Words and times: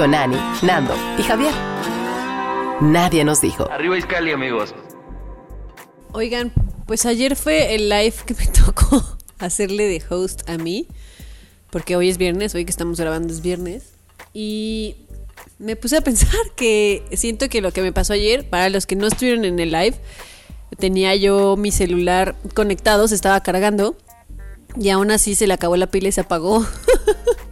Con 0.00 0.14
Ani, 0.14 0.38
Nando 0.62 0.94
y 1.18 1.22
Javier. 1.22 1.52
Nadie 2.80 3.22
nos 3.22 3.42
dijo. 3.42 3.70
Arriba 3.70 3.98
Iscali, 3.98 4.32
amigos. 4.32 4.74
Oigan, 6.12 6.54
pues 6.86 7.04
ayer 7.04 7.36
fue 7.36 7.74
el 7.74 7.90
live 7.90 8.14
que 8.24 8.32
me 8.32 8.46
tocó 8.64 9.04
hacerle 9.38 9.88
de 9.88 10.02
host 10.08 10.48
a 10.48 10.56
mí, 10.56 10.88
porque 11.68 11.96
hoy 11.96 12.08
es 12.08 12.16
viernes, 12.16 12.54
hoy 12.54 12.64
que 12.64 12.70
estamos 12.70 12.98
grabando 12.98 13.30
es 13.30 13.42
viernes, 13.42 13.92
y 14.32 14.96
me 15.58 15.76
puse 15.76 15.98
a 15.98 16.00
pensar 16.00 16.40
que 16.56 17.04
siento 17.12 17.50
que 17.50 17.60
lo 17.60 17.70
que 17.70 17.82
me 17.82 17.92
pasó 17.92 18.14
ayer, 18.14 18.48
para 18.48 18.70
los 18.70 18.86
que 18.86 18.96
no 18.96 19.06
estuvieron 19.06 19.44
en 19.44 19.58
el 19.58 19.70
live, 19.70 19.98
tenía 20.78 21.14
yo 21.14 21.58
mi 21.58 21.72
celular 21.72 22.36
conectado, 22.54 23.06
se 23.06 23.16
estaba 23.16 23.42
cargando, 23.42 23.98
y 24.80 24.88
aún 24.88 25.10
así 25.10 25.34
se 25.34 25.46
le 25.46 25.52
acabó 25.52 25.76
la 25.76 25.88
pila 25.88 26.08
y 26.08 26.12
se 26.12 26.22
apagó. 26.22 26.64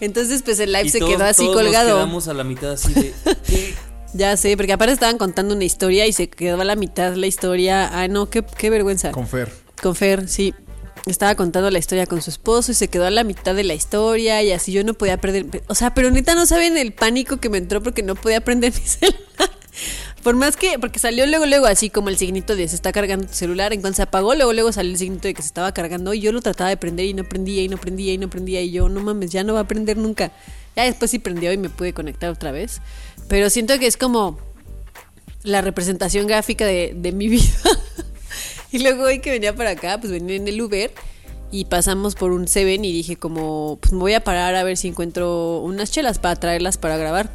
Entonces, 0.00 0.42
pues 0.42 0.60
el 0.60 0.72
live 0.72 0.86
Y 0.86 0.90
se 0.90 0.98
todos- 1.00 1.12
quedó 1.12 1.24
así 1.24 1.42
todos 1.44 1.56
nos 1.56 1.64
colgado. 1.64 1.94
quedamos 1.96 2.28
a 2.28 2.34
la 2.34 2.44
mitad 2.44 2.72
así 2.72 2.92
de. 2.92 3.12
¿qué? 3.46 3.74
Ya 4.14 4.36
sé, 4.36 4.56
porque 4.56 4.72
aparte 4.72 4.92
estaban 4.94 5.18
contando 5.18 5.54
una 5.54 5.64
historia 5.64 6.06
y 6.06 6.12
se 6.12 6.28
quedó 6.30 6.60
a 6.60 6.64
la 6.64 6.76
mitad 6.76 7.14
la 7.14 7.26
historia. 7.26 7.88
Ah, 7.92 8.08
no, 8.08 8.30
qué, 8.30 8.42
qué 8.56 8.70
vergüenza. 8.70 9.10
Con 9.12 9.26
Fer. 9.28 9.52
Con 9.82 9.94
Fer, 9.94 10.28
sí. 10.28 10.54
Estaba 11.06 11.34
contando 11.36 11.70
la 11.70 11.78
historia 11.78 12.06
con 12.06 12.20
su 12.22 12.30
esposo 12.30 12.72
y 12.72 12.74
se 12.74 12.88
quedó 12.88 13.06
a 13.06 13.10
la 13.10 13.24
mitad 13.24 13.54
de 13.54 13.64
la 13.64 13.74
historia 13.74 14.42
y 14.42 14.52
así 14.52 14.72
yo 14.72 14.82
no 14.84 14.94
podía 14.94 15.16
perder. 15.18 15.46
O 15.68 15.74
sea, 15.74 15.94
pero 15.94 16.10
neta 16.10 16.34
no 16.34 16.44
saben 16.46 16.76
el 16.76 16.92
pánico 16.92 17.36
que 17.38 17.48
me 17.48 17.58
entró 17.58 17.82
porque 17.82 18.02
no 18.02 18.14
podía 18.14 18.40
prender 18.42 18.72
mi 18.74 18.80
celular. 18.86 19.18
Por 20.22 20.34
más 20.34 20.56
que, 20.56 20.78
porque 20.78 20.98
salió 20.98 21.26
luego, 21.26 21.46
luego 21.46 21.66
así 21.66 21.90
como 21.90 22.08
el 22.08 22.18
signito 22.18 22.56
de 22.56 22.66
se 22.68 22.74
está 22.74 22.92
cargando 22.92 23.26
tu 23.26 23.34
celular. 23.34 23.72
En 23.72 23.80
cuanto 23.80 23.96
se 23.96 24.02
apagó, 24.02 24.34
luego, 24.34 24.52
luego 24.52 24.72
salió 24.72 24.92
el 24.92 24.98
signito 24.98 25.28
de 25.28 25.34
que 25.34 25.42
se 25.42 25.48
estaba 25.48 25.72
cargando 25.72 26.12
y 26.14 26.20
yo 26.20 26.32
lo 26.32 26.40
trataba 26.42 26.70
de 26.70 26.76
prender 26.76 27.06
y 27.06 27.14
no 27.14 27.24
prendía 27.24 27.62
y 27.62 27.68
no 27.68 27.78
prendía 27.78 28.12
y 28.12 28.18
no 28.18 28.28
prendía 28.28 28.60
y 28.60 28.70
yo, 28.70 28.88
no 28.88 29.00
mames, 29.00 29.30
ya 29.30 29.44
no 29.44 29.54
va 29.54 29.60
a 29.60 29.68
prender 29.68 29.96
nunca. 29.96 30.32
Ya 30.76 30.84
después 30.84 31.10
sí 31.10 31.18
prendió 31.18 31.52
y 31.52 31.56
me 31.56 31.70
pude 31.70 31.92
conectar 31.92 32.30
otra 32.30 32.52
vez. 32.52 32.80
Pero 33.28 33.50
siento 33.50 33.78
que 33.78 33.86
es 33.86 33.96
como 33.96 34.38
la 35.42 35.60
representación 35.60 36.26
gráfica 36.26 36.66
de, 36.66 36.92
de 36.96 37.12
mi 37.12 37.28
vida. 37.28 37.44
y 38.72 38.80
luego 38.80 39.04
hoy 39.04 39.20
que 39.20 39.30
venía 39.30 39.54
para 39.54 39.70
acá, 39.70 39.98
pues 39.98 40.12
venía 40.12 40.36
en 40.36 40.48
el 40.48 40.60
Uber 40.60 40.92
y 41.50 41.64
pasamos 41.66 42.14
por 42.14 42.32
un 42.32 42.46
Seven 42.48 42.84
y 42.84 42.92
dije 42.92 43.16
como, 43.16 43.78
pues 43.80 43.92
me 43.92 44.00
voy 44.00 44.14
a 44.14 44.20
parar 44.22 44.54
a 44.54 44.62
ver 44.64 44.76
si 44.76 44.88
encuentro 44.88 45.60
unas 45.60 45.90
chelas 45.90 46.18
para 46.18 46.36
traerlas 46.36 46.76
para 46.76 46.96
grabar. 46.96 47.30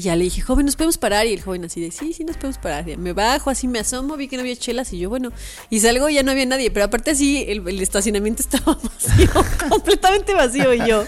Y 0.00 0.04
ya 0.04 0.16
le 0.16 0.24
dije, 0.24 0.40
joven, 0.40 0.64
¿nos 0.64 0.76
podemos 0.76 0.96
parar? 0.96 1.26
Y 1.26 1.34
el 1.34 1.42
joven 1.42 1.66
así 1.66 1.78
de, 1.78 1.90
sí, 1.90 2.14
sí, 2.14 2.24
nos 2.24 2.38
podemos 2.38 2.56
parar. 2.56 2.86
Me 2.96 3.12
bajo, 3.12 3.50
así 3.50 3.68
me 3.68 3.80
asomo, 3.80 4.16
vi 4.16 4.28
que 4.28 4.36
no 4.36 4.40
había 4.40 4.56
chelas 4.56 4.90
y 4.94 4.98
yo, 4.98 5.10
bueno, 5.10 5.30
y 5.68 5.80
salgo 5.80 6.08
y 6.08 6.14
ya 6.14 6.22
no 6.22 6.30
había 6.30 6.46
nadie. 6.46 6.70
Pero 6.70 6.86
aparte 6.86 7.10
así, 7.10 7.44
el, 7.46 7.68
estacionamiento 7.82 8.40
estaba 8.50 8.78
vacío, 8.82 9.28
completamente 9.68 10.32
vacío 10.32 10.72
y 10.72 10.88
yo, 10.88 11.04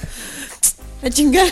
a 1.03 1.09
chingar. 1.09 1.51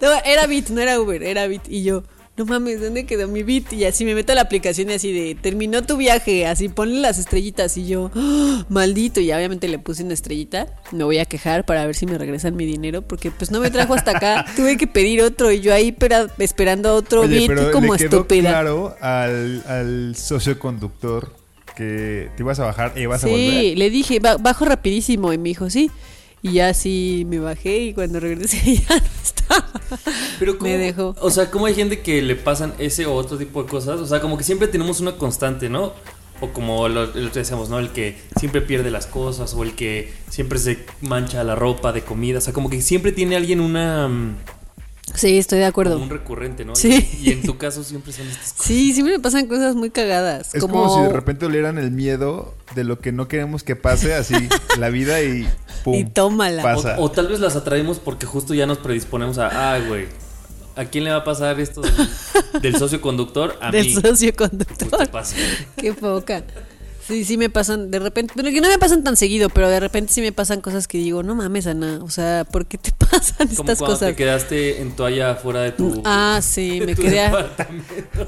Era 0.24 0.46
Bit, 0.46 0.70
no 0.70 0.80
era 0.80 0.98
Uber, 0.98 1.22
era 1.22 1.46
Bit. 1.46 1.68
Y 1.68 1.82
yo, 1.82 2.04
no 2.38 2.44
mames, 2.46 2.80
¿dónde 2.80 3.04
quedó 3.04 3.26
mi 3.28 3.42
Bit? 3.42 3.72
Y 3.72 3.84
así 3.84 4.04
me 4.04 4.14
meto 4.14 4.32
a 4.32 4.34
la 4.36 4.42
aplicación 4.42 4.88
y 4.90 4.94
así 4.94 5.12
de, 5.12 5.34
terminó 5.34 5.82
tu 5.82 5.96
viaje, 5.96 6.46
así 6.46 6.68
ponle 6.68 7.00
las 7.00 7.18
estrellitas. 7.18 7.76
Y 7.76 7.86
yo, 7.88 8.10
¡ah! 8.14 8.64
maldito. 8.68 9.20
Y 9.20 9.32
obviamente 9.32 9.66
le 9.68 9.78
puse 9.78 10.04
una 10.04 10.14
estrellita. 10.14 10.68
Me 10.92 11.04
voy 11.04 11.18
a 11.18 11.24
quejar 11.24 11.64
para 11.66 11.84
ver 11.84 11.94
si 11.96 12.06
me 12.06 12.16
regresan 12.16 12.54
mi 12.56 12.64
dinero, 12.64 13.02
porque 13.02 13.30
pues 13.30 13.50
no 13.50 13.60
me 13.60 13.70
trajo 13.70 13.94
hasta 13.94 14.12
acá. 14.12 14.44
Tuve 14.56 14.76
que 14.76 14.86
pedir 14.86 15.20
otro 15.22 15.50
y 15.52 15.60
yo 15.60 15.74
ahí 15.74 15.92
pera- 15.92 16.28
esperando 16.38 16.94
otro 16.94 17.22
Oye, 17.22 17.38
Bit 17.40 17.48
pero 17.48 17.70
como 17.72 17.92
le 17.94 17.98
quedó 17.98 18.16
estúpida. 18.18 18.50
claro 18.50 18.94
al, 19.00 19.62
al 19.66 20.14
socioconductor 20.16 21.34
que 21.76 22.30
te 22.36 22.42
ibas 22.42 22.58
a 22.58 22.64
bajar 22.64 22.92
y 22.96 23.02
ibas 23.02 23.22
a 23.22 23.26
Sí, 23.28 23.32
volver. 23.32 23.78
le 23.78 23.90
dije, 23.90 24.18
"Ba- 24.20 24.36
bajo 24.36 24.64
rapidísimo. 24.64 25.32
Y 25.32 25.38
me 25.38 25.48
dijo, 25.50 25.70
sí. 25.70 25.90
Y 26.42 26.52
ya 26.52 26.72
sí 26.74 27.24
me 27.28 27.38
bajé 27.38 27.78
y 27.78 27.94
cuando 27.94 28.20
regresé 28.20 28.76
ya 28.88 28.96
no 28.96 29.04
estaba. 29.22 29.68
Pero 30.38 30.58
¿cómo- 30.58 30.70
Me 30.70 30.76
dejó. 30.78 31.14
O 31.20 31.30
sea, 31.30 31.50
¿cómo 31.50 31.66
hay 31.66 31.74
gente 31.74 32.00
que 32.00 32.22
le 32.22 32.36
pasan 32.36 32.74
ese 32.78 33.06
o 33.06 33.14
otro 33.14 33.36
tipo 33.38 33.62
de 33.62 33.68
cosas? 33.68 33.98
O 34.00 34.06
sea, 34.06 34.20
como 34.20 34.38
que 34.38 34.44
siempre 34.44 34.68
tenemos 34.68 35.00
una 35.00 35.12
constante, 35.16 35.68
¿no? 35.68 35.92
O 36.40 36.48
como 36.52 36.88
lo, 36.88 37.06
lo 37.06 37.32
que 37.32 37.40
decíamos, 37.40 37.68
¿no? 37.68 37.80
El 37.80 37.90
que 37.90 38.16
siempre 38.38 38.60
pierde 38.60 38.92
las 38.92 39.06
cosas 39.06 39.54
o 39.54 39.64
el 39.64 39.72
que 39.74 40.12
siempre 40.30 40.60
se 40.60 40.78
mancha 41.00 41.42
la 41.42 41.56
ropa 41.56 41.92
de 41.92 42.02
comida. 42.02 42.38
O 42.38 42.40
sea, 42.40 42.52
como 42.52 42.70
que 42.70 42.80
siempre 42.80 43.10
tiene 43.10 43.34
alguien 43.34 43.60
una... 43.60 44.08
Sí, 45.14 45.38
estoy 45.38 45.58
de 45.60 45.64
acuerdo. 45.66 45.94
como 45.94 46.04
un 46.04 46.10
recurrente, 46.10 46.64
¿no? 46.64 46.76
Sí. 46.76 47.08
Y, 47.20 47.30
y 47.30 47.32
en 47.32 47.42
tu 47.42 47.56
caso 47.58 47.82
siempre 47.84 48.12
son 48.12 48.26
estas 48.28 48.52
cosas. 48.52 48.66
Sí, 48.66 48.92
siempre 48.92 49.16
me 49.16 49.22
pasan 49.22 49.46
cosas 49.46 49.74
muy 49.74 49.90
cagadas. 49.90 50.54
Es 50.54 50.60
como... 50.60 50.94
si 50.94 51.02
de 51.02 51.12
repente 51.12 51.46
olieran 51.46 51.78
el 51.78 51.90
miedo 51.90 52.54
de 52.74 52.84
lo 52.84 52.98
que 52.98 53.12
no 53.12 53.28
queremos 53.28 53.62
que 53.62 53.76
pase, 53.76 54.14
así 54.14 54.34
la 54.78 54.88
vida 54.90 55.22
y 55.22 55.48
pum. 55.84 55.94
Y 55.94 56.04
tómala. 56.04 56.62
Pasa. 56.62 56.96
O, 56.98 57.04
o 57.04 57.10
tal 57.10 57.28
vez 57.28 57.40
las 57.40 57.56
atraemos 57.56 57.98
porque 57.98 58.26
justo 58.26 58.54
ya 58.54 58.66
nos 58.66 58.78
predisponemos 58.78 59.38
a, 59.38 59.74
ah, 59.74 59.78
güey, 59.80 60.06
¿a 60.76 60.84
quién 60.84 61.04
le 61.04 61.10
va 61.10 61.16
a 61.18 61.24
pasar 61.24 61.58
esto 61.60 61.80
del, 61.80 61.92
del 62.62 62.76
socio 62.78 63.00
conductor? 63.00 63.56
A 63.60 63.70
del 63.70 63.86
mí. 63.86 63.94
socio 63.94 64.32
Pues 64.34 64.50
conductor. 64.50 65.08
pasa. 65.10 65.36
Qué 65.76 65.92
poca. 65.92 66.44
Sí, 67.08 67.24
sí 67.24 67.38
me 67.38 67.48
pasan 67.48 67.90
de 67.90 67.98
repente, 68.00 68.34
pero 68.36 68.50
que 68.50 68.60
no 68.60 68.68
me 68.68 68.76
pasan 68.78 69.02
tan 69.02 69.16
seguido, 69.16 69.48
pero 69.48 69.70
de 69.70 69.80
repente 69.80 70.12
sí 70.12 70.20
me 70.20 70.30
pasan 70.30 70.60
cosas 70.60 70.86
que 70.86 70.98
digo, 70.98 71.22
no 71.22 71.34
mames, 71.34 71.66
Ana, 71.66 72.00
o 72.02 72.10
sea, 72.10 72.44
¿por 72.44 72.66
qué 72.66 72.76
te 72.76 72.92
pasan 72.98 73.48
Como 73.48 73.60
estas 73.62 73.78
cuando 73.78 73.94
cosas? 73.96 74.10
te 74.10 74.14
quedaste 74.16 74.82
en 74.82 74.94
toalla 74.94 75.34
fuera 75.36 75.62
de 75.62 75.72
tu... 75.72 76.02
Ah, 76.04 76.40
sí, 76.42 76.80
de 76.80 76.86
me 76.86 76.94
tu 76.94 77.00
quedé 77.02 77.20
a- 77.22 77.48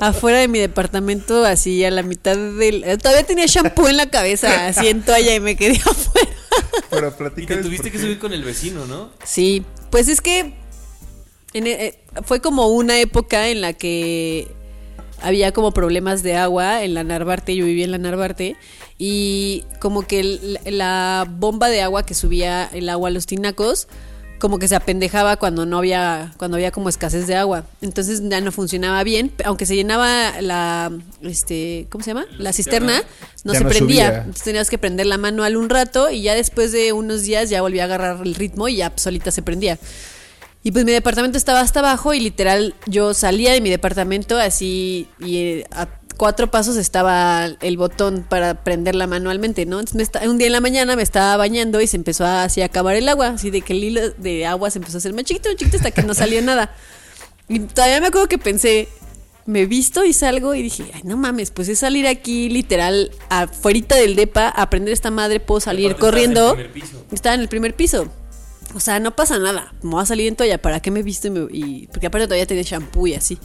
afuera 0.01 0.39
de 0.39 0.49
mi 0.49 0.59
departamento, 0.59 1.45
así 1.45 1.85
a 1.85 1.91
la 1.91 2.03
mitad 2.03 2.35
del... 2.37 2.83
eh, 2.85 2.97
Todavía 2.97 3.25
tenía 3.27 3.45
shampoo 3.47 3.87
en 3.87 3.99
la 3.99 4.09
cabeza, 4.09 4.67
así 4.69 4.89
en 4.89 5.03
toalla 5.05 5.35
y 5.35 5.41
me 5.41 5.57
quedé 5.57 5.77
afuera. 5.85 6.31
Pero 6.89 7.15
Y 7.37 7.47
te 7.47 7.57
tuviste 7.59 7.91
que 7.93 7.99
subir 7.99 8.19
con 8.19 8.33
el 8.33 8.43
vecino, 8.43 8.87
¿no? 8.87 9.11
Sí, 9.25 9.63
pues 9.91 10.09
es 10.09 10.21
que 10.23 10.55
en 11.53 11.67
e- 11.67 11.87
eh, 11.87 11.99
fue 12.25 12.41
como 12.41 12.69
una 12.69 12.99
época 12.99 13.49
en 13.49 13.61
la 13.61 13.75
que 13.75 14.51
había 15.23 15.53
como 15.53 15.73
problemas 15.73 16.23
de 16.23 16.37
agua 16.37 16.83
en 16.85 16.95
la 16.95 17.05
Narvarte, 17.05 17.55
yo 17.57 17.65
vivía 17.65 17.85
en 17.85 17.91
la 17.93 17.99
Narvarte, 17.99 18.57
y 18.99 19.65
como 19.81 20.03
que 20.07 20.21
el- 20.21 20.59
la 20.67 21.27
bomba 21.29 21.69
de 21.69 21.83
agua 21.83 22.05
que 22.05 22.15
subía 22.15 22.69
el 22.73 22.89
agua 22.89 23.09
a 23.09 23.13
los 23.13 23.27
tinacos, 23.27 23.89
como 24.39 24.59
que 24.59 24.69
se 24.69 24.75
apendejaba 24.75 25.37
cuando 25.37 25.67
no 25.67 25.77
había, 25.77 26.33
cuando 26.39 26.57
había 26.57 26.71
como 26.71 26.89
escasez 26.89 27.27
de 27.27 27.37
agua. 27.37 27.65
Entonces 27.83 28.23
ya 28.27 28.41
no 28.41 28.53
funcionaba 28.53 29.05
bien, 29.05 29.33
aunque 29.45 29.67
se 29.67 29.77
llenaba 29.77 30.41
la, 30.41 30.91
este, 31.21 31.87
¿cómo 31.91 32.03
se 32.03 32.11
llama? 32.13 32.25
La 32.39 32.55
cisterna, 32.55 33.03
no 33.45 33.53
Ya 33.53 33.59
se 33.59 33.65
no 33.65 33.71
prendía. 33.71 34.07
subía. 34.07 34.19
Entonces 34.21 34.43
tenías 34.45 34.71
que 34.71 34.79
prender 34.79 35.05
la 35.05 35.19
manual 35.19 35.59
un 35.59 35.69
rato 35.69 36.11
y 36.11 36.23
ya 36.23 36.35
después 36.35 36.73
de 36.73 36.95
unos 36.95 37.21
días 37.23 37.51
ya 37.51 37.61
volvía 37.61 37.83
a 37.83 37.85
agarrar 37.85 38.21
el 38.25 38.35
ritmo 38.35 38.67
y 38.69 38.77
ya 38.77 38.91
solita 38.97 39.31
se 39.31 39.43
prendía. 39.43 39.79
Y 40.63 40.73
pues 40.73 40.85
mi 40.85 40.93
departamento 40.93 41.39
estaba 41.39 41.61
hasta 41.61 41.81
abajo 41.81 42.13
y 42.13 42.21
literal 42.21 42.75
yo 42.87 43.15
salía 43.15 43.53
de 43.53 43.61
mi 43.63 43.71
departamento 43.71 44.37
así 44.39 45.09
y 45.19 45.37
eh, 45.39 45.67
a 45.71 45.89
cuatro 46.19 46.51
pasos 46.51 46.77
estaba 46.77 47.47
el 47.63 47.79
botón 47.79 48.27
para 48.29 48.63
prenderla 48.63 49.07
manualmente, 49.07 49.65
¿no? 49.65 49.81
Entonces 49.81 49.97
me 49.97 50.03
esta- 50.03 50.29
un 50.29 50.37
día 50.37 50.49
en 50.49 50.53
la 50.53 50.61
mañana 50.61 50.97
me 50.97 51.03
estaba 51.03 51.35
bañando 51.39 51.81
y 51.81 51.87
se 51.87 51.97
empezó 51.97 52.27
a, 52.27 52.45
así 52.45 52.61
a 52.61 52.67
acabar 52.67 52.95
el 52.95 53.09
agua, 53.09 53.29
así 53.29 53.51
de 53.51 53.63
que 53.63 53.73
el 53.73 53.85
hilo 53.85 54.11
de 54.19 54.45
agua 54.45 54.71
se 54.71 54.81
empezó 54.81 54.97
a 54.97 54.99
hacer 54.99 55.15
más 55.15 55.25
chiquito, 55.25 55.49
más 55.49 55.57
chiquito 55.57 55.79
hasta 55.79 55.93
que 55.93 56.03
no 56.03 56.13
salió 56.13 56.43
nada. 56.43 56.75
Y 57.49 57.61
todavía 57.61 58.01
me 58.03 58.09
acuerdo 58.09 58.29
que 58.29 58.37
pensé, 58.37 58.89
me 59.47 59.65
visto 59.65 60.05
y 60.05 60.13
salgo 60.13 60.55
y 60.55 60.61
dije, 60.63 60.85
ay, 60.93 61.01
no 61.05 61.17
mames, 61.17 61.51
pues 61.53 61.69
es 61.71 61.79
salir 61.79 62.07
aquí 62.07 62.51
literal 62.51 63.11
afuera 63.31 63.97
del 63.97 64.15
depa 64.15 64.49
a 64.51 64.69
prender 64.69 64.93
esta 64.93 65.11
madre, 65.11 65.41
puedo 65.41 65.61
salir 65.61 65.93
corriendo. 65.97 66.55
Estaba 67.13 67.35
en 67.35 67.41
el 67.41 67.49
primer 67.49 67.75
piso. 67.75 68.13
O 68.75 68.81
sea, 68.81 69.01
no 69.01 69.17
pasa 69.17 69.39
nada. 69.39 69.73
Me 69.83 69.91
voy 69.91 70.03
a 70.03 70.07
salir 70.07 70.29
en 70.29 70.37
toalla. 70.37 70.61
¿Para 70.63 70.81
qué 70.81 70.91
me 70.91 71.03
visto? 71.03 71.27
Y, 71.29 71.31
me- 71.31 71.49
y- 71.51 71.87
porque 71.89 72.07
aparte 72.07 72.27
todavía 72.27 72.47
tenía 72.47 72.63
shampoo 72.63 73.07
y 73.07 73.15
así. 73.15 73.39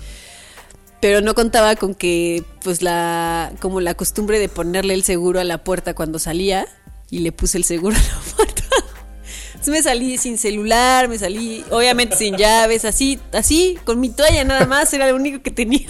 Pero 1.01 1.21
no 1.21 1.33
contaba 1.35 1.75
con 1.75 1.93
que, 1.95 2.43
pues, 2.63 2.81
la. 2.81 3.51
Como 3.59 3.81
la 3.81 3.93
costumbre 3.95 4.39
de 4.39 4.49
ponerle 4.49 4.93
el 4.93 5.03
seguro 5.03 5.39
a 5.39 5.43
la 5.43 5.63
puerta 5.63 5.93
cuando 5.93 6.19
salía. 6.19 6.67
Y 7.09 7.19
le 7.19 7.31
puse 7.31 7.57
el 7.57 7.63
seguro 7.63 7.95
a 7.95 7.99
la 7.99 8.21
puerta. 8.35 8.63
Entonces 9.65 9.83
me 9.83 9.89
salí 9.89 10.17
sin 10.19 10.37
celular, 10.37 11.07
me 11.07 11.17
salí, 11.17 11.65
obviamente 11.71 12.15
sin 12.15 12.37
llaves, 12.37 12.85
así, 12.85 13.19
así, 13.33 13.79
con 13.83 13.99
mi 13.99 14.09
toalla 14.09 14.43
nada 14.43 14.67
más, 14.67 14.93
era 14.93 15.09
lo 15.09 15.15
único 15.15 15.41
que 15.41 15.49
tenía. 15.49 15.87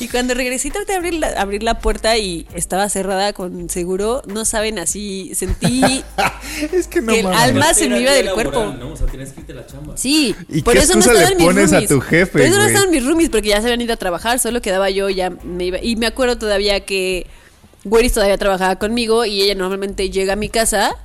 Y 0.00 0.08
cuando 0.08 0.34
regresé 0.34 0.70
traté 0.72 0.92
de 0.92 0.98
abrir 0.98 1.14
la, 1.14 1.28
abrir 1.28 1.62
la 1.62 1.78
puerta 1.78 2.16
y 2.16 2.48
estaba 2.54 2.88
cerrada 2.88 3.32
con 3.32 3.68
seguro, 3.70 4.22
no 4.26 4.44
saben, 4.44 4.80
así 4.80 5.30
sentí 5.34 6.02
Es 6.72 6.88
que 6.88 7.00
no 7.00 7.12
que 7.12 7.20
el 7.20 7.26
alma 7.26 7.72
se 7.72 7.88
me 7.88 8.00
iba 8.00 8.12
del 8.12 8.26
laboral, 8.26 8.52
cuerpo. 8.52 8.76
¿no? 8.76 8.92
O 8.94 8.96
sea, 8.96 9.06
tienes 9.06 9.32
que 9.32 9.40
irte 9.42 9.52
a 9.52 9.56
la 9.56 9.66
chamba. 9.66 9.96
Sí, 9.96 10.34
¿Y 10.48 10.62
por 10.62 10.74
qué 10.74 10.80
eso 10.80 10.94
no 10.94 11.00
estaban 11.00 11.36
mis 11.36 11.46
pones 11.46 11.72
a 11.72 11.76
roomies. 11.76 11.88
tu 11.88 12.00
jefe, 12.00 12.32
Por 12.32 12.40
eso 12.40 12.56
no 12.56 12.64
estaban 12.64 12.90
mis 12.90 13.04
roomies, 13.04 13.30
porque 13.30 13.48
ya 13.48 13.60
se 13.60 13.66
habían 13.66 13.80
ido 13.80 13.94
a 13.94 13.96
trabajar, 13.96 14.40
solo 14.40 14.60
quedaba 14.60 14.90
yo, 14.90 15.08
ya 15.08 15.30
me 15.30 15.66
iba. 15.66 15.78
Y 15.80 15.94
me 15.94 16.06
acuerdo 16.06 16.36
todavía 16.36 16.80
que 16.80 17.26
Weris 17.84 18.12
todavía 18.12 18.38
trabajaba 18.38 18.76
conmigo 18.76 19.24
y 19.24 19.42
ella 19.42 19.54
normalmente 19.54 20.10
llega 20.10 20.32
a 20.32 20.36
mi 20.36 20.48
casa. 20.48 20.96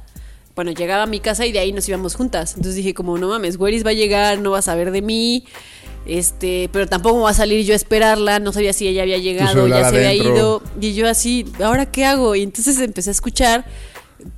Bueno, 0.55 0.71
llegaba 0.71 1.03
a 1.03 1.07
mi 1.07 1.19
casa 1.19 1.45
y 1.45 1.51
de 1.51 1.59
ahí 1.59 1.71
nos 1.71 1.87
íbamos 1.89 2.15
juntas. 2.15 2.51
Entonces 2.55 2.75
dije, 2.75 2.93
como, 2.93 3.17
no 3.17 3.27
mames, 3.29 3.57
Weris 3.57 3.85
va 3.85 3.89
a 3.89 3.93
llegar, 3.93 4.39
no 4.39 4.51
va 4.51 4.59
a 4.59 4.61
saber 4.61 4.91
de 4.91 5.01
mí. 5.01 5.45
Este, 6.05 6.69
pero 6.71 6.85
tampoco 6.87 7.21
va 7.21 7.29
a 7.29 7.33
salir 7.33 7.65
yo 7.65 7.73
a 7.73 7.77
esperarla, 7.77 8.39
no 8.39 8.51
sabía 8.51 8.73
si 8.73 8.87
ella 8.87 9.03
había 9.03 9.17
llegado, 9.17 9.67
ya 9.67 9.89
se 9.89 9.95
había 9.95 10.13
ido. 10.13 10.61
Y 10.79 10.93
yo 10.93 11.09
así, 11.09 11.45
¿ahora 11.63 11.85
qué 11.85 12.05
hago? 12.05 12.35
Y 12.35 12.43
entonces 12.43 12.77
empecé 12.79 13.09
a 13.09 13.13
escuchar 13.13 13.65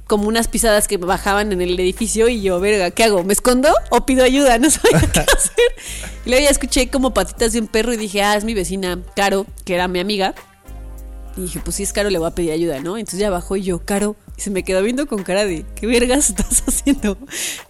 como 0.08 0.28
unas 0.28 0.48
pisadas 0.48 0.88
que 0.88 0.98
bajaban 0.98 1.52
en 1.52 1.62
el 1.62 1.80
edificio 1.80 2.28
y 2.28 2.42
yo, 2.42 2.60
verga, 2.60 2.92
¿qué 2.92 3.04
hago? 3.04 3.24
¿Me 3.24 3.34
escondo 3.34 3.70
o 3.90 4.06
pido 4.06 4.24
ayuda? 4.24 4.58
No 4.66 4.70
sabía 4.70 5.02
qué 5.12 5.20
hacer. 5.20 5.74
Y 6.26 6.30
luego 6.30 6.44
ya 6.44 6.50
escuché 6.50 6.90
como 6.90 7.14
patitas 7.14 7.54
de 7.54 7.60
un 7.60 7.68
perro 7.68 7.94
y 7.94 7.98
dije, 7.98 8.22
ah, 8.22 8.36
es 8.36 8.44
mi 8.44 8.54
vecina 8.54 9.00
Caro, 9.16 9.46
que 9.64 9.76
era 9.76 9.88
mi 9.88 10.00
amiga. 10.00 10.34
Y 11.38 11.42
dije, 11.42 11.60
pues 11.64 11.76
si 11.76 11.84
es 11.84 11.94
Caro, 11.94 12.10
le 12.10 12.18
voy 12.18 12.28
a 12.28 12.32
pedir 12.32 12.52
ayuda, 12.52 12.80
¿no? 12.80 12.98
Entonces 12.98 13.20
ya 13.20 13.30
bajó 13.30 13.58
y 13.58 13.64
yo, 13.64 13.80
Caro, 13.80 14.16
y 14.38 14.42
se 14.42 14.50
me 14.50 14.64
quedó 14.64 14.84
viendo 14.84 15.08
con 15.08 15.24
cara 15.24 15.46
de, 15.46 15.66
¿qué 15.76 15.88
vergas 15.88 16.30
estás 16.30 16.64
haciendo? 16.68 17.18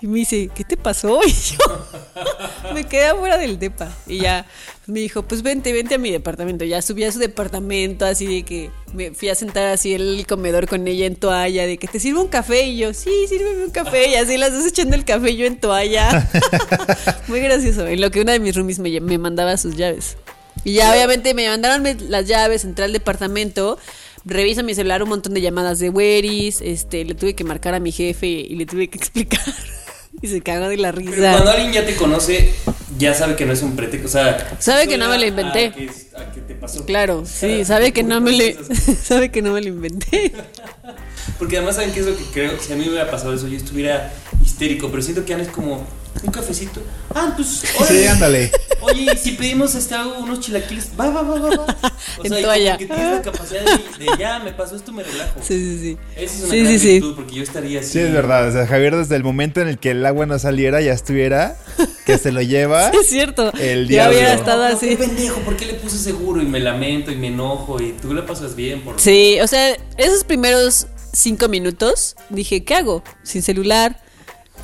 Y 0.02 0.08
me 0.08 0.20
dice, 0.20 0.50
¿qué 0.54 0.64
te 0.64 0.78
pasó? 0.78 1.20
Y 1.26 1.32
yo 1.32 2.74
me 2.74 2.86
quedé 2.86 3.08
afuera 3.08 3.38
del 3.38 3.60
depa. 3.60 3.92
Y 4.08 4.20
ya 4.20 4.46
me 4.88 5.00
dijo, 5.00 5.24
pues 5.24 5.42
vente, 5.44 5.74
vente 5.74 5.96
a 5.96 5.98
mi 5.98 6.12
departamento. 6.12 6.66
Ya 6.66 6.82
subí 6.82 7.04
a 7.04 7.12
su 7.12 7.20
departamento, 7.20 8.06
así 8.06 8.26
de 8.26 8.44
que 8.44 8.72
me 8.94 9.12
fui 9.12 9.30
a 9.30 9.36
sentar 9.36 9.68
así 9.68 9.94
en 9.94 10.02
el 10.02 10.28
comedor 10.28 10.68
con 10.68 10.88
ella 10.88 11.06
en 11.06 11.16
toalla, 11.16 11.68
de 11.68 11.78
que 11.78 11.88
te 11.88 12.00
sirvo 12.00 12.22
un 12.22 12.28
café. 12.28 12.64
Y 12.64 12.78
yo, 12.78 12.94
sí, 12.94 13.12
sírveme 13.28 13.66
un 13.66 13.72
café. 13.72 14.10
Y 14.10 14.16
así 14.16 14.38
las 14.38 14.52
dos 14.52 14.66
echando 14.66 14.96
el 14.96 15.06
café 15.06 15.36
yo 15.36 15.46
en 15.46 15.60
toalla. 15.60 16.30
Muy 17.28 17.42
gracioso. 17.42 17.86
En 17.88 18.02
lo 18.02 18.10
que 18.10 18.22
una 18.22 18.32
de 18.32 18.40
mis 18.40 18.56
roomies 18.56 18.80
me, 18.80 19.00
me 19.02 19.18
mandaba 19.18 19.58
sus 19.58 19.76
llaves. 19.76 20.18
Y 20.64 20.74
ya 20.74 20.92
obviamente 20.92 21.34
me 21.36 21.48
mandaron 21.48 21.86
las 22.10 22.26
llaves, 22.26 22.64
entré 22.64 22.86
al 22.86 22.94
departamento, 22.94 23.78
reviso 24.26 24.64
mi 24.64 24.74
celular 24.76 25.04
un 25.04 25.10
montón 25.10 25.34
de 25.34 25.42
llamadas 25.42 25.80
de 25.80 25.90
Weris, 25.90 26.60
este, 26.62 27.06
le 27.06 27.14
tuve 27.16 27.36
que 27.36 27.44
marcar 27.44 27.74
a 27.76 27.80
mi 27.80 27.92
jefe 27.92 28.28
y 28.28 28.56
le 28.56 28.66
tuve 28.66 28.88
que 28.90 28.98
explicar. 29.00 29.42
y 30.22 30.28
se 30.28 30.42
cagó 30.42 30.68
de 30.70 30.78
la 30.78 30.92
Pero 30.94 31.12
risa. 31.12 31.32
cuando 31.34 31.52
alguien 31.52 31.74
ya 31.74 31.86
te 31.86 31.96
conoce, 31.96 32.54
ya 32.98 33.14
sabe 33.14 33.36
que 33.36 33.46
no 33.46 33.54
es 33.54 33.62
un 33.62 33.76
pretexto. 33.76 34.08
O 34.08 34.12
sea, 34.12 34.58
Sabe 34.60 34.88
que 34.88 34.98
no 34.98 35.10
me 35.10 35.18
lo 35.20 35.26
inventé. 35.26 35.68
A 35.68 35.74
que, 35.74 35.90
a 36.18 36.32
que 36.32 36.42
te 36.42 36.56
pasó. 36.56 36.86
Claro, 36.86 37.20
O 37.20 37.26
sea, 37.26 37.50
sí, 37.50 37.66
sabe 37.66 37.92
que 37.92 38.04
no 38.04 38.22
me 38.22 38.32
le, 38.32 38.58
sabe 39.04 39.30
que 39.32 39.42
no 39.42 39.54
me 39.54 39.62
lo 39.62 39.68
inventé. 39.68 40.32
Porque 41.40 41.58
además, 41.58 41.76
¿saben 41.76 41.92
qué 41.92 42.00
es 42.00 42.06
lo 42.06 42.16
que 42.16 42.24
creo? 42.34 42.58
Si 42.60 42.72
a 42.72 42.76
mí 42.76 42.84
me 42.86 42.92
hubiera 42.92 43.10
pasado 43.12 43.34
eso, 43.34 43.48
yo 43.48 43.58
estuviera 43.58 44.14
histérico. 44.44 44.90
Pero 44.90 45.02
siento 45.02 45.26
que 45.26 45.34
Ana 45.34 45.44
es 45.44 45.50
como 45.50 45.86
un 46.24 46.32
cafecito. 46.32 46.82
Ah, 47.14 47.34
pues, 47.36 47.48
Sí, 47.48 47.68
órale. 47.78 48.08
ándale. 48.10 48.52
Oye, 48.86 49.12
y 49.14 49.18
si 49.18 49.32
pedimos 49.32 49.74
este, 49.76 49.96
algo, 49.96 50.18
unos 50.20 50.40
chilaquiles, 50.40 50.90
va, 51.00 51.10
va, 51.10 51.22
va, 51.24 51.40
va, 51.40 51.50
va. 51.58 51.66
O 52.20 52.24
En 52.24 52.32
sea, 52.32 52.42
toalla. 52.42 52.78
como 52.78 52.80
que 52.80 52.86
tienes 52.96 53.12
la 53.12 53.22
capacidad 53.22 53.62
de, 53.66 54.06
de 54.06 54.12
ya, 54.20 54.40
me 54.40 54.52
pasó 54.54 54.76
esto, 54.76 54.92
me 54.92 55.04
relajo. 55.04 55.40
Sí, 55.42 55.58
sí, 55.60 55.80
sí. 55.80 55.98
Esa 56.16 56.36
es 56.36 56.42
una 56.44 56.50
Sí, 56.52 56.60
gran 56.60 56.72
sí, 56.72 56.80
sí. 56.80 56.92
virtud, 56.94 57.16
porque 57.16 57.36
yo 57.36 57.44
estaría 57.44 57.80
así. 57.80 57.90
Sí, 57.90 58.00
es 58.00 58.14
verdad. 58.14 58.48
O 58.48 58.52
sea, 58.52 58.68
Javier, 58.68 58.96
desde 58.96 59.16
el 59.16 59.24
momento 59.24 59.62
en 59.62 59.68
el 59.68 59.80
que 59.80 59.92
el 59.92 60.06
agua 60.06 60.26
no 60.26 60.38
saliera, 60.40 60.82
ya 60.82 60.94
estuviera, 60.94 61.58
que 62.06 62.18
se 62.18 62.32
lo 62.32 62.42
lleva. 62.42 62.90
Es 63.00 63.08
cierto. 63.08 63.52
El 63.58 63.88
ya 63.88 64.10
diablo. 64.10 64.18
hubiera 64.18 64.34
No, 64.34 64.40
estado 64.40 64.64
así. 64.66 64.90
qué 64.90 64.98
pendejo, 64.98 65.40
¿por 65.42 65.58
qué 65.58 65.66
le 65.66 65.74
puse 65.76 65.98
seguro? 65.98 66.42
Y 66.42 66.46
me 66.46 66.60
lamento 66.60 67.12
y 67.12 67.16
me 67.16 67.28
enojo 67.28 67.82
y 67.82 67.94
tú 67.94 68.14
le 68.14 68.22
pasas 68.24 68.56
bien 68.56 68.82
por 68.82 69.00
Sí, 69.00 69.38
o 69.42 69.48
sea, 69.48 69.76
esos 69.98 70.24
primeros 70.24 70.88
cinco 71.14 71.48
minutos 71.48 72.16
dije, 72.30 72.64
¿qué 72.64 72.76
hago? 72.76 73.04
Sin 73.24 73.42
celular. 73.42 74.00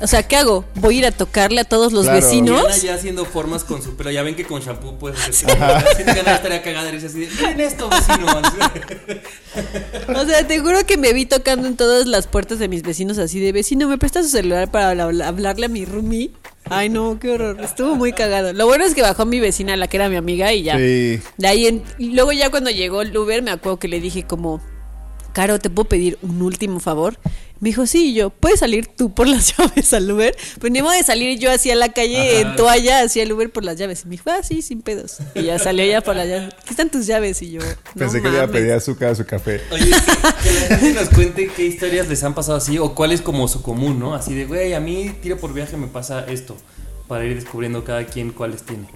O 0.00 0.06
sea, 0.08 0.24
¿qué 0.26 0.34
hago? 0.36 0.64
Voy 0.74 0.96
a 0.96 0.98
ir 0.98 1.06
a 1.06 1.12
tocarle 1.12 1.60
a 1.60 1.64
todos 1.64 1.92
los 1.92 2.04
Claro. 2.06 2.20
vecinos. 2.20 2.60
Diana 2.62 2.76
ya 2.76 2.94
haciendo 2.94 3.24
formas 3.24 3.62
con 3.62 3.82
su 3.82 3.94
pelo. 3.94 4.10
Ya 4.10 4.22
ven 4.24 4.34
que 4.34 4.44
con 4.44 4.60
shampoo 4.60 4.98
puedes 4.98 5.20
hacer. 5.28 5.50
Ana 5.62 6.34
estaría 6.34 6.60
cagada 6.60 6.88
y 6.88 6.92
dice 6.94 7.06
así 7.06 7.20
de, 7.20 7.28
miren 7.28 7.60
esto, 7.60 7.88
vecino. 7.88 8.26
O 10.16 10.24
sea, 10.26 10.46
te 10.46 10.58
juro 10.60 10.84
que 10.86 10.96
me 10.96 11.12
vi 11.12 11.26
tocando 11.26 11.68
en 11.68 11.76
todas 11.76 12.06
las 12.06 12.26
puertas 12.26 12.58
de 12.58 12.68
mis 12.68 12.82
vecinos 12.82 13.18
así 13.18 13.38
de 13.38 13.52
vecino, 13.52 13.86
¿me 13.88 13.98
prestas 13.98 14.24
su 14.26 14.30
celular 14.32 14.70
para 14.70 14.90
habla- 15.04 15.28
hablarle 15.28 15.66
a 15.66 15.68
mi 15.68 15.84
roomie? 15.84 16.30
Ay, 16.70 16.88
no, 16.88 17.18
qué 17.20 17.30
horror. 17.30 17.60
Estuvo 17.60 17.94
muy 17.94 18.12
cagado. 18.12 18.52
Lo 18.54 18.66
bueno 18.66 18.84
es 18.84 18.94
que 18.94 19.02
bajó 19.02 19.26
mi 19.26 19.40
vecina, 19.40 19.76
la 19.76 19.88
que 19.88 19.98
era 19.98 20.08
mi 20.08 20.16
amiga, 20.16 20.52
y 20.52 20.62
ya. 20.62 20.76
Sí. 20.78 21.20
De 21.36 21.48
ahí 21.48 21.66
en- 21.66 21.82
y 21.98 22.12
luego 22.14 22.32
ya 22.32 22.50
cuando 22.50 22.70
llegó 22.70 23.02
el 23.02 23.14
Uber, 23.16 23.42
me 23.42 23.50
acuerdo 23.50 23.78
que 23.78 23.88
le 23.88 24.00
dije 24.00 24.22
como, 24.24 24.62
Caro, 25.32 25.58
¿te 25.58 25.70
puedo 25.70 25.88
pedir 25.88 26.18
un 26.22 26.42
último 26.42 26.78
favor? 26.80 27.18
Me 27.60 27.68
dijo, 27.68 27.86
sí, 27.86 28.10
y 28.10 28.14
yo, 28.14 28.30
¿puedes 28.30 28.58
salir 28.58 28.88
tú 28.88 29.14
por 29.14 29.28
las 29.28 29.56
llaves 29.56 29.94
al 29.94 30.10
Uber? 30.10 30.36
Pues 30.60 30.72
ni 30.72 30.82
modo 30.82 30.92
de 30.92 31.04
salir 31.04 31.38
yo 31.38 31.50
hacia 31.50 31.76
la 31.76 31.92
calle 31.92 32.40
en 32.40 32.56
toalla, 32.56 33.02
hacia 33.02 33.22
el 33.22 33.32
Uber 33.32 33.50
por 33.50 33.64
las 33.64 33.78
llaves. 33.78 34.02
Y 34.02 34.08
me 34.08 34.10
dijo, 34.12 34.30
ah, 34.30 34.42
sí, 34.42 34.62
sin 34.62 34.82
pedos. 34.82 35.18
Y 35.36 35.44
ya 35.44 35.60
salió 35.60 35.84
ella 35.84 36.00
por 36.00 36.16
las 36.16 36.26
llaves. 36.26 36.54
Aquí 36.54 36.70
están 36.70 36.90
tus 36.90 37.06
llaves. 37.06 37.40
Y 37.40 37.52
yo, 37.52 37.60
no 37.60 37.66
Pensé 37.94 38.20
que 38.20 38.28
le 38.28 38.34
iba 38.34 38.44
a 38.44 38.48
pedir 38.48 38.72
azúcar 38.72 39.10
a 39.10 39.14
su 39.14 39.24
café. 39.24 39.60
Oye, 39.70 39.84
que 40.42 40.52
la 40.70 40.78
gente 40.78 41.00
nos 41.00 41.08
cuente 41.10 41.48
qué 41.54 41.64
historias 41.64 42.08
les 42.08 42.24
han 42.24 42.34
pasado 42.34 42.58
así 42.58 42.78
o 42.78 42.96
cuál 42.96 43.12
es 43.12 43.20
como 43.20 43.46
su 43.46 43.62
común, 43.62 44.00
¿no? 44.00 44.16
Así 44.16 44.34
de, 44.34 44.44
güey, 44.44 44.74
a 44.74 44.80
mí 44.80 45.14
tiro 45.22 45.38
por 45.38 45.54
viaje 45.54 45.76
me 45.76 45.86
pasa 45.86 46.26
esto. 46.28 46.56
Para 47.06 47.24
ir 47.24 47.36
descubriendo 47.36 47.84
cada 47.84 48.06
quien 48.06 48.32
cuáles 48.32 48.64
tiene. 48.64 48.88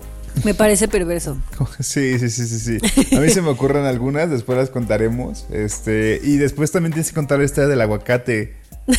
Me 0.44 0.55
parece 0.55 0.88
perverso. 0.88 1.37
Sí, 1.81 2.19
sí, 2.19 2.31
sí, 2.31 2.47
sí, 2.47 2.79
sí. 2.81 3.17
A 3.17 3.21
mí 3.21 3.29
se 3.31 3.43
me 3.43 3.49
ocurren 3.49 3.85
algunas, 3.85 4.31
después 4.31 4.59
las 4.59 4.71
contaremos. 4.71 5.47
Este, 5.50 6.21
y 6.23 6.37
después 6.37 6.71
también 6.71 6.93
tienes 6.93 7.11
que 7.11 7.15
contar 7.15 7.38
la 7.38 7.44
historia 7.44 7.69
del 7.69 7.81
aguacate. 7.81 8.55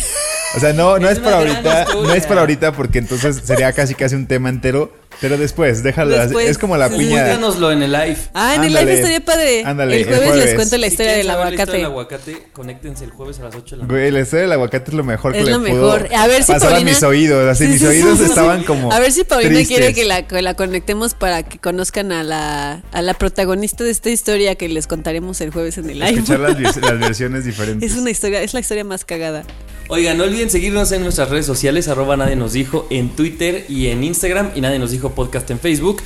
O 0.56 0.60
sea, 0.60 0.72
no, 0.74 0.98
no 0.98 1.08
Es 1.10 1.18
es, 1.18 1.20
para 1.24 1.38
ahorita, 1.38 1.82
historia. 1.84 2.04
no 2.04 2.14
es 2.14 2.26
para 2.26 2.40
ahorita 2.42 2.72
porque 2.72 3.00
entonces 3.00 3.42
sería 3.44 3.74
casi 3.74 3.94
casi 3.96 4.16
un 4.16 4.28
tema 4.28 4.48
entero, 4.50 4.94
pero 5.20 5.38
después, 5.38 5.84
déjalo, 5.84 6.16
así. 6.16 6.28
Después. 6.28 6.50
es 6.50 6.58
como 6.58 6.78
la 6.78 6.88
Sí, 6.90 6.96
piña. 6.98 7.24
Cuéntanoslo 7.26 7.72
en 7.74 7.84
el 7.84 7.92
live. 7.92 8.18
Ah, 8.34 8.56
en 8.56 8.64
el 8.64 8.68
Ándale. 8.78 8.86
live 8.86 8.94
estaría 8.96 9.20
padre. 9.26 9.64
Ándale, 9.66 9.96
el 10.02 10.08
el 10.08 10.16
jueves, 10.16 10.36
les 10.46 10.56
cuento 10.56 10.78
la 10.78 10.88
Si 10.88 10.94
historia 10.94 11.14
quieren 11.14 11.28
del 11.28 11.36
saber 11.36 11.54
la 11.54 11.64
historia 11.64 11.86
aguacate. 11.88 12.24
del 12.24 12.32
aguacate, 12.38 12.52
conéctense 12.54 13.04
el 13.04 13.12
jueves 13.12 13.40
a 13.40 13.44
las 13.44 13.56
8 13.56 13.64
de 13.76 13.78
la 13.82 13.84
noche. 13.88 13.94
Güey, 14.00 14.12
la 14.12 14.20
historia 14.22 14.42
del 14.44 14.52
aguacate 14.54 14.92
es 14.92 14.98
lo 14.98 15.04
mejor 15.04 15.34
que 15.34 15.40
Es 15.40 15.46
le 15.46 15.52
lo 15.52 15.60
pudo 15.60 15.70
mejor. 15.74 16.10
A 16.16 16.28
ver 16.28 16.44
si 16.44 16.52
pasar 16.54 16.70
Paulina- 16.72 16.92
a 16.92 16.94
mis 16.94 17.04
oídos. 17.04 17.50
Así 17.50 17.66
Sí, 17.66 17.70
mis 17.72 17.82
sí, 17.82 17.88
oídos 17.88 18.18
sí, 18.18 18.24
sí. 18.24 18.30
estaban 18.30 18.64
como 18.64 18.92
A 18.94 19.00
ver 19.00 19.12
si 19.12 19.24
Paulina 19.26 19.54
tristes. 19.56 19.78
quiere 19.78 19.94
que 19.94 20.06
la, 20.06 20.26
que 20.28 20.42
la 20.42 20.54
conectemos 20.54 21.14
para 21.14 21.44
que 21.44 21.60
conozcan 21.60 22.12
a 22.14 22.24
la, 22.24 22.84
a 22.94 23.02
la 23.02 23.14
protagonista 23.16 23.84
de 23.84 23.90
esta 23.92 24.10
historia 24.10 24.56
que 24.56 24.70
les 24.70 24.88
contaremos 24.88 25.42
el 25.42 25.52
jueves 25.52 25.78
en 25.78 25.90
el 25.90 26.00
live. 26.00 26.12
escuchar 26.12 26.40
las, 26.40 26.58
las 26.78 27.00
versiones 27.00 27.44
diferentes. 27.44 27.92
Es 27.92 27.98
una 27.98 28.10
historia, 28.12 28.42
es 28.42 28.54
la 28.54 28.62
historia 28.62 28.84
más 28.86 29.04
cagada. 29.04 29.44
Oigan, 29.90 30.18
no 30.18 30.26
olviden 30.26 30.50
seguirnos 30.50 30.92
en 30.92 31.02
nuestras 31.02 31.30
redes 31.30 31.46
sociales, 31.46 31.88
arroba 31.88 32.18
nadie 32.18 32.36
nos 32.36 32.52
dijo 32.52 32.88
en 32.90 33.10
Twitter 33.10 33.66
y 33.70 33.88
en 33.88 34.04
Instagram 34.04 34.52
y 34.54 34.60
nadie 34.60 34.80
nos 34.80 34.92
dijo 34.92 35.12
podcast 35.12 35.50
en 35.50 35.60
Facebook. 35.60 36.02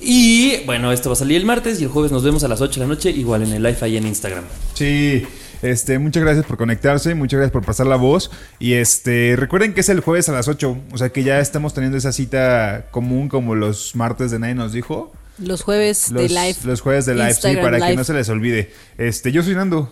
Y 0.00 0.58
bueno, 0.64 0.92
esto 0.92 1.08
va 1.08 1.14
a 1.14 1.16
salir 1.16 1.38
el 1.38 1.44
martes 1.44 1.80
y 1.80 1.84
el 1.84 1.90
jueves 1.90 2.12
nos 2.12 2.22
vemos 2.22 2.44
a 2.44 2.48
las 2.48 2.60
8 2.60 2.78
de 2.78 2.86
la 2.86 2.94
noche, 2.94 3.10
igual 3.10 3.42
en 3.42 3.52
el 3.52 3.64
live 3.64 3.78
ahí 3.80 3.96
en 3.96 4.06
Instagram. 4.06 4.44
Sí, 4.74 5.26
este, 5.60 5.98
muchas 5.98 6.22
gracias 6.22 6.46
por 6.46 6.56
conectarse, 6.56 7.16
muchas 7.16 7.38
gracias 7.38 7.52
por 7.52 7.64
pasar 7.64 7.88
la 7.88 7.96
voz. 7.96 8.30
Y 8.60 8.74
este, 8.74 9.34
recuerden 9.36 9.74
que 9.74 9.80
es 9.80 9.88
el 9.88 9.98
jueves 9.98 10.28
a 10.28 10.32
las 10.32 10.46
8, 10.46 10.78
o 10.92 10.98
sea 10.98 11.08
que 11.08 11.24
ya 11.24 11.40
estamos 11.40 11.74
teniendo 11.74 11.98
esa 11.98 12.12
cita 12.12 12.86
común 12.92 13.28
como 13.28 13.56
los 13.56 13.96
martes 13.96 14.30
de 14.30 14.38
Nadie 14.38 14.54
nos 14.54 14.72
dijo. 14.72 15.12
Los 15.38 15.62
jueves 15.62 16.12
Los, 16.12 16.22
de 16.22 16.28
live. 16.28 16.56
los 16.62 16.80
jueves 16.80 17.06
de 17.06 17.14
live, 17.14 17.34
sí, 17.34 17.48
Instagram 17.48 17.64
para 17.64 17.88
que 17.88 17.96
no 17.96 18.04
se 18.04 18.14
les 18.14 18.28
olvide. 18.28 18.70
Este, 18.98 19.32
yo 19.32 19.42
soy 19.42 19.56
Nando. 19.56 19.90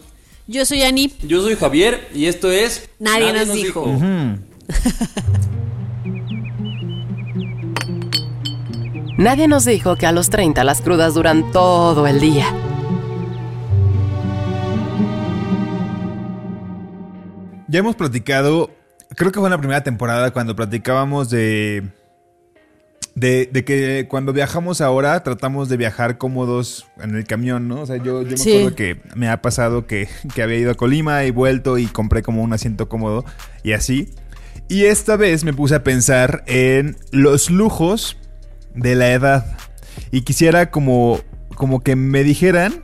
Yo 0.48 0.64
soy 0.64 0.84
Ani. 0.84 1.12
Yo 1.26 1.42
soy 1.42 1.56
Javier 1.56 2.08
y 2.14 2.26
esto 2.26 2.52
es 2.52 2.88
Nadie 3.00 3.32
nos 3.32 3.52
dijo. 3.52 3.84
Nadie 9.18 9.48
nos 9.48 9.64
dijo 9.64 9.96
que 9.96 10.06
a 10.06 10.12
los 10.12 10.30
30 10.30 10.62
las 10.62 10.82
crudas 10.82 11.14
duran 11.14 11.50
todo 11.50 12.06
el 12.06 12.20
día. 12.20 12.46
Ya 17.66 17.80
hemos 17.80 17.96
platicado, 17.96 18.70
creo 19.16 19.32
que 19.32 19.40
fue 19.40 19.48
en 19.48 19.52
la 19.52 19.58
primera 19.58 19.82
temporada 19.82 20.30
cuando 20.32 20.54
platicábamos 20.54 21.28
de, 21.28 21.90
de, 23.16 23.48
de 23.50 23.64
que 23.64 24.06
cuando 24.08 24.32
viajamos 24.32 24.80
ahora 24.80 25.22
tratamos 25.24 25.68
de 25.68 25.76
viajar 25.78 26.18
cómodos 26.18 26.86
en 27.02 27.16
el 27.16 27.24
camión, 27.24 27.66
¿no? 27.66 27.80
O 27.80 27.86
sea, 27.86 27.96
yo, 27.96 28.22
yo 28.22 28.30
me 28.30 28.36
Sí. 28.36 28.50
acuerdo 28.58 28.76
que 28.76 29.00
me 29.16 29.28
ha 29.28 29.42
pasado 29.42 29.86
que, 29.86 30.06
que 30.34 30.42
había 30.42 30.58
ido 30.58 30.70
a 30.70 30.74
Colima 30.74 31.24
y 31.24 31.30
vuelto 31.30 31.78
y 31.78 31.86
compré 31.86 32.22
como 32.22 32.42
un 32.42 32.52
asiento 32.52 32.88
cómodo 32.88 33.24
y 33.64 33.72
así. 33.72 34.10
Y 34.68 34.84
esta 34.84 35.16
vez 35.16 35.44
me 35.44 35.52
puse 35.54 35.74
a 35.76 35.82
pensar 35.82 36.44
en 36.46 36.96
los 37.10 37.50
lujos 37.50 38.16
de 38.74 38.94
la 38.94 39.10
edad. 39.12 39.56
Y 40.10 40.20
quisiera 40.22 40.70
como, 40.70 41.20
como 41.54 41.82
que 41.82 41.96
me 41.96 42.22
dijeran, 42.22 42.82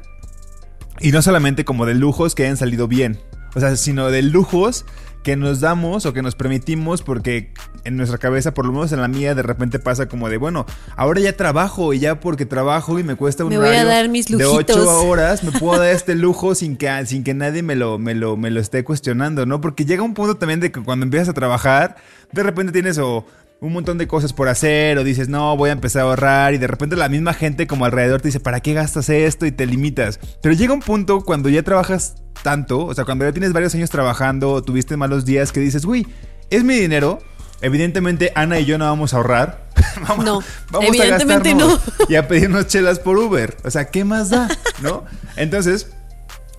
y 1.00 1.12
no 1.12 1.20
solamente 1.20 1.64
como 1.66 1.84
de 1.84 1.94
lujos 1.94 2.34
que 2.34 2.44
hayan 2.44 2.56
salido 2.56 2.88
bien, 2.88 3.18
o 3.54 3.60
sea, 3.60 3.76
sino 3.76 4.10
de 4.10 4.22
lujos 4.22 4.86
que 5.22 5.36
nos 5.36 5.60
damos 5.60 6.06
o 6.06 6.12
que 6.12 6.22
nos 6.22 6.34
permitimos 6.34 7.02
porque 7.02 7.52
en 7.84 7.96
nuestra 7.96 8.18
cabeza, 8.18 8.54
por 8.54 8.66
lo 8.66 8.72
menos 8.72 8.92
en 8.92 9.00
la 9.00 9.08
mía, 9.08 9.34
de 9.34 9.42
repente 9.42 9.78
pasa 9.78 10.08
como 10.08 10.28
de, 10.28 10.36
bueno, 10.36 10.66
ahora 10.96 11.20
ya 11.20 11.36
trabajo 11.36 11.92
y 11.92 12.00
ya 12.00 12.20
porque 12.20 12.46
trabajo 12.46 12.98
y 12.98 13.04
me 13.04 13.16
cuesta 13.16 13.44
un 13.44 13.50
Me 13.50 13.58
voy 13.58 13.66
a 13.66 13.70
horario 13.70 13.88
dar 13.88 14.08
mis 14.08 14.26
de. 14.26 14.44
8 14.44 15.06
horas, 15.08 15.44
me 15.44 15.52
puedo 15.52 15.80
dar 15.80 15.90
este 15.90 16.14
lujo 16.14 16.54
sin 16.54 16.76
que, 16.76 17.06
sin 17.06 17.24
que 17.24 17.34
nadie 17.34 17.62
me 17.62 17.76
lo, 17.76 17.98
me, 17.98 18.14
lo, 18.14 18.36
me 18.36 18.50
lo 18.50 18.60
esté 18.60 18.84
cuestionando, 18.84 19.46
¿no? 19.46 19.60
Porque 19.60 19.84
llega 19.84 20.02
un 20.02 20.14
punto 20.14 20.36
también 20.36 20.60
de 20.60 20.72
que 20.72 20.82
cuando 20.82 21.04
empiezas 21.04 21.28
a 21.28 21.34
trabajar, 21.34 21.96
de 22.32 22.42
repente 22.42 22.72
tienes 22.72 22.98
o 22.98 23.24
un 23.62 23.72
montón 23.72 23.96
de 23.96 24.08
cosas 24.08 24.32
por 24.32 24.48
hacer 24.48 24.98
o 24.98 25.04
dices, 25.04 25.28
no, 25.28 25.56
voy 25.56 25.70
a 25.70 25.72
empezar 25.72 26.02
a 26.02 26.06
ahorrar 26.06 26.52
y 26.52 26.58
de 26.58 26.66
repente 26.66 26.96
la 26.96 27.08
misma 27.08 27.32
gente 27.32 27.68
como 27.68 27.84
alrededor 27.84 28.20
te 28.20 28.26
dice, 28.26 28.40
¿para 28.40 28.58
qué 28.58 28.74
gastas 28.74 29.08
esto? 29.08 29.46
Y 29.46 29.52
te 29.52 29.66
limitas. 29.66 30.18
Pero 30.42 30.52
llega 30.52 30.74
un 30.74 30.80
punto 30.80 31.20
cuando 31.20 31.48
ya 31.48 31.62
trabajas 31.62 32.16
tanto, 32.42 32.84
o 32.84 32.92
sea, 32.92 33.04
cuando 33.04 33.24
ya 33.24 33.30
tienes 33.30 33.52
varios 33.52 33.72
años 33.76 33.88
trabajando, 33.88 34.62
tuviste 34.64 34.96
malos 34.96 35.24
días 35.24 35.52
que 35.52 35.60
dices, 35.60 35.84
uy, 35.84 36.08
es 36.50 36.64
mi 36.64 36.74
dinero. 36.74 37.20
Evidentemente 37.60 38.32
Ana 38.34 38.58
y 38.58 38.64
yo 38.64 38.78
no 38.78 38.86
vamos 38.86 39.14
a 39.14 39.18
ahorrar. 39.18 39.68
vamos, 40.08 40.24
No, 40.24 40.40
vamos 40.72 40.88
evidentemente 40.88 41.50
a 41.50 41.54
gastarnos 41.54 41.80
no. 42.00 42.06
y 42.08 42.16
a 42.16 42.26
pedirnos 42.26 42.66
chelas 42.66 42.98
por 42.98 43.16
Uber. 43.16 43.56
O 43.62 43.70
sea, 43.70 43.84
¿qué 43.84 44.04
más 44.04 44.30
da? 44.30 44.48
¿No? 44.80 45.04
Entonces, 45.36 45.92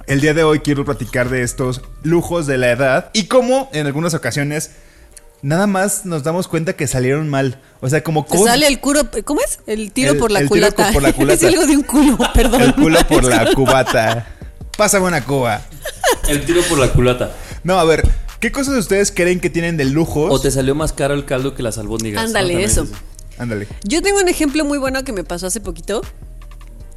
el 0.07 0.21
día 0.21 0.33
de 0.33 0.45
hoy 0.45 0.61
quiero 0.61 0.85
platicar 0.85 1.27
de 1.27 1.43
estos 1.43 1.81
lujos 2.01 2.47
de 2.47 2.57
la 2.57 2.71
edad 2.71 3.09
y 3.11 3.25
cómo 3.25 3.69
en 3.73 3.87
algunas 3.87 4.13
ocasiones 4.13 4.71
nada 5.43 5.67
más 5.67 6.05
nos 6.05 6.23
damos 6.23 6.47
cuenta 6.47 6.73
que 6.75 6.87
salieron 6.87 7.29
mal. 7.29 7.59
O 7.81 7.89
sea, 7.89 8.03
como 8.03 8.25
cosas- 8.25 8.47
sale 8.47 8.65
el 8.67 8.79
culo, 8.79 9.01
¿cómo 9.25 9.41
es? 9.41 9.59
El 9.67 9.91
tiro 9.91 10.13
El- 10.13 10.17
por 10.17 10.31
la 10.31 10.39
el 10.39 10.49
tiro 10.49 10.67
culata. 10.71 10.91
por 10.91 11.03
la 11.03 11.13
culata. 11.13 11.33
es 11.35 11.43
algo 11.43 11.65
de 11.67 11.77
un 11.77 11.83
culo, 11.83 12.17
perdón. 12.33 12.61
el 12.61 12.73
culo 12.73 12.99
por 13.07 13.23
la 13.29 13.53
cubata. 13.53 14.27
Pásame 14.75 15.05
una 15.05 15.23
cuba. 15.23 15.61
El 16.27 16.43
tiro 16.45 16.63
por 16.63 16.79
la 16.79 16.91
culata. 16.91 17.31
No, 17.63 17.77
a 17.79 17.83
ver, 17.83 18.07
¿qué 18.39 18.51
cosas 18.51 18.75
ustedes 18.75 19.11
creen 19.11 19.39
que 19.39 19.51
tienen 19.51 19.77
de 19.77 19.85
lujos? 19.85 20.31
O 20.31 20.41
te 20.41 20.49
salió 20.49 20.73
más 20.73 20.93
caro 20.93 21.13
el 21.13 21.25
caldo 21.25 21.53
que 21.53 21.61
las 21.61 21.77
albóndigas. 21.77 22.23
Ándale, 22.25 22.63
eso. 22.63 22.83
es- 22.83 22.89
Ándale. 23.37 23.67
Yo 23.83 24.01
tengo 24.01 24.19
un 24.19 24.29
ejemplo 24.29 24.63
muy 24.65 24.77
bueno 24.79 25.03
que 25.03 25.11
me 25.13 25.23
pasó 25.23 25.47
hace 25.47 25.59
poquito. 25.61 26.01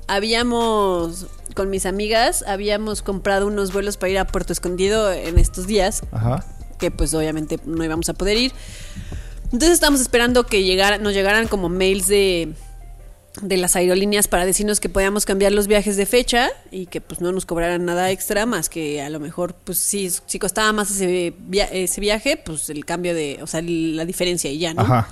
Habíamos, 0.09 1.27
con 1.55 1.69
mis 1.69 1.85
amigas, 1.85 2.45
habíamos 2.47 3.03
comprado 3.03 3.47
unos 3.47 3.73
vuelos 3.73 3.97
para 3.97 4.11
ir 4.11 4.19
a 4.19 4.27
Puerto 4.27 4.53
Escondido 4.53 5.13
en 5.13 5.39
estos 5.39 5.67
días, 5.67 6.03
Ajá. 6.13 6.45
Que 6.79 6.91
pues 6.91 7.15
obviamente 7.15 7.59
no 7.65 7.85
íbamos 7.85 8.09
a 8.09 8.15
poder 8.15 8.37
ir. 8.37 8.53
Entonces 9.45 9.71
estábamos 9.73 10.01
esperando 10.01 10.45
que 10.47 10.65
llegara, 10.65 10.99
nos 10.99 11.13
llegaran 11.15 11.47
como 11.49 11.69
mails 11.69 12.09
de, 12.09 12.53
de 13.43 13.57
las 13.57 13.77
aerolíneas 13.77 14.27
para 14.29 14.45
decirnos 14.45 14.81
que 14.81 14.89
podíamos 14.89 15.25
cambiar 15.25 15.53
los 15.53 15.67
viajes 15.69 15.97
de 15.97 16.05
fecha 16.07 16.51
y 16.71 16.87
que 16.87 17.01
pues 17.01 17.21
no 17.21 17.31
nos 17.33 17.47
cobraran 17.47 17.85
nada 17.85 18.11
extra 18.11 18.45
más 18.47 18.69
que 18.69 19.01
a 19.03 19.09
lo 19.11 19.21
mejor 19.21 19.55
pues 19.55 19.79
si, 19.79 20.11
si 20.27 20.39
costaba 20.39 20.73
más 20.73 20.91
ese, 20.91 21.33
via- 21.39 21.67
ese 21.67 22.01
viaje 22.01 22.37
pues 22.37 22.69
el 22.71 22.85
cambio 22.85 23.15
de, 23.15 23.39
o 23.41 23.47
sea 23.47 23.63
la 23.63 24.05
diferencia 24.05 24.51
y 24.51 24.59
ya, 24.59 24.75
¿no? 24.75 24.83
Ajá. 24.83 25.09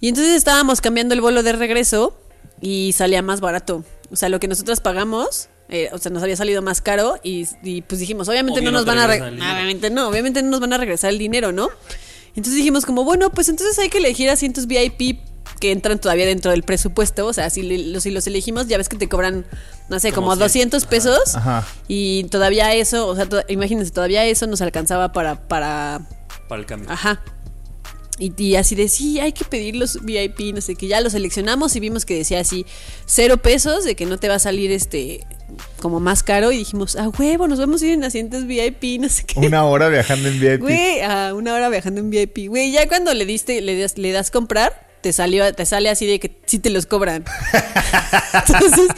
Y 0.00 0.08
entonces 0.08 0.34
estábamos 0.34 0.80
cambiando 0.80 1.14
el 1.14 1.20
vuelo 1.20 1.42
de 1.42 1.52
regreso 1.52 2.18
y 2.60 2.92
salía 2.92 3.22
más 3.22 3.40
barato. 3.40 3.84
O 4.10 4.16
sea, 4.16 4.28
lo 4.28 4.38
que 4.40 4.48
nosotros 4.48 4.80
pagamos, 4.80 5.48
eh, 5.68 5.88
o 5.92 5.98
sea, 5.98 6.10
nos 6.12 6.22
había 6.22 6.36
salido 6.36 6.60
más 6.62 6.80
caro 6.80 7.18
y, 7.22 7.46
y, 7.62 7.82
pues 7.82 8.00
dijimos, 8.00 8.28
obviamente 8.28 8.60
Obvio 8.60 8.70
no 8.70 8.78
no 8.78 8.84
nos 8.84 8.86
van 8.86 8.98
a... 8.98 9.06
obviamente 9.54 9.90
no, 9.90 10.08
obviamente 10.08 10.42
no 10.42 10.50
nos 10.50 10.60
van 10.60 10.72
a 10.72 10.78
regresar 10.78 11.10
el 11.10 11.18
dinero, 11.18 11.52
¿no? 11.52 11.68
Entonces 12.36 12.54
dijimos 12.56 12.84
como, 12.84 13.04
bueno, 13.04 13.30
pues 13.30 13.48
entonces 13.48 13.78
hay 13.78 13.88
que 13.88 13.98
elegir 13.98 14.28
asientos 14.28 14.66
VIP 14.66 15.20
que 15.60 15.70
entran 15.70 16.00
todavía 16.00 16.26
dentro 16.26 16.50
del 16.50 16.64
presupuesto. 16.64 17.26
O 17.26 17.32
sea, 17.32 17.48
si, 17.48 17.62
los, 17.62 18.02
si 18.02 18.10
los 18.10 18.26
elegimos, 18.26 18.66
ya 18.66 18.76
ves 18.76 18.88
que 18.88 18.96
te 18.96 19.08
cobran, 19.08 19.46
no 19.88 20.00
sé, 20.00 20.10
como, 20.12 20.28
Como 20.30 20.36
200 20.36 20.84
pesos. 20.86 21.36
Ajá. 21.36 21.64
Y 21.86 22.24
todavía 22.24 22.74
eso, 22.74 23.06
o 23.06 23.14
sea, 23.14 23.26
to- 23.28 23.44
imagínense, 23.48 23.92
todavía 23.92 24.24
eso 24.26 24.46
nos 24.48 24.60
alcanzaba 24.62 25.12
para... 25.12 25.46
para 25.48 26.06
Para 26.48 26.60
el 26.60 26.66
cambio. 26.66 26.90
Ajá. 26.90 27.22
Y, 28.18 28.32
y 28.42 28.56
así 28.56 28.74
de, 28.74 28.88
sí, 28.88 29.20
hay 29.20 29.32
que 29.32 29.44
pedir 29.44 29.76
los 29.76 30.02
VIP, 30.04 30.54
no 30.54 30.60
sé 30.60 30.74
qué. 30.76 30.86
Ya 30.88 31.00
los 31.00 31.12
seleccionamos 31.12 31.74
y 31.76 31.80
vimos 31.80 32.04
que 32.04 32.14
decía 32.16 32.40
así, 32.40 32.66
cero 33.06 33.38
pesos, 33.38 33.84
de 33.84 33.94
que 33.96 34.06
no 34.06 34.18
te 34.18 34.28
va 34.28 34.36
a 34.36 34.38
salir 34.40 34.70
este 34.72 35.26
como 35.80 36.00
más 36.00 36.22
caro. 36.22 36.52
Y 36.52 36.58
dijimos, 36.58 36.96
ah, 36.96 37.08
huevo, 37.08 37.48
nos 37.48 37.58
vamos 37.58 37.82
a 37.82 37.86
ir 37.86 37.92
en 37.94 38.04
asientos 38.04 38.46
VIP, 38.46 38.82
no 39.00 39.08
sé 39.08 39.24
qué. 39.24 39.40
Una 39.40 39.64
hora 39.64 39.88
viajando 39.88 40.28
en 40.28 40.40
VIP. 40.40 40.60
Güey, 40.60 41.00
a 41.02 41.34
una 41.34 41.54
hora 41.54 41.68
viajando 41.68 42.00
en 42.00 42.10
VIP. 42.10 42.48
Güey, 42.48 42.72
ya 42.72 42.88
cuando 42.88 43.12
le 43.14 43.26
diste, 43.26 43.60
le 43.60 43.78
das, 43.78 43.98
le 43.98 44.12
das 44.12 44.30
comprar, 44.30 44.84
te 45.04 45.12
salió, 45.12 45.52
te 45.52 45.66
sale 45.66 45.90
así 45.90 46.06
de 46.06 46.18
que 46.18 46.34
sí 46.46 46.58
te 46.58 46.70
los 46.70 46.86
cobran. 46.86 47.24
Entonces, 48.48 48.88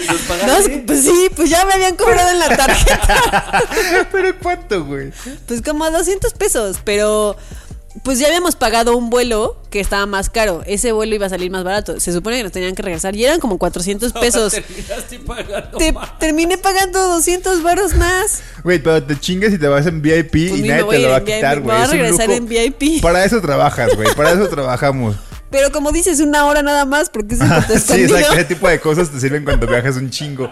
no, 0.47 0.87
pues 0.87 1.03
sí, 1.03 1.29
pues 1.35 1.51
ya 1.51 1.65
me 1.67 1.75
habían 1.75 1.97
cobrado 1.97 2.31
en 2.31 2.39
la 2.39 2.57
tarjeta. 2.57 4.07
Pero 4.13 4.39
¿cuánto, 4.39 4.85
güey? 4.85 5.11
Pues 5.47 5.63
como 5.63 5.91
200 5.91 6.33
pesos, 6.35 6.79
pero 6.85 7.37
pues 8.03 8.19
ya 8.19 8.27
habíamos 8.27 8.57
pagado 8.57 8.97
un 8.97 9.11
vuelo 9.11 9.57
que 9.71 9.81
estaba 9.81 10.07
más 10.07 10.31
caro. 10.31 10.63
Ese 10.67 10.93
vuelo 10.93 11.15
iba 11.15 11.27
a 11.27 11.29
salir 11.29 11.51
más 11.51 11.65
barato. 11.65 11.99
Se 12.01 12.13
supone 12.13 12.37
que 12.37 12.43
nos 12.45 12.53
tenían 12.53 12.75
que 12.75 12.83
regresar 12.83 13.17
y 13.17 13.25
eran 13.25 13.41
como 13.41 13.59
400 13.59 14.13
pesos. 14.21 14.53
Terminaste 14.53 15.19
pagando 15.21 15.79
Te 15.79 15.93
más. 15.93 16.19
terminé 16.19 16.59
pagando 16.59 17.01
200 17.09 17.63
varos 17.63 17.95
más. 17.95 18.43
Güey, 18.63 18.79
pero 18.83 19.03
te 19.03 19.19
chingas 19.19 19.53
y 19.53 19.59
te 19.59 19.67
vas 19.69 19.87
en 19.87 20.03
VIP 20.03 20.31
Pues 20.31 20.51
y 20.51 20.63
ni 20.63 20.69
nadie 20.69 20.85
te 20.89 20.99
lo 21.01 21.11
va 21.11 21.17
a 21.17 21.25
quitar, 21.25 21.57
me 21.59 21.63
güey. 21.65 21.77
voy 21.77 21.85
a 21.85 21.91
regresar 21.91 22.31
en 22.31 22.47
VIP. 22.49 23.03
Para 23.03 23.25
eso 23.25 23.41
trabajas, 23.41 23.95
güey. 23.97 24.09
Para 24.15 24.33
eso 24.33 24.49
trabajamos. 24.49 25.17
Pero 25.51 25.71
como 25.71 25.93
dices, 25.93 26.21
una 26.21 26.45
hora 26.47 26.63
nada 26.63 26.85
más 26.85 27.09
porque 27.09 27.35
es 27.35 27.41
sí, 27.85 28.03
exacto. 28.03 28.33
Ese 28.35 28.45
tipo 28.45 28.69
de 28.69 28.81
cosas 28.81 29.11
te 29.11 29.21
sirven 29.21 29.45
cuando 29.45 29.67
viajas 29.67 29.97
un 29.97 30.11
chingo 30.11 30.51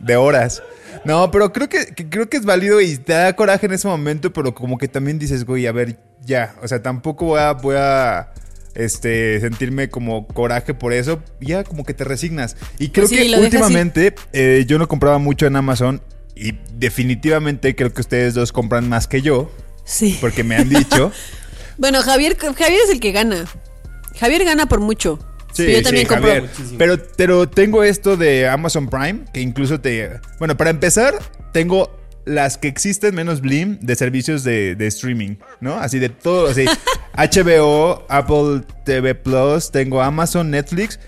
de 0.00 0.16
horas. 0.16 0.62
No, 1.04 1.30
pero 1.30 1.52
creo 1.52 1.68
que, 1.68 1.86
que- 1.94 2.08
creo 2.08 2.28
que 2.28 2.36
es 2.36 2.44
válido 2.44 2.80
y 2.80 2.96
te 2.96 3.12
da 3.12 3.34
coraje 3.34 3.66
en 3.66 3.72
ese 3.72 3.88
momento, 3.88 4.32
pero 4.32 4.54
como 4.54 4.78
que 4.78 4.88
también 4.88 5.18
dices, 5.18 5.44
güey, 5.44 5.66
a 5.66 5.72
ver, 5.72 5.98
ya. 6.24 6.54
O 6.62 6.68
sea, 6.68 6.82
tampoco 6.82 7.26
voy 7.26 7.40
a, 7.40 7.52
voy 7.52 7.76
a 7.78 8.32
este, 8.74 9.40
sentirme 9.40 9.88
como 9.88 10.26
coraje 10.26 10.74
por 10.74 10.92
eso. 10.92 11.22
Ya 11.40 11.64
como 11.64 11.84
que 11.84 11.94
te 11.94 12.04
resignas. 12.04 12.56
Y 12.78 12.88
creo 12.90 13.08
Pues 13.08 13.20
sí, 13.20 13.30
que 13.30 13.36
últimamente 13.38 14.14
eh, 14.32 14.64
yo 14.66 14.78
no 14.78 14.86
compraba 14.88 15.18
mucho 15.18 15.46
en 15.46 15.56
Amazon 15.56 16.02
y 16.34 16.52
definitivamente 16.74 17.74
creo 17.74 17.92
que 17.92 18.00
ustedes 18.00 18.34
dos 18.34 18.52
compran 18.52 18.88
más 18.88 19.08
que 19.08 19.22
yo, 19.22 19.50
Sí. 19.84 20.16
porque 20.20 20.44
me 20.44 20.56
han 20.56 20.68
dicho. 20.68 21.12
Bueno, 21.80 22.02
Javier, 22.02 22.36
Javier 22.36 22.80
es 22.84 22.90
el 22.90 22.98
que 22.98 23.12
gana. 23.12 23.44
Javier 24.18 24.44
gana 24.44 24.66
por 24.66 24.80
mucho. 24.80 25.20
Sí, 25.52 25.64
Pero 25.64 25.78
yo 25.78 25.82
también 25.82 26.06
sí, 26.06 26.14
compro. 26.14 26.30
Javier. 26.30 26.50
Pero, 26.78 26.96
pero 27.16 27.48
tengo 27.48 27.82
esto 27.82 28.16
de 28.16 28.48
Amazon 28.48 28.88
Prime, 28.88 29.20
que 29.32 29.40
incluso 29.40 29.80
te... 29.80 30.20
Bueno, 30.38 30.56
para 30.56 30.70
empezar, 30.70 31.14
tengo 31.52 31.98
las 32.28 32.58
que 32.58 32.68
existen 32.68 33.14
menos 33.14 33.40
Blim 33.40 33.78
de 33.80 33.96
servicios 33.96 34.44
de, 34.44 34.76
de 34.76 34.86
streaming, 34.86 35.36
¿no? 35.60 35.78
Así 35.78 35.98
de 35.98 36.10
todo, 36.10 36.48
así. 36.48 36.66
HBO, 37.16 38.04
Apple 38.08 38.62
TV 38.84 39.14
Plus, 39.14 39.70
tengo 39.72 40.02
Amazon, 40.02 40.50
Netflix. 40.50 41.00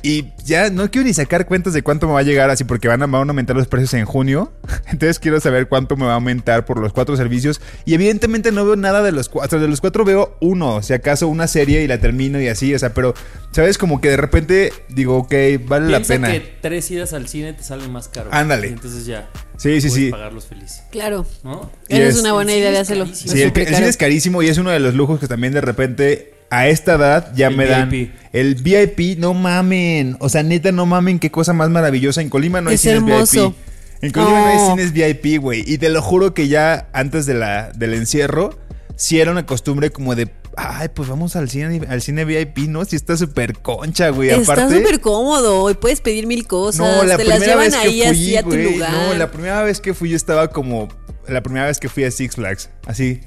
Y 0.00 0.26
ya 0.44 0.70
no 0.70 0.88
quiero 0.90 1.08
ni 1.08 1.12
sacar 1.14 1.44
cuentas 1.46 1.72
de 1.74 1.82
cuánto 1.82 2.06
me 2.06 2.12
va 2.12 2.20
a 2.20 2.22
llegar 2.22 2.50
así 2.50 2.62
porque 2.62 2.86
van 2.86 3.02
a, 3.02 3.06
van 3.06 3.28
a 3.28 3.30
aumentar 3.32 3.56
los 3.56 3.66
precios 3.66 3.94
en 3.94 4.04
junio. 4.04 4.52
Entonces 4.86 5.18
quiero 5.18 5.40
saber 5.40 5.68
cuánto 5.68 5.96
me 5.96 6.04
va 6.06 6.12
a 6.12 6.14
aumentar 6.14 6.64
por 6.64 6.78
los 6.78 6.92
cuatro 6.92 7.16
servicios. 7.16 7.60
Y 7.84 7.94
evidentemente 7.94 8.52
no 8.52 8.64
veo 8.64 8.76
nada 8.76 9.02
de 9.02 9.10
los 9.10 9.28
cuatro. 9.28 9.58
De 9.58 9.66
los 9.66 9.80
cuatro 9.80 10.04
veo 10.04 10.36
uno, 10.40 10.82
si 10.82 10.92
acaso 10.92 11.26
una 11.26 11.48
serie 11.48 11.82
y 11.82 11.88
la 11.88 11.98
termino 11.98 12.40
y 12.40 12.46
así. 12.46 12.72
O 12.74 12.78
sea, 12.78 12.94
pero, 12.94 13.14
¿sabes? 13.50 13.76
Como 13.76 14.00
que 14.00 14.10
de 14.10 14.16
repente 14.18 14.72
digo, 14.88 15.16
ok, 15.16 15.34
vale 15.66 15.86
la 15.90 15.98
Piensa 15.98 16.14
pena. 16.14 16.30
que 16.30 16.40
tres 16.60 16.88
idas 16.92 17.12
al 17.12 17.26
cine 17.26 17.52
te 17.54 17.64
salen 17.64 17.90
más 17.90 18.08
caro. 18.08 18.30
Ándale. 18.32 18.68
Y 18.68 18.72
entonces 18.74 19.04
ya. 19.04 19.28
Sí, 19.56 19.80
sí, 19.80 19.90
sí. 19.90 20.10
pagarlos 20.10 20.46
feliz. 20.46 20.82
Claro. 20.92 21.26
¿No? 21.42 21.72
Y 21.88 21.96
Esa 21.96 22.04
es- 22.04 22.14
es 22.14 22.20
una 22.20 22.32
buena 22.34 22.54
idea 22.54 22.70
de 22.70 22.78
hacerlo. 22.78 23.06
Sí, 23.12 23.42
el, 23.42 23.52
cine 23.52 23.88
es 23.88 23.96
carísimo 23.96 24.44
y 24.44 24.48
es 24.48 24.58
uno 24.58 24.70
de 24.70 24.78
los 24.78 24.94
lujos 24.94 25.18
que 25.18 25.26
también 25.26 25.52
de 25.52 25.60
repente 25.60 26.37
a 26.50 26.68
esta 26.68 26.94
edad 26.94 27.32
ya 27.34 27.48
El 27.48 27.56
me 27.56 27.66
dan. 27.66 27.90
VIP. 27.90 28.10
El 28.32 28.54
VIP, 28.56 29.18
no 29.18 29.34
mamen. 29.34 30.16
O 30.20 30.28
sea, 30.28 30.42
neta, 30.42 30.72
no 30.72 30.86
mamen, 30.86 31.18
qué 31.18 31.30
cosa 31.30 31.52
más 31.52 31.68
maravillosa. 31.70 32.20
En 32.22 32.28
Colima 32.30 32.60
no 32.60 32.70
hay 32.70 32.74
Es 32.76 32.82
cines 32.82 32.96
hermoso. 32.96 33.50
VIP. 33.50 33.56
En 34.02 34.10
Colima 34.12 34.38
no 34.40 34.46
hay 34.46 34.56
Oh. 34.58 34.70
cines 34.76 34.92
VIP, 34.92 35.38
güey. 35.40 35.64
Y 35.66 35.78
te 35.78 35.88
lo 35.88 36.00
juro 36.02 36.34
que 36.34 36.48
ya 36.48 36.88
antes 36.92 37.26
de 37.26 37.34
la, 37.34 37.70
del 37.72 37.94
encierro, 37.94 38.58
sí 38.96 39.20
era 39.20 39.30
una 39.30 39.44
costumbre 39.46 39.90
como 39.90 40.14
de. 40.14 40.28
Ay, 40.60 40.88
pues 40.92 41.08
vamos 41.08 41.36
al 41.36 41.48
cine, 41.48 41.82
al 41.88 42.02
cine 42.02 42.24
VIP, 42.24 42.66
¿no? 42.68 42.84
Si 42.84 42.96
está 42.96 43.16
súper 43.16 43.52
concha, 43.60 44.08
güey. 44.08 44.30
Está 44.30 44.54
Aparte. 44.54 44.78
súper 44.78 45.00
cómodo 45.00 45.70
y 45.70 45.74
puedes 45.74 46.00
pedir 46.00 46.26
mil 46.26 46.46
cosas. 46.48 46.80
No, 46.80 47.04
la 47.04 47.16
te 47.16 47.24
las 47.24 47.38
primera 47.38 47.62
llevan 47.62 47.66
vez 47.70 47.74
que 47.76 47.86
ahí 47.88 48.00
fui, 48.00 48.02
así 48.08 48.36
a 48.36 48.42
tu 48.42 48.56
lugar. 48.56 48.92
no, 48.92 49.14
la 49.14 49.30
primera 49.30 49.62
vez 49.62 49.80
que 49.80 49.94
fui 49.94 50.10
yo 50.10 50.16
estaba 50.16 50.48
como 50.48 50.88
la 51.28 51.42
primera 51.42 51.66
vez 51.66 51.78
que 51.78 51.88
fui 51.88 52.04
a 52.04 52.10
Six 52.10 52.34
Flags. 52.36 52.70
Así, 52.86 53.20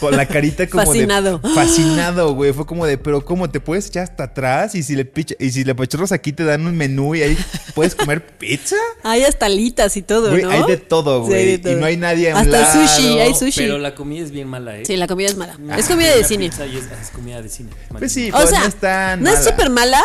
con 0.00 0.16
la 0.16 0.26
carita 0.26 0.66
como 0.68 0.84
Fascinado. 0.84 1.38
de. 1.38 1.48
Fascinado, 1.54 2.34
güey. 2.34 2.52
Fue 2.52 2.64
como 2.66 2.86
de, 2.86 2.98
pero 2.98 3.24
¿cómo 3.24 3.50
te 3.50 3.60
puedes 3.60 3.86
echar 3.88 4.04
hasta 4.04 4.24
atrás? 4.24 4.74
Y 4.74 4.82
si 4.82 4.94
le 4.96 5.04
picha, 5.04 5.34
y 5.38 5.50
si 5.50 5.64
le 5.64 5.74
pachorros 5.74 6.12
aquí 6.12 6.32
te 6.32 6.44
dan 6.44 6.66
un 6.66 6.76
menú 6.76 7.14
y 7.14 7.22
ahí 7.22 7.38
puedes 7.74 7.94
comer 7.94 8.24
pizza. 8.38 8.76
Hay 9.02 9.24
hasta 9.24 9.46
alitas 9.46 9.96
y 9.96 10.02
todo, 10.02 10.30
Güey, 10.30 10.42
¿no? 10.44 10.50
hay 10.50 10.62
de 10.64 10.76
todo, 10.76 11.22
güey. 11.24 11.46
de 11.52 11.58
todo. 11.58 11.72
y 11.72 11.76
no 11.76 11.86
hay 11.86 11.96
nadie 11.96 12.30
un 12.32 12.38
Hasta 12.38 12.60
lado. 12.60 12.86
sushi, 12.88 13.18
hay 13.18 13.34
sushi. 13.34 13.60
Pero 13.60 13.78
la 13.78 13.94
comida 13.94 14.24
es 14.24 14.30
bien 14.30 14.48
mala, 14.48 14.78
¿eh? 14.78 14.84
Sí, 14.86 14.96
la 14.96 15.06
comida 15.08 15.28
es 15.28 15.36
mala. 15.36 15.56
Es 15.76 15.86
comida 15.88 16.14
de 16.14 16.24
cine. 16.24 16.46
es, 16.46 16.58
es 16.58 17.10
comida 17.12 17.42
de 17.42 17.48
cine. 17.48 17.70
Pues 17.98 18.12
sí, 18.12 18.30
O 18.32 18.46
sea, 18.46 18.60
no 18.60 18.66
es 18.66 18.74
tan 18.76 19.22
no 19.22 19.30
es 19.30 19.38
mala. 19.40 19.50
súper 19.50 19.70
mala, 19.70 20.02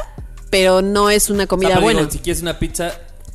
pero 0.49 0.81
no 0.81 1.09
es 1.09 1.29
una 1.29 1.35
O 1.35 1.41
sea, 1.41 1.47
comida 1.47 1.69
digo, 1.69 1.81
buena. 1.81 2.09
si 2.09 2.19
quieres 2.19 2.41
una 2.41 2.57
pizza, 2.59 2.93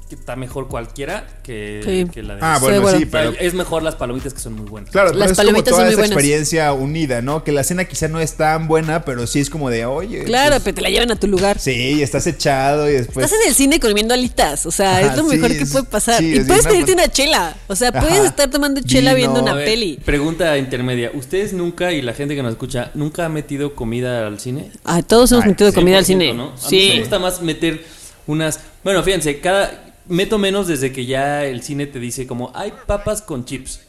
que 0.09 0.15
está 0.15 0.37
mejor 0.37 0.69
cualquiera 0.69 1.27
que, 1.43 1.81
Sí. 1.85 2.11
que 2.12 2.23
la 2.23 2.37
de 2.37 2.41
Ah, 2.43 2.59
bueno, 2.61 2.88
sí, 2.97 3.05
pero. 3.07 3.33
es 3.38 3.53
mejor 3.55 3.83
las 3.83 3.95
palomitas 3.97 4.33
que 4.33 4.41
son 4.41 4.55
muy 4.55 4.67
buenas. 4.67 4.91
Claro, 4.91 5.09
pero 5.09 5.19
Las 5.21 5.31
es 5.33 5.37
como 5.37 5.47
palomitas 5.49 5.71
toda 5.71 5.77
son 5.81 5.85
muy 5.87 5.93
esa 5.93 6.00
buenas. 6.00 6.12
experiencia 6.17 6.73
unida, 6.73 7.21
¿no? 7.23 7.45
Que 7.45 7.53
la 7.53 7.62
cena 7.65 7.85
quizá 7.85 8.09
no 8.09 8.19
es 8.21 8.35
tan 8.35 8.69
buena, 8.69 9.05
pero 9.05 9.27
sí 9.27 9.41
es 9.41 9.50
como 9.50 9.69
de, 9.71 9.85
oye. 9.87 10.25
Claro, 10.25 10.53
pues, 10.53 10.62
pero 10.65 10.75
te 10.77 10.81
la 10.83 10.91
llevan 10.91 11.11
a 11.11 11.17
tu 11.17 11.27
lugar. 11.27 11.59
Sí, 11.59 11.73
y 11.99 12.03
estás 12.03 12.27
echado 12.27 12.88
y 12.88 12.93
después. 12.95 13.25
Estás 13.27 13.38
en 13.43 13.49
el 13.49 13.55
cine 13.55 13.79
comiendo 13.81 14.15
alitas, 14.15 14.65
o 14.67 14.71
sea, 14.71 14.99
Ajá, 14.99 15.00
es 15.12 15.17
lo 15.17 15.29
sí, 15.29 15.37
mejor 15.37 15.57
que 15.57 15.67
puede 15.67 15.85
pasar. 15.85 16.19
sí, 16.21 16.27
y 16.35 16.38
es 16.38 16.47
puedes 16.47 16.67
pedirte 16.67 16.93
una 16.93 17.09
chela, 17.09 17.57
o 17.67 17.77
sea, 17.77 17.93
puedes 17.93 18.19
Ajá. 18.19 18.27
estar 18.27 18.50
tomando 18.50 18.81
chela 18.81 19.12
Vino. 19.15 19.29
viendo 19.35 19.43
una 19.43 19.55
ver, 19.55 19.67
peli. 19.67 20.00
Pregunta 20.05 20.57
intermedia. 20.59 21.11
¿Ustedes 21.15 21.53
nunca, 21.53 21.93
y 21.93 22.00
la 22.03 22.15
gente 22.15 22.35
que 22.35 22.43
nos 22.43 22.53
escucha, 22.53 22.91
nunca 22.95 23.27
ha 23.27 23.29
metido 23.29 23.75
comida 23.75 24.27
al 24.27 24.41
cine? 24.41 24.71
Ah, 24.85 25.03
todos 25.03 25.31
hemos 25.33 25.45
Ay, 25.45 25.50
metido 25.50 25.73
comida 25.75 25.99
al 25.99 26.05
100%, 26.05 26.07
cine. 26.07 26.35
¿no? 26.35 26.45
A 26.49 26.53
mí 26.55 26.59
Sí. 26.69 26.91
me 26.95 27.00
gusta 27.00 27.19
más 27.19 27.43
meter 27.43 27.85
unas... 28.27 28.61
Bueno, 28.85 29.03
fíjense, 29.03 29.41
cada... 29.41 29.85
Meto 30.09 30.38
menos 30.38 30.67
desde 30.67 30.93
que 30.93 31.07
ya 31.07 31.45
el 31.45 31.62
cine 31.62 31.87
te 31.87 31.99
dice 32.00 32.27
como, 32.27 32.50
hay 32.55 32.73
papas 32.87 33.23
con 33.23 33.45
chips. 33.45 33.81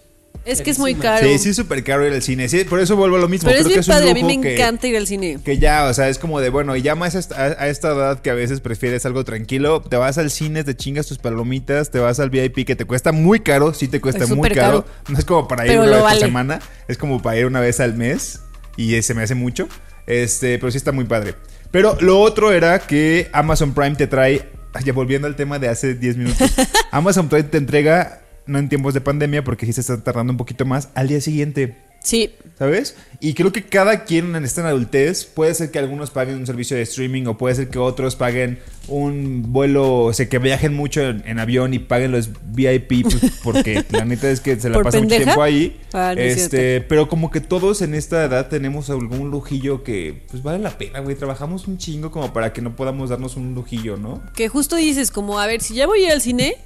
Es 0.46 0.62
que 0.62 0.72
es 0.72 0.80
muy 0.80 0.96
caro. 0.96 1.28
Sí, 1.28 1.38
sí, 1.38 1.50
es 1.50 1.56
súper 1.56 1.84
caro 1.84 2.08
ir 2.08 2.14
al 2.14 2.22
cine. 2.22 2.48
Sí, 2.48 2.64
por 2.64 2.80
eso 2.80 2.96
vuelvo 2.96 3.18
a 3.18 3.20
lo 3.20 3.28
mismo. 3.28 3.50
pero 3.50 3.60
es 3.60 3.66
bien 3.68 3.76
que 3.76 3.80
es 3.82 3.88
un 3.88 3.94
padre, 3.94 4.12
a 4.12 4.14
mí 4.14 4.24
me 4.24 4.40
que- 4.42 4.56
encanta 4.56 4.88
ir 4.88 4.96
al 4.96 5.06
cine. 5.06 5.38
Que 5.44 5.58
ya, 5.60 5.86
o 5.86 5.94
sea, 5.94 6.08
es 6.08 6.18
como 6.18 6.40
de, 6.40 6.50
bueno, 6.50 6.76
y 6.76 6.82
ya 6.82 6.96
más 6.96 7.16
a 7.16 7.20
esta, 7.20 7.36
a- 7.44 7.68
esta 7.68 7.90
edad 7.92 8.22
que 8.22 8.30
a 8.30 8.34
veces 8.34 8.62
prefieres 8.62 9.06
algo 9.06 9.26
tranquilo, 9.26 9.82
te 9.82 9.98
vas 9.98 10.18
al 10.18 10.32
cine, 10.32 10.64
te 10.64 10.76
chingas 10.76 11.08
tus 11.08 11.18
palomitas, 11.18 11.92
te 11.92 12.00
vas 12.00 12.20
al 12.20 12.30
VIP 12.30 12.66
que 12.66 12.76
te 12.76 12.86
cuesta 12.86 13.12
muy 13.12 13.42
caro, 13.42 13.74
sí 13.74 13.88
te 13.90 14.00
cuesta 14.00 14.24
Es 14.24 14.30
muy 14.30 14.50
caro. 14.50 14.86
caro. 14.86 14.86
No 15.10 15.20
es 15.20 15.26
como 15.26 15.48
para 15.48 15.66
ir 15.66 15.72
Pero 15.72 15.84
una 15.84 15.92
vez 15.92 16.02
vale. 16.04 16.20
por 16.20 16.28
semana, 16.28 16.60
es 16.88 16.98
como 16.98 17.22
para 17.22 17.38
ir 17.38 17.46
una 17.46 17.60
vez 17.60 17.80
al 17.82 17.96
mes 17.96 18.40
y 18.78 18.96
eh, 18.96 19.02
se 19.02 19.14
me 19.14 19.24
hace 19.24 19.36
mucho. 19.36 19.68
Este, 20.08 20.58
pero 20.58 20.72
sí 20.72 20.78
está 20.78 20.92
muy 20.92 21.06
padre. 21.06 21.36
Pero 21.72 21.98
lo 22.02 22.20
otro 22.20 22.52
era 22.54 22.80
que 22.80 23.30
Amazon 23.34 23.74
Prime 23.74 23.96
te 23.96 24.08
trae, 24.08 24.48
ya 24.86 24.94
volviendo 24.94 25.28
al 25.28 25.36
tema 25.36 25.60
de 25.60 25.70
hace 25.70 25.96
10 25.96 26.18
minutos, 26.18 26.52
Amazon 26.92 27.30
Prime 27.30 27.44
te 27.44 27.58
entrega, 27.58 28.22
no 28.46 28.60
en 28.60 28.70
tiempos 28.70 28.94
de 28.94 29.02
pandemia, 29.02 29.44
porque 29.44 29.66
sí 29.66 29.74
se 29.74 29.82
está 29.82 30.04
tardando 30.04 30.32
un 30.32 30.38
poquito 30.38 30.66
más, 30.66 30.90
al 30.96 31.08
día 31.08 31.22
siguiente. 31.22 31.89
Sí, 32.10 32.32
¿Sabes? 32.58 32.98
Y 33.22 33.36
creo 33.36 33.54
que 33.54 33.64
cada 33.64 34.04
quien 34.04 34.36
en 34.36 34.44
esta 34.44 34.68
adultez 34.68 35.24
puede 35.24 35.54
ser 35.54 35.72
que 35.72 35.80
algunos 35.80 36.10
paguen 36.10 36.36
un 36.36 36.46
servicio 36.48 36.76
de 36.76 36.84
streaming 36.84 37.26
o 37.28 37.38
puede 37.38 37.56
ser 37.56 37.70
que 37.70 37.78
otros 37.80 38.18
paguen 38.18 38.60
un 38.88 39.54
vuelo, 39.54 40.06
o 40.06 40.14
sea, 40.14 40.28
que 40.28 40.40
viajen 40.40 40.74
mucho 40.74 41.02
en, 41.02 41.24
en 41.26 41.40
avión 41.40 41.74
y 41.74 41.80
paguen 41.80 42.12
los 42.12 42.32
VIP 42.52 43.04
pues, 43.04 43.18
porque 43.44 43.86
la 43.92 44.04
neta 44.04 44.30
es 44.30 44.42
que 44.42 44.60
se 44.60 44.70
la 44.70 44.74
¿Por 44.74 44.86
pasa 44.86 45.00
mucho 45.00 45.16
tiempo 45.16 45.42
ahí. 45.42 45.80
Ah, 45.94 46.14
no 46.16 46.22
es 46.22 46.38
este, 46.38 46.82
pero 46.82 47.08
como 47.08 47.32
que 47.32 47.40
todos 47.40 47.82
en 47.82 47.94
esta 47.94 48.26
edad 48.26 48.50
tenemos 48.50 48.90
algún 48.90 49.30
lujillo 49.30 49.84
que 49.84 50.24
pues 50.30 50.44
vale 50.44 50.60
la 50.60 50.78
pena, 50.78 51.00
güey. 51.00 51.16
Trabajamos 51.16 51.68
un 51.68 51.78
chingo 51.78 52.12
como 52.12 52.34
para 52.34 52.52
que 52.52 52.62
no 52.62 52.76
podamos 52.76 53.10
darnos 53.10 53.38
un 53.38 53.54
lujillo, 53.54 53.96
¿no? 53.96 54.22
que 54.36 54.50
justo 54.50 54.76
dices 54.76 55.12
como, 55.12 55.40
a 55.40 55.48
ver, 55.48 55.62
si 55.62 55.76
ya 55.76 55.86
voy 55.88 56.04
a 56.04 56.08
ir 56.08 56.12
al 56.12 56.22
cine, 56.22 56.58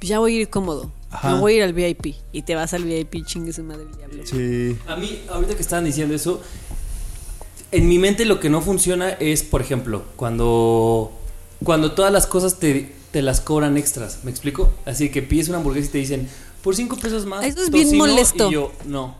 ya 0.00 0.18
voy 0.18 0.36
a 0.36 0.40
ir 0.40 0.48
cómodo. 0.48 0.90
Ajá. 1.10 1.30
No 1.30 1.40
voy 1.40 1.54
a 1.54 1.56
ir 1.56 1.62
al 1.62 1.72
VIP. 1.72 2.14
Y 2.32 2.42
te 2.42 2.54
vas 2.54 2.72
al 2.74 2.84
VIP, 2.84 3.24
chingue 3.24 3.52
su 3.52 3.62
madre 3.62 3.86
diablo. 3.96 4.22
Sí. 4.24 4.76
A 4.86 4.96
mí, 4.96 5.20
ahorita 5.28 5.54
que 5.54 5.62
estaban 5.62 5.84
diciendo 5.84 6.14
eso, 6.14 6.40
en 7.72 7.88
mi 7.88 7.98
mente 7.98 8.24
lo 8.24 8.40
que 8.40 8.50
no 8.50 8.62
funciona 8.62 9.10
es, 9.10 9.42
por 9.42 9.60
ejemplo, 9.60 10.02
cuando, 10.16 11.12
cuando 11.64 11.92
todas 11.92 12.12
las 12.12 12.26
cosas 12.26 12.58
te, 12.58 12.92
te 13.10 13.22
las 13.22 13.40
cobran 13.40 13.76
extras. 13.76 14.20
¿Me 14.22 14.30
explico? 14.30 14.72
Así 14.86 15.10
que 15.10 15.22
pides 15.22 15.48
una 15.48 15.58
hamburguesa 15.58 15.88
y 15.88 15.92
te 15.92 15.98
dicen, 15.98 16.28
por 16.62 16.76
5 16.76 16.96
pesos 16.96 17.26
más. 17.26 17.44
Eso 17.44 17.62
es 17.62 17.70
bien 17.70 17.84
tocino", 17.84 18.06
molesto. 18.06 18.50
Y 18.50 18.54
yo, 18.54 18.72
no. 18.86 19.16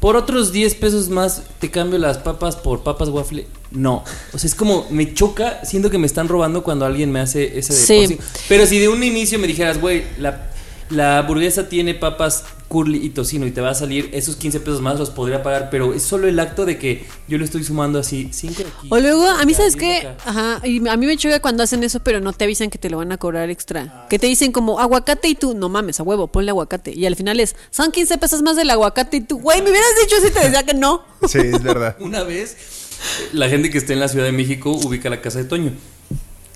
Por 0.00 0.16
otros 0.16 0.52
10 0.52 0.74
pesos 0.76 1.08
más 1.08 1.42
te 1.58 1.70
cambio 1.70 1.98
las 1.98 2.18
papas 2.18 2.56
por 2.56 2.82
papas 2.82 3.08
waffle. 3.08 3.46
No. 3.70 4.04
O 4.32 4.38
sea, 4.38 4.46
es 4.48 4.54
como 4.54 4.86
me 4.90 5.14
choca, 5.14 5.64
siento 5.64 5.90
que 5.90 5.98
me 5.98 6.06
están 6.06 6.28
robando 6.28 6.62
cuando 6.62 6.84
alguien 6.84 7.10
me 7.10 7.20
hace 7.20 7.58
ese 7.58 7.72
de 7.72 7.78
Sí. 7.78 8.16
por 8.16 8.16
sí. 8.16 8.42
Pero 8.48 8.66
si 8.66 8.78
de 8.78 8.88
un 8.88 9.02
inicio 9.02 9.38
me 9.38 9.46
dijeras, 9.46 9.80
güey, 9.80 10.04
la, 10.18 10.50
la 10.90 11.18
hamburguesa 11.18 11.68
tiene 11.68 11.94
papas 11.94 12.44
curly 12.68 13.04
y 13.04 13.10
tocino 13.10 13.46
y 13.46 13.52
te 13.52 13.60
va 13.60 13.70
a 13.70 13.74
salir 13.74 14.10
esos 14.12 14.36
15 14.36 14.60
pesos 14.60 14.80
más, 14.80 14.98
los 14.98 15.10
podría 15.10 15.42
pagar, 15.42 15.68
pero 15.70 15.94
es 15.94 16.02
solo 16.02 16.26
el 16.26 16.38
acto 16.40 16.64
de 16.64 16.78
que 16.78 17.06
yo 17.28 17.38
le 17.38 17.44
estoy 17.44 17.62
sumando 17.64 17.98
así 17.98 18.28
5 18.32 18.54
de 18.54 18.64
aquí. 18.64 18.88
O 18.90 18.98
luego, 18.98 19.28
a 19.28 19.44
mí, 19.44 19.52
acá, 19.52 19.58
¿sabes 19.58 19.76
qué? 19.76 20.08
Ajá, 20.24 20.60
y 20.64 20.86
a 20.88 20.96
mí 20.96 21.06
me 21.06 21.16
choca 21.16 21.40
cuando 21.40 21.62
hacen 21.62 21.82
eso, 21.84 22.00
pero 22.00 22.20
no 22.20 22.32
te 22.32 22.44
avisan 22.44 22.70
que 22.70 22.78
te 22.78 22.90
lo 22.90 22.98
van 22.98 23.12
a 23.12 23.18
cobrar 23.18 23.50
extra. 23.50 24.06
Que 24.10 24.18
te 24.18 24.26
dicen 24.26 24.52
como 24.52 24.80
aguacate 24.80 25.28
y 25.28 25.34
tú, 25.34 25.54
no 25.54 25.68
mames, 25.68 26.00
a 26.00 26.02
huevo, 26.02 26.26
ponle 26.28 26.50
aguacate. 26.50 26.92
Y 26.92 27.06
al 27.06 27.16
final 27.16 27.40
es, 27.40 27.54
son 27.70 27.92
15 27.92 28.18
pesos 28.18 28.42
más 28.42 28.56
del 28.56 28.70
aguacate 28.70 29.18
y 29.18 29.20
tú, 29.20 29.38
güey, 29.38 29.62
me 29.62 29.70
hubieras 29.70 29.90
dicho 30.02 30.16
si 30.20 30.32
te 30.32 30.40
decía 30.40 30.64
que 30.64 30.74
no. 30.74 31.04
Sí, 31.28 31.38
es 31.38 31.62
verdad. 31.62 31.96
Una 32.00 32.24
vez, 32.24 32.56
la 33.32 33.48
gente 33.48 33.70
que 33.70 33.78
esté 33.78 33.92
en 33.92 34.00
la 34.00 34.08
Ciudad 34.08 34.26
de 34.26 34.32
México 34.32 34.72
ubica 34.72 35.08
la 35.08 35.20
casa 35.20 35.38
de 35.38 35.44
Toño. 35.44 35.72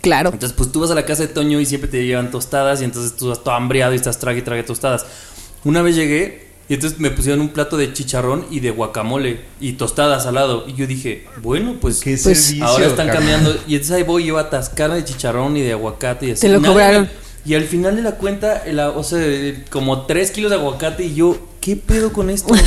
Claro. 0.00 0.30
Entonces, 0.32 0.56
pues 0.56 0.72
tú 0.72 0.80
vas 0.80 0.90
a 0.90 0.94
la 0.94 1.04
casa 1.04 1.22
de 1.22 1.28
Toño 1.28 1.60
y 1.60 1.66
siempre 1.66 1.90
te 1.90 2.04
llevan 2.06 2.30
tostadas 2.30 2.80
y 2.80 2.84
entonces 2.84 3.16
tú 3.16 3.30
estás 3.30 3.44
todo 3.44 3.54
hambriado 3.54 3.92
y 3.92 3.96
estás 3.96 4.18
trague 4.18 4.38
y 4.38 4.42
trague 4.42 4.62
tostadas. 4.62 5.04
Una 5.64 5.82
vez 5.82 5.94
llegué 5.96 6.48
y 6.68 6.74
entonces 6.74 6.98
me 7.00 7.10
pusieron 7.10 7.40
un 7.40 7.50
plato 7.50 7.76
de 7.76 7.92
chicharrón 7.92 8.46
y 8.50 8.60
de 8.60 8.70
guacamole 8.70 9.40
y 9.60 9.72
tostadas 9.74 10.24
al 10.26 10.36
lado. 10.36 10.64
Y 10.66 10.74
yo 10.74 10.86
dije, 10.86 11.26
bueno, 11.42 11.74
pues, 11.80 12.00
Qué 12.00 12.12
Pues, 12.12 12.22
servicio, 12.22 12.64
ahora 12.64 12.86
están 12.86 13.08
cambiando. 13.08 13.54
Y 13.66 13.74
entonces 13.74 13.96
ahí 13.96 14.02
voy 14.04 14.24
yo 14.24 14.38
a 14.38 14.42
atascarme 14.42 14.96
de 14.96 15.04
chicharrón 15.04 15.56
y 15.56 15.62
de 15.62 15.72
aguacate 15.72 16.26
y 16.26 16.30
así. 16.30 16.40
Te 16.42 16.48
lo 16.48 16.60
Nadie 16.60 16.68
cobraron. 16.72 17.02
me- 17.02 17.29
Y 17.44 17.54
al 17.54 17.64
final 17.64 17.96
de 17.96 18.02
la 18.02 18.12
cuenta, 18.12 18.62
el 18.66 18.78
a- 18.80 18.90
o 18.90 19.02
sea, 19.02 19.20
como 19.70 20.06
3 20.06 20.30
kilos 20.30 20.50
de 20.50 20.56
aguacate 20.58 21.04
y 21.04 21.14
yo, 21.14 21.38
¿qué 21.60 21.74
pedo 21.76 22.12
con 22.12 22.28
esto? 22.30 22.52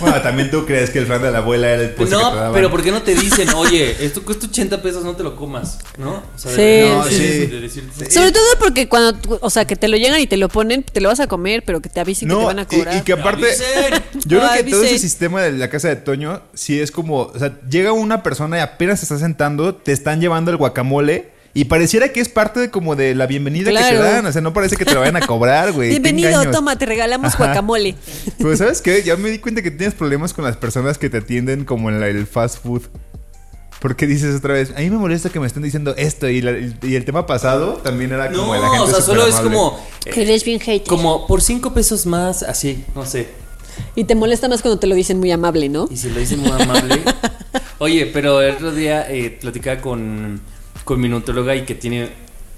Bueno, 0.00 0.22
también 0.22 0.50
tú 0.50 0.64
crees 0.64 0.88
que 0.90 0.98
el 1.00 1.06
flan 1.06 1.20
de 1.20 1.30
la 1.30 1.38
abuela 1.38 1.68
era 1.68 1.82
el 1.82 1.90
Pues 1.90 2.08
puesto 2.08 2.30
que 2.30 2.36
te 2.38 2.42
no, 2.44 2.52
pero 2.52 2.70
¿por 2.70 2.82
qué 2.82 2.90
no 2.90 3.02
te 3.02 3.14
dicen, 3.14 3.48
oye, 3.50 3.96
esto 4.04 4.22
cuesta 4.24 4.46
80 4.46 4.80
pesos, 4.80 5.04
no 5.04 5.14
te 5.16 5.22
lo 5.22 5.36
comas? 5.36 5.78
¿no? 5.98 6.22
O 6.34 6.38
sea, 6.38 6.52
Sí, 6.52 6.56
de- 6.62 6.88
No, 6.94 7.04
sí. 7.04 7.14
sí. 7.16 7.46
de 7.46 7.60
decirte- 7.60 8.10
Sobre 8.10 8.32
todo 8.32 8.44
porque 8.60 8.88
cuando, 8.88 9.14
tú- 9.14 9.38
o 9.42 9.50
sea, 9.50 9.66
que 9.66 9.76
te 9.76 9.88
lo 9.88 9.96
llegan 9.98 10.18
y 10.20 10.26
te 10.26 10.36
lo 10.38 10.48
ponen, 10.48 10.84
te 10.84 11.00
lo 11.02 11.08
vas 11.10 11.20
a 11.20 11.26
comer, 11.26 11.64
pero 11.66 11.80
que 11.80 11.88
te 11.90 12.00
avisen 12.00 12.28
que 12.28 12.34
te 12.34 12.44
van 12.44 12.58
a 12.60 12.66
cobrar. 12.66 12.96
y, 12.96 13.00
que 13.02 13.12
aparte, 13.12 13.46
yo 14.24 14.38
creo 14.38 14.50
Ay, 14.50 14.64
que 14.64 14.70
todo 14.70 14.82
ese 14.84 14.98
sistema 14.98 15.42
de 15.42 15.52
la 15.52 15.68
casa 15.68 15.88
de 15.88 15.96
Toño, 15.96 16.40
sí 16.54 16.80
es 16.80 16.90
como, 16.92 17.22
o 17.24 17.38
sea, 17.38 17.58
llega 17.68 17.92
una 17.92 18.22
persona 18.22 18.58
y 18.58 18.60
apenas 18.60 19.00
se 19.00 19.04
está 19.06 19.18
sentando, 19.18 19.74
te 19.74 19.92
están 19.92 20.20
llevando 20.20 20.50
el 20.50 20.56
guacamole 20.56 21.30
y 21.52 21.64
pareciera 21.64 22.10
que 22.12 22.20
es 22.20 22.28
parte 22.28 22.60
de 22.60 22.70
como 22.70 22.94
de 22.96 23.14
la 23.14 23.26
bienvenida 23.26 23.70
que 23.72 23.76
te 23.76 23.96
dan, 23.96 24.24
o 24.26 24.32
sea, 24.32 24.40
no 24.40 24.52
parece 24.52 24.76
que 24.76 24.84
te 24.84 24.94
lo 24.94 25.00
vayan 25.00 25.16
a 25.16 25.26
cobrar, 25.26 25.72
güey. 25.72 25.88
Bienvenido, 25.90 26.48
toma, 26.50 26.76
te 26.76 26.86
regalamos 26.86 27.34
Ajá. 27.34 27.44
guacamole. 27.46 27.96
Pues 28.40 28.58
sabes 28.60 28.80
qué, 28.80 29.02
ya 29.02 29.16
me 29.16 29.30
di 29.30 29.38
cuenta 29.38 29.60
que 29.62 29.70
tienes 29.70 29.94
problemas 29.94 30.32
con 30.32 30.44
las 30.44 30.56
personas 30.56 30.96
que 30.98 31.10
te 31.10 31.18
atienden 31.18 31.64
como 31.64 31.88
en 31.90 32.00
la- 32.00 32.08
el 32.08 32.26
fast 32.26 32.62
food. 32.62 32.82
Porque 33.80 34.06
dices 34.06 34.36
otra 34.36 34.52
vez, 34.54 34.72
a 34.76 34.80
mí 34.80 34.90
me 34.90 34.98
molesta 34.98 35.30
que 35.30 35.40
me 35.40 35.46
estén 35.46 35.62
diciendo 35.62 35.94
esto 35.96 36.28
y, 36.28 36.42
la- 36.42 36.52
y 36.82 36.94
el 36.94 37.04
tema 37.06 37.26
pasado 37.26 37.74
también 37.82 38.12
era 38.12 38.30
como 38.30 38.48
No, 38.48 38.52
de 38.52 38.60
la 38.60 38.68
gente 38.68 38.84
o 38.84 38.86
sea, 38.94 39.00
solo 39.00 39.26
es 39.26 39.34
como. 39.36 39.80
eh, 40.04 40.10
Que 40.10 40.22
eres 40.22 40.44
bien 40.44 40.60
hater. 40.60 40.86
como 40.86 41.26
por 41.26 41.40
5 41.40 41.72
pesos 41.72 42.04
más, 42.06 42.42
así, 42.42 42.84
no 42.94 43.06
sé. 43.06 43.28
Y 43.96 44.04
te 44.04 44.14
molesta 44.14 44.48
más 44.48 44.60
cuando 44.60 44.78
te 44.78 44.86
lo 44.86 44.94
dicen 44.94 45.18
muy 45.18 45.30
amable, 45.32 45.68
¿no? 45.70 45.88
Y 45.90 45.96
si 45.96 46.10
lo 46.10 46.20
dicen 46.20 46.40
muy 46.40 46.50
amable. 46.50 47.00
Oye, 47.78 48.04
pero 48.12 48.42
el 48.42 48.56
otro 48.56 48.72
día 48.72 49.10
eh, 49.10 49.30
platicaba 49.40 49.80
con, 49.80 50.42
con 50.84 51.00
mi 51.00 51.08
nutrióloga 51.08 51.54
y 51.56 51.64
que 51.64 51.74
tiene 51.74 52.10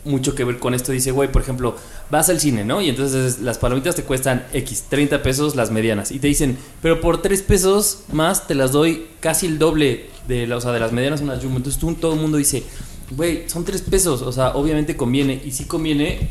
mucho 0.04 0.34
que 0.34 0.44
ver 0.44 0.58
con 0.58 0.74
esto. 0.74 0.90
Dice, 0.92 1.12
güey, 1.12 1.30
por 1.30 1.42
ejemplo, 1.42 1.76
vas 2.10 2.28
al 2.28 2.40
cine, 2.40 2.64
¿no? 2.64 2.80
Y 2.80 2.88
entonces 2.88 3.38
las 3.40 3.58
palomitas 3.58 3.94
te 3.94 4.02
cuestan 4.02 4.44
X, 4.52 4.86
30 4.88 5.22
pesos 5.22 5.54
las 5.54 5.70
medianas. 5.70 6.10
Y 6.10 6.18
te 6.18 6.26
dicen, 6.26 6.58
pero 6.80 7.00
por 7.00 7.22
3 7.22 7.42
pesos 7.42 8.04
más 8.12 8.46
te 8.46 8.54
las 8.54 8.72
doy 8.72 9.06
casi 9.20 9.46
el 9.46 9.58
doble 9.58 10.06
de, 10.26 10.46
la- 10.46 10.56
o 10.56 10.60
sea, 10.60 10.72
de 10.72 10.80
las 10.80 10.92
medianas 10.92 11.20
unas 11.20 11.40
jumbo. 11.42 11.58
Entonces 11.58 11.80
tú, 11.80 11.94
todo 11.94 12.14
el 12.14 12.20
mundo 12.20 12.36
dice, 12.38 12.64
güey, 13.12 13.48
son 13.48 13.64
3 13.64 13.82
pesos. 13.82 14.22
O 14.22 14.32
sea, 14.32 14.54
obviamente 14.56 14.96
conviene. 14.96 15.40
Y 15.44 15.52
sí 15.52 15.64
conviene 15.66 16.30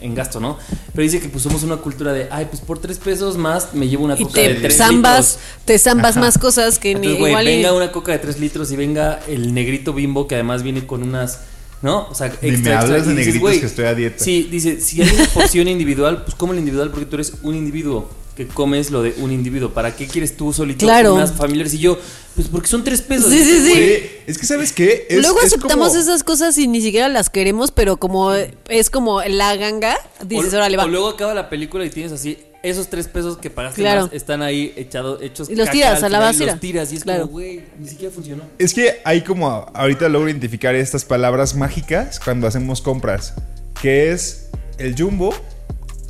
en 0.00 0.14
gasto, 0.14 0.40
¿no? 0.40 0.58
Pero 0.92 1.02
dice 1.02 1.20
que 1.20 1.28
pues 1.28 1.42
somos 1.42 1.62
una 1.62 1.76
cultura 1.78 2.12
de, 2.12 2.28
ay, 2.30 2.46
pues 2.50 2.60
por 2.60 2.78
3 2.78 2.98
pesos 2.98 3.36
más 3.36 3.74
me 3.74 3.88
llevo 3.88 4.04
una 4.04 4.14
Y 4.18 4.24
coca 4.24 4.40
de 4.40 4.54
te 4.54 4.60
3 4.60 4.76
zambas, 4.76 5.38
te 5.64 5.78
zambas 5.78 6.16
más 6.16 6.38
cosas 6.38 6.78
que 6.78 6.88
ni 6.90 6.94
entonces, 6.96 7.18
güey, 7.18 7.30
igual 7.32 7.48
y- 7.48 7.56
venga 7.56 7.72
una 7.72 7.92
coca 7.92 8.12
de 8.12 8.18
3 8.18 8.38
litros 8.40 8.70
y 8.72 8.76
venga 8.76 9.20
el 9.28 9.52
negrito 9.54 9.92
bimbo 9.92 10.26
que 10.28 10.34
además 10.34 10.62
viene 10.62 10.86
con 10.86 11.02
unas. 11.02 11.40
¿No? 11.80 12.08
O 12.10 12.14
sea, 12.14 12.26
extra, 12.26 12.42
Ni 12.42 12.50
me 12.50 12.56
extra, 12.58 12.80
hables 12.80 13.06
de 13.06 13.14
dices, 13.14 13.34
negritos 13.36 13.60
que 13.60 13.66
estoy 13.66 13.84
a 13.84 13.94
dieta. 13.94 14.24
Sí, 14.24 14.48
dice, 14.50 14.80
si 14.80 15.00
hay 15.00 15.14
una 15.14 15.26
porción 15.26 15.68
individual, 15.68 16.24
pues 16.24 16.34
come 16.34 16.54
el 16.54 16.58
individual 16.58 16.90
porque 16.90 17.06
tú 17.06 17.14
eres 17.14 17.34
un 17.44 17.54
individuo 17.54 18.10
que 18.38 18.46
comes 18.46 18.90
lo 18.92 19.02
de 19.02 19.14
un 19.18 19.32
individuo. 19.32 19.70
¿Para 19.74 19.96
qué 19.96 20.06
quieres 20.06 20.36
tú 20.36 20.52
solito 20.52 20.86
Claro. 20.86 21.14
unas 21.14 21.32
familiares 21.32 21.74
y 21.74 21.78
yo? 21.78 21.98
Pues 22.36 22.46
porque 22.46 22.68
son 22.68 22.84
3 22.84 23.02
pesos. 23.02 23.30
Sí, 23.32 23.42
sí, 23.42 23.66
sí. 23.74 24.10
Es 24.28 24.38
que 24.38 24.46
sabes 24.46 24.72
qué, 24.72 25.06
Es- 25.10 25.20
Luego 25.22 25.40
es 25.40 25.46
aceptamos 25.48 25.88
como- 25.88 26.00
esas 26.00 26.22
cosas 26.22 26.56
y 26.56 26.68
ni 26.68 26.80
siquiera 26.80 27.08
las 27.08 27.30
queremos, 27.30 27.72
pero 27.72 27.96
como 27.96 28.32
es 28.32 28.90
como 28.90 29.20
la 29.22 29.56
ganga, 29.56 29.96
dices, 30.24 30.54
o, 30.54 30.56
órale, 30.58 30.76
va. 30.76 30.84
o 30.84 30.88
luego 30.88 31.08
acaba 31.08 31.34
la 31.34 31.50
película 31.50 31.84
y 31.84 31.90
tienes 31.90 32.12
así 32.12 32.38
esos 32.62 32.88
tres 32.88 33.08
pesos 33.08 33.38
que 33.38 33.50
pagaste 33.50 33.80
Claro. 33.82 34.02
más 34.02 34.12
están 34.12 34.42
ahí 34.42 34.72
echados, 34.76 35.20
hechos 35.20 35.48
Y 35.50 35.56
los 35.56 35.66
caca 35.66 35.72
tiras 35.72 36.02
a 36.04 36.08
la 36.08 36.20
basura. 36.20 36.52
Los 36.52 36.60
tiras 36.60 36.92
y 36.92 36.96
es 36.96 37.02
Claro. 37.02 37.22
como, 37.22 37.32
güey, 37.32 37.64
ni 37.78 37.88
siquiera 37.88 38.14
funcionó. 38.14 38.44
Es 38.58 38.72
que 38.72 39.00
hay 39.04 39.22
como, 39.22 39.48
ahorita 39.74 40.08
logro 40.08 40.28
identificar 40.28 40.76
estas 40.76 41.04
palabras 41.04 41.56
mágicas 41.56 42.20
cuando 42.20 42.46
hacemos 42.46 42.82
compras, 42.82 43.34
que 43.82 44.12
es 44.12 44.48
el 44.78 44.94
jumbo. 44.96 45.34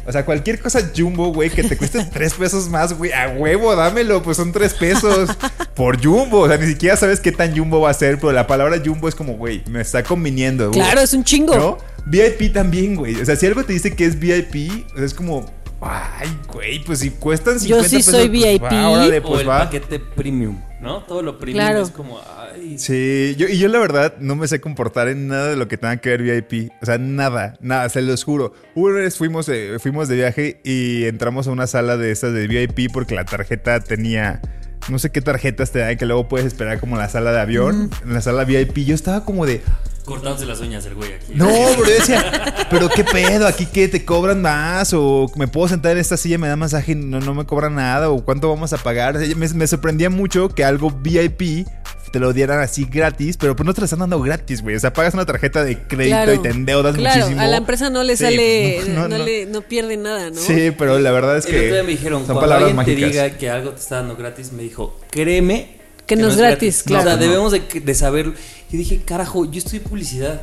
O 0.08 0.12
sea, 0.12 0.24
cualquier 0.24 0.58
cosa 0.58 0.80
jumbo, 0.96 1.34
güey, 1.34 1.50
que 1.50 1.62
te 1.62 1.76
cueste 1.76 2.02
tres 2.12 2.32
pesos 2.32 2.70
más, 2.70 2.96
güey, 2.96 3.12
a 3.12 3.28
huevo, 3.28 3.76
dámelo, 3.76 4.22
pues 4.22 4.38
son 4.38 4.52
tres 4.52 4.72
pesos 4.72 5.28
por 5.74 6.02
jumbo. 6.02 6.40
O 6.40 6.48
sea, 6.48 6.56
ni 6.56 6.66
siquiera 6.66 6.96
sabes 6.96 7.20
qué 7.20 7.30
tan 7.30 7.54
jumbo 7.54 7.82
va 7.82 7.90
a 7.90 7.94
ser, 7.94 8.18
pero 8.18 8.32
la 8.32 8.46
palabra 8.46 8.80
jumbo 8.82 9.06
es 9.06 9.14
como, 9.14 9.34
güey, 9.34 9.62
me 9.68 9.82
está 9.82 10.02
conviniendo. 10.02 10.68
güey. 10.70 10.80
Claro, 10.80 11.02
es 11.02 11.12
un 11.12 11.24
chingo. 11.24 11.54
¿No? 11.54 11.78
VIP 12.06 12.54
también, 12.54 12.96
güey. 12.96 13.20
O 13.20 13.24
sea, 13.26 13.36
si 13.36 13.44
algo 13.44 13.64
te 13.64 13.74
dice 13.74 13.94
que 13.94 14.06
es 14.06 14.18
VIP, 14.18 14.72
o 14.94 14.96
sea, 14.96 15.04
es 15.04 15.12
como, 15.12 15.44
ay, 15.80 16.28
güey, 16.52 16.82
pues 16.84 16.98
si 17.00 17.10
cuestan 17.10 17.58
50 17.60 17.82
Yo 17.82 17.88
sí 17.88 17.96
pesos, 17.96 18.14
soy 18.14 18.28
pues 18.28 18.42
VIP. 18.52 18.62
va, 18.62 18.88
órale, 18.90 19.18
o 19.18 19.22
pues 19.22 19.40
el 19.42 19.48
va. 19.48 19.58
paquete 19.60 19.98
premium, 20.00 20.58
¿no? 20.80 21.02
Todo 21.04 21.22
lo 21.22 21.38
premium 21.38 21.64
Claro. 21.64 21.82
es 21.82 21.90
como, 21.90 22.18
ay, 22.20 22.78
Sí, 22.78 23.34
yo, 23.38 23.46
y 23.48 23.58
yo 23.58 23.68
la 23.68 23.78
verdad 23.78 24.14
no 24.20 24.34
me 24.36 24.48
sé 24.48 24.60
comportar 24.60 25.08
en 25.08 25.28
nada 25.28 25.48
de 25.50 25.56
lo 25.56 25.68
que 25.68 25.76
tenga 25.76 25.96
que 25.98 26.10
ver 26.16 26.22
VIP. 26.22 26.70
O 26.82 26.86
sea, 26.86 26.98
nada, 26.98 27.54
nada, 27.60 27.88
se 27.88 28.02
los 28.02 28.24
juro. 28.24 28.52
Una 28.74 29.00
vez 29.00 29.16
fuimos, 29.16 29.48
eh, 29.48 29.78
fuimos 29.80 30.08
de 30.08 30.16
viaje 30.16 30.60
y 30.64 31.04
entramos 31.04 31.46
a 31.46 31.52
una 31.52 31.66
sala 31.66 31.96
de 31.96 32.10
estas 32.10 32.32
de 32.34 32.46
VIP 32.48 32.92
porque 32.92 33.14
la 33.14 33.24
tarjeta 33.24 33.80
tenía. 33.80 34.40
No 34.88 34.98
sé 34.98 35.10
qué 35.10 35.20
tarjetas 35.20 35.70
te 35.70 35.80
dan 35.80 35.96
que 35.98 36.06
luego 36.06 36.28
puedes 36.28 36.46
esperar 36.46 36.80
como 36.80 36.96
en 36.96 37.00
la 37.02 37.08
sala 37.08 37.32
de 37.32 37.40
avión. 37.40 37.90
En 38.04 38.14
la 38.14 38.20
sala 38.20 38.44
VIP. 38.44 38.78
Yo 38.78 38.94
estaba 38.94 39.24
como 39.24 39.44
de. 39.46 39.60
Cortándose 40.08 40.46
las 40.46 40.60
uñas 40.60 40.84
el 40.86 40.94
güey 40.94 41.12
aquí. 41.12 41.32
No, 41.34 41.46
pero 41.76 41.84
yo 41.86 41.94
decía, 41.94 42.66
pero 42.70 42.88
qué 42.88 43.04
pedo, 43.04 43.46
aquí 43.46 43.66
que 43.66 43.88
te 43.88 44.04
cobran 44.04 44.40
más, 44.42 44.92
o 44.94 45.30
me 45.36 45.46
puedo 45.48 45.68
sentar 45.68 45.92
en 45.92 45.98
esta 45.98 46.16
silla, 46.16 46.38
me 46.38 46.48
da 46.48 46.56
masaje 46.56 46.92
y 46.92 46.94
no, 46.94 47.20
no 47.20 47.34
me 47.34 47.44
cobran 47.44 47.74
nada, 47.74 48.10
o 48.10 48.24
cuánto 48.24 48.48
vamos 48.48 48.72
a 48.72 48.78
pagar. 48.78 49.16
O 49.16 49.20
sea, 49.20 49.36
me, 49.36 49.48
me 49.48 49.66
sorprendía 49.66 50.10
mucho 50.10 50.48
que 50.48 50.64
algo 50.64 50.90
VIP 50.90 51.66
te 52.10 52.18
lo 52.20 52.32
dieran 52.32 52.58
así 52.60 52.86
gratis, 52.90 53.36
pero 53.36 53.54
pues 53.54 53.66
no 53.66 53.74
te 53.74 53.82
lo 53.82 53.84
están 53.84 53.98
dando 53.98 54.18
gratis, 54.22 54.62
güey. 54.62 54.74
O 54.76 54.80
sea, 54.80 54.94
pagas 54.94 55.12
una 55.12 55.26
tarjeta 55.26 55.62
de 55.62 55.76
crédito 55.86 56.16
Claro. 56.16 56.32
y 56.34 56.38
te 56.38 56.48
endeudas 56.48 56.96
Claro, 56.96 57.16
muchísimo. 57.20 57.42
a 57.42 57.46
la 57.48 57.56
empresa 57.58 57.90
no 57.90 58.02
le 58.02 58.16
Sí, 58.16 58.24
sale, 58.24 58.76
pues, 58.82 58.88
no, 58.94 59.08
no, 59.08 59.18
no. 59.18 59.24
le, 59.26 59.44
no 59.44 59.60
pierde 59.60 59.98
nada, 59.98 60.30
¿no? 60.30 60.40
Sí, 60.40 60.70
pero 60.78 60.98
la 60.98 61.10
verdad 61.10 61.36
es 61.36 61.44
El 61.44 61.50
otro 61.50 61.60
que 61.66 61.72
día 61.72 61.82
me 61.82 61.90
dijeron, 61.90 62.26
son 62.26 62.36
cuando 62.38 62.54
alguien 62.54 62.82
te 62.82 62.94
diga 62.94 63.30
que 63.32 63.50
algo 63.50 63.72
te 63.72 63.80
está 63.80 63.96
dando 63.96 64.16
gratis, 64.16 64.52
me 64.52 64.62
dijo, 64.62 64.98
créeme 65.10 65.76
Que 66.06 66.16
no 66.16 66.28
es 66.28 66.38
gratis, 66.38 66.84
No, 66.86 66.94
o 66.94 67.02
sea, 67.02 67.04
claro. 67.04 67.20
debemos 67.20 67.52
de, 67.52 67.60
de 67.60 67.94
saberlo. 67.94 68.32
Y 68.70 68.76
dije, 68.76 69.02
carajo, 69.04 69.44
yo 69.50 69.58
estoy 69.58 69.78
en 69.78 69.84
publicidad. 69.84 70.42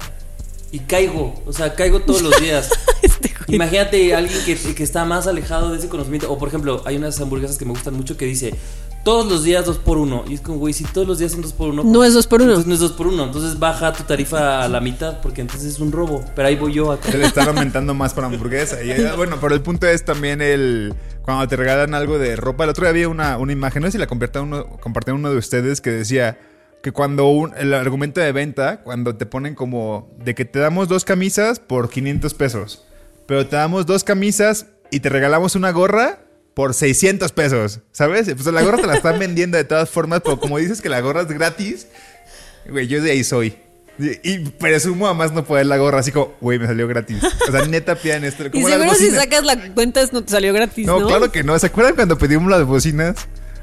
Y 0.71 0.79
caigo, 0.79 1.41
o 1.45 1.53
sea, 1.53 1.73
caigo 1.75 2.01
todos 2.01 2.21
los 2.21 2.39
días. 2.41 2.69
Este. 3.01 3.31
Imagínate 3.47 4.15
a 4.15 4.17
alguien 4.17 4.39
que, 4.45 4.55
que 4.55 4.83
está 4.83 5.05
más 5.05 5.27
alejado 5.27 5.71
de 5.71 5.77
ese 5.77 5.87
conocimiento. 5.89 6.31
O 6.31 6.39
por 6.39 6.47
ejemplo, 6.47 6.81
hay 6.85 6.97
unas 6.97 7.21
hamburguesas 7.21 7.57
que 7.57 7.65
me 7.65 7.71
gustan 7.71 7.93
mucho 7.93 8.17
que 8.17 8.25
dice 8.25 8.55
todos 9.05 9.31
los 9.31 9.43
días 9.43 9.63
dos 9.65 9.77
por 9.77 9.99
uno. 9.99 10.25
Y 10.27 10.33
es 10.33 10.41
como, 10.41 10.57
güey, 10.57 10.73
si 10.73 10.83
todos 10.83 11.07
los 11.07 11.19
días 11.19 11.31
son 11.31 11.43
dos 11.43 11.53
por 11.53 11.69
uno. 11.69 11.83
No 11.83 12.03
es 12.03 12.15
dos 12.15 12.25
por 12.25 12.41
uno. 12.41 12.51
Entonces 12.51 12.67
no 12.67 12.73
es 12.73 12.79
dos 12.79 12.91
por 12.93 13.07
uno. 13.07 13.23
Entonces 13.23 13.59
baja 13.59 13.93
tu 13.93 14.03
tarifa 14.03 14.63
a 14.63 14.67
la 14.67 14.81
mitad 14.81 15.21
porque 15.21 15.41
entonces 15.41 15.75
es 15.75 15.79
un 15.79 15.91
robo. 15.91 16.25
Pero 16.35 16.47
ahí 16.47 16.55
voy 16.55 16.73
yo 16.73 16.91
acá. 16.91 17.11
Se 17.11 17.17
le 17.19 17.27
están 17.27 17.47
aumentando 17.47 17.93
más 17.93 18.15
para 18.15 18.27
hamburguesa. 18.27 18.83
Y, 18.83 18.89
eh, 18.89 19.11
bueno, 19.15 19.37
pero 19.39 19.53
el 19.53 19.61
punto 19.61 19.87
es 19.87 20.03
también 20.03 20.41
el. 20.41 20.95
Cuando 21.21 21.47
te 21.47 21.55
regalan 21.55 21.93
algo 21.93 22.17
de 22.17 22.35
ropa. 22.35 22.63
El 22.63 22.71
otro 22.71 22.83
día 22.83 22.89
había 22.89 23.07
una, 23.07 23.37
una 23.37 23.53
imagen, 23.53 23.83
no 23.83 23.87
sé 23.87 23.93
si 23.93 23.97
la 23.99 24.07
compartió 24.07 24.41
uno, 24.41 24.65
compartió 24.81 25.13
uno 25.13 25.29
de 25.29 25.37
ustedes, 25.37 25.81
que 25.81 25.91
decía 25.91 26.39
que 26.85 26.91
cuando 26.91 27.25
un- 27.29 27.51
el 27.57 27.73
argumento 27.73 28.21
de 28.21 28.31
venta, 28.31 28.81
cuando 28.83 29.15
te 29.15 29.25
ponen 29.25 29.55
como 29.55 30.15
de 30.23 30.35
que 30.35 30.45
te 30.45 30.59
damos 30.59 30.87
dos 30.87 31.03
camisas 31.03 31.57
por 31.57 31.89
500 31.89 32.35
pesos, 32.35 32.85
pero 33.25 33.47
te 33.47 33.55
damos 33.55 33.87
dos 33.87 34.03
camisas 34.03 34.67
y 34.91 34.99
te 34.99 35.09
regalamos 35.09 35.55
una 35.55 35.71
gorra 35.71 36.19
por 36.53 36.75
600 36.75 37.31
pesos, 37.31 37.79
¿sabes? 37.91 38.31
Pues 38.31 38.45
la 38.45 38.61
gorra 38.61 38.77
te 38.77 38.85
la 38.85 38.97
están 38.97 39.17
vendiendo 39.17 39.57
de 39.57 39.63
todas 39.63 39.89
formas, 39.89 40.21
pero 40.23 40.39
como 40.39 40.59
dices 40.59 40.79
que 40.79 40.89
la 40.89 41.01
gorra 41.01 41.21
es 41.21 41.27
gratis, 41.27 41.87
güey, 42.69 42.85
yo 42.85 43.01
de 43.01 43.09
ahí 43.09 43.23
soy. 43.23 43.57
Y, 43.97 44.37
presumo 44.49 45.07
a 45.07 45.15
más 45.15 45.31
no 45.31 45.43
poder 45.43 45.65
la 45.65 45.77
gorra, 45.77 46.01
así 46.01 46.11
como, 46.11 46.35
güey, 46.39 46.59
me 46.59 46.67
salió 46.67 46.87
gratis. 46.87 47.17
O 47.47 47.51
sea, 47.51 47.65
neta 47.65 47.95
pidan 47.95 48.25
esto. 48.25 48.45
Y 48.47 48.49
como 48.51 48.69
seguro 48.69 48.93
si 48.93 49.09
sacas 49.09 49.43
la 49.43 49.73
cuenta 49.73 50.03
no 50.11 50.23
te 50.23 50.29
salió 50.29 50.53
gratis, 50.53 50.85
¿no? 50.85 50.99
No, 50.99 51.07
claro 51.07 51.31
que 51.31 51.43
no. 51.43 51.57
¿Se 51.57 51.65
acuerdan 51.65 51.95
cuando 51.95 52.15
pedimos 52.15 52.51
las 52.51 52.63
bocinas? 52.63 53.15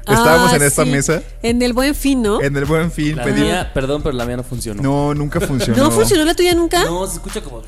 Estábamos 0.05 0.51
Ah, 0.51 0.55
en 0.57 0.63
esta 0.63 0.83
sí. 0.83 0.89
mesa, 0.89 1.21
En 1.41 1.61
el 1.61 1.73
buen 1.73 1.95
fin, 1.95 2.21
¿no? 2.21 2.41
en 2.41 2.55
el 2.57 2.65
buen 2.65 2.91
fin, 2.91 3.15
La 3.15 3.23
pedimos. 3.23 3.43
mía, 3.49 3.71
perdón, 3.73 4.01
pero 4.03 4.15
la 4.15 4.25
mía 4.25 4.37
no 4.37 4.43
funcionó. 4.43 4.81
No, 4.81 5.13
nunca 5.13 5.39
funcionó. 5.47 5.77
¿No 5.81 5.91
funcionó 5.91 6.25
la 6.25 6.33
tuya 6.33 6.53
nunca? 6.53 6.83
No, 6.83 7.07
se 7.07 7.13
escucha 7.13 7.41
como. 7.41 7.61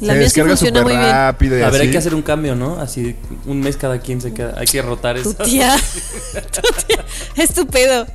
la 0.00 0.12
Se 0.12 0.18
mía 0.18 0.28
sí 0.30 0.40
funciona 0.40 0.56
súper 0.56 0.82
muy 0.82 0.92
bien. 0.96 1.10
rápido 1.10 1.58
y 1.58 1.62
A 1.62 1.66
ver, 1.66 1.74
así. 1.76 1.82
hay 1.86 1.90
que 1.92 1.98
hacer 1.98 2.14
un 2.14 2.22
cambio, 2.22 2.54
¿no? 2.54 2.78
Así, 2.80 3.16
un 3.46 3.60
mes 3.60 3.76
cada 3.76 3.98
quien 4.00 4.20
se 4.20 4.34
queda. 4.34 4.54
Hay 4.58 4.66
que 4.66 4.82
rotar 4.82 5.20
Tu 5.22 5.30
eso. 5.30 5.44
tía. 5.44 5.76
tu 6.34 6.60
tía. 6.86 7.04
Estúpido. 7.36 8.06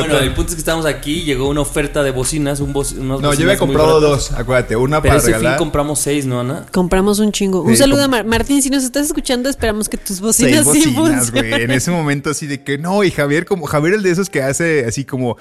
Bueno, 0.00 0.18
el 0.18 0.34
punto 0.34 0.50
es 0.50 0.54
que 0.56 0.60
estábamos 0.60 0.86
aquí, 0.86 1.22
llegó 1.22 1.48
una 1.48 1.60
oferta 1.60 2.02
de 2.02 2.10
bocinas, 2.10 2.60
un 2.60 2.72
boci- 2.74 2.98
unos 2.98 3.20
No, 3.20 3.34
yo 3.34 3.42
había 3.44 3.58
comprado 3.58 4.00
dos, 4.00 4.32
acuérdate. 4.32 4.76
Una 4.76 5.00
Pero 5.02 5.12
para 5.12 5.18
ese 5.22 5.26
fin 5.32 5.36
regalar. 5.40 5.58
compramos 5.58 5.98
seis, 6.00 6.26
¿no, 6.26 6.40
Ana? 6.40 6.66
Compramos 6.72 7.18
un 7.18 7.32
chingo. 7.32 7.62
Un 7.62 7.76
saludo 7.76 8.04
a 8.04 8.08
Mar- 8.08 8.24
Martín. 8.24 8.62
Si 8.62 8.70
nos 8.70 8.84
estás 8.84 9.06
escuchando, 9.06 9.48
esperamos 9.48 9.88
que 9.88 9.96
tus 9.96 10.16
Seis 10.16 10.20
bocinas 10.20 10.66
sí 10.72 10.90
bocinas, 10.94 11.30
güey. 11.30 11.52
En 11.62 11.70
ese 11.70 11.90
momento 11.90 12.30
así 12.30 12.46
de 12.46 12.62
que 12.62 12.78
no, 12.78 13.02
y 13.04 13.10
Javier 13.10 13.44
como 13.46 13.66
Javier 13.66 13.94
el 13.94 14.02
de 14.02 14.10
esos 14.10 14.28
que 14.30 14.42
hace 14.42 14.84
así 14.86 15.04
como 15.04 15.36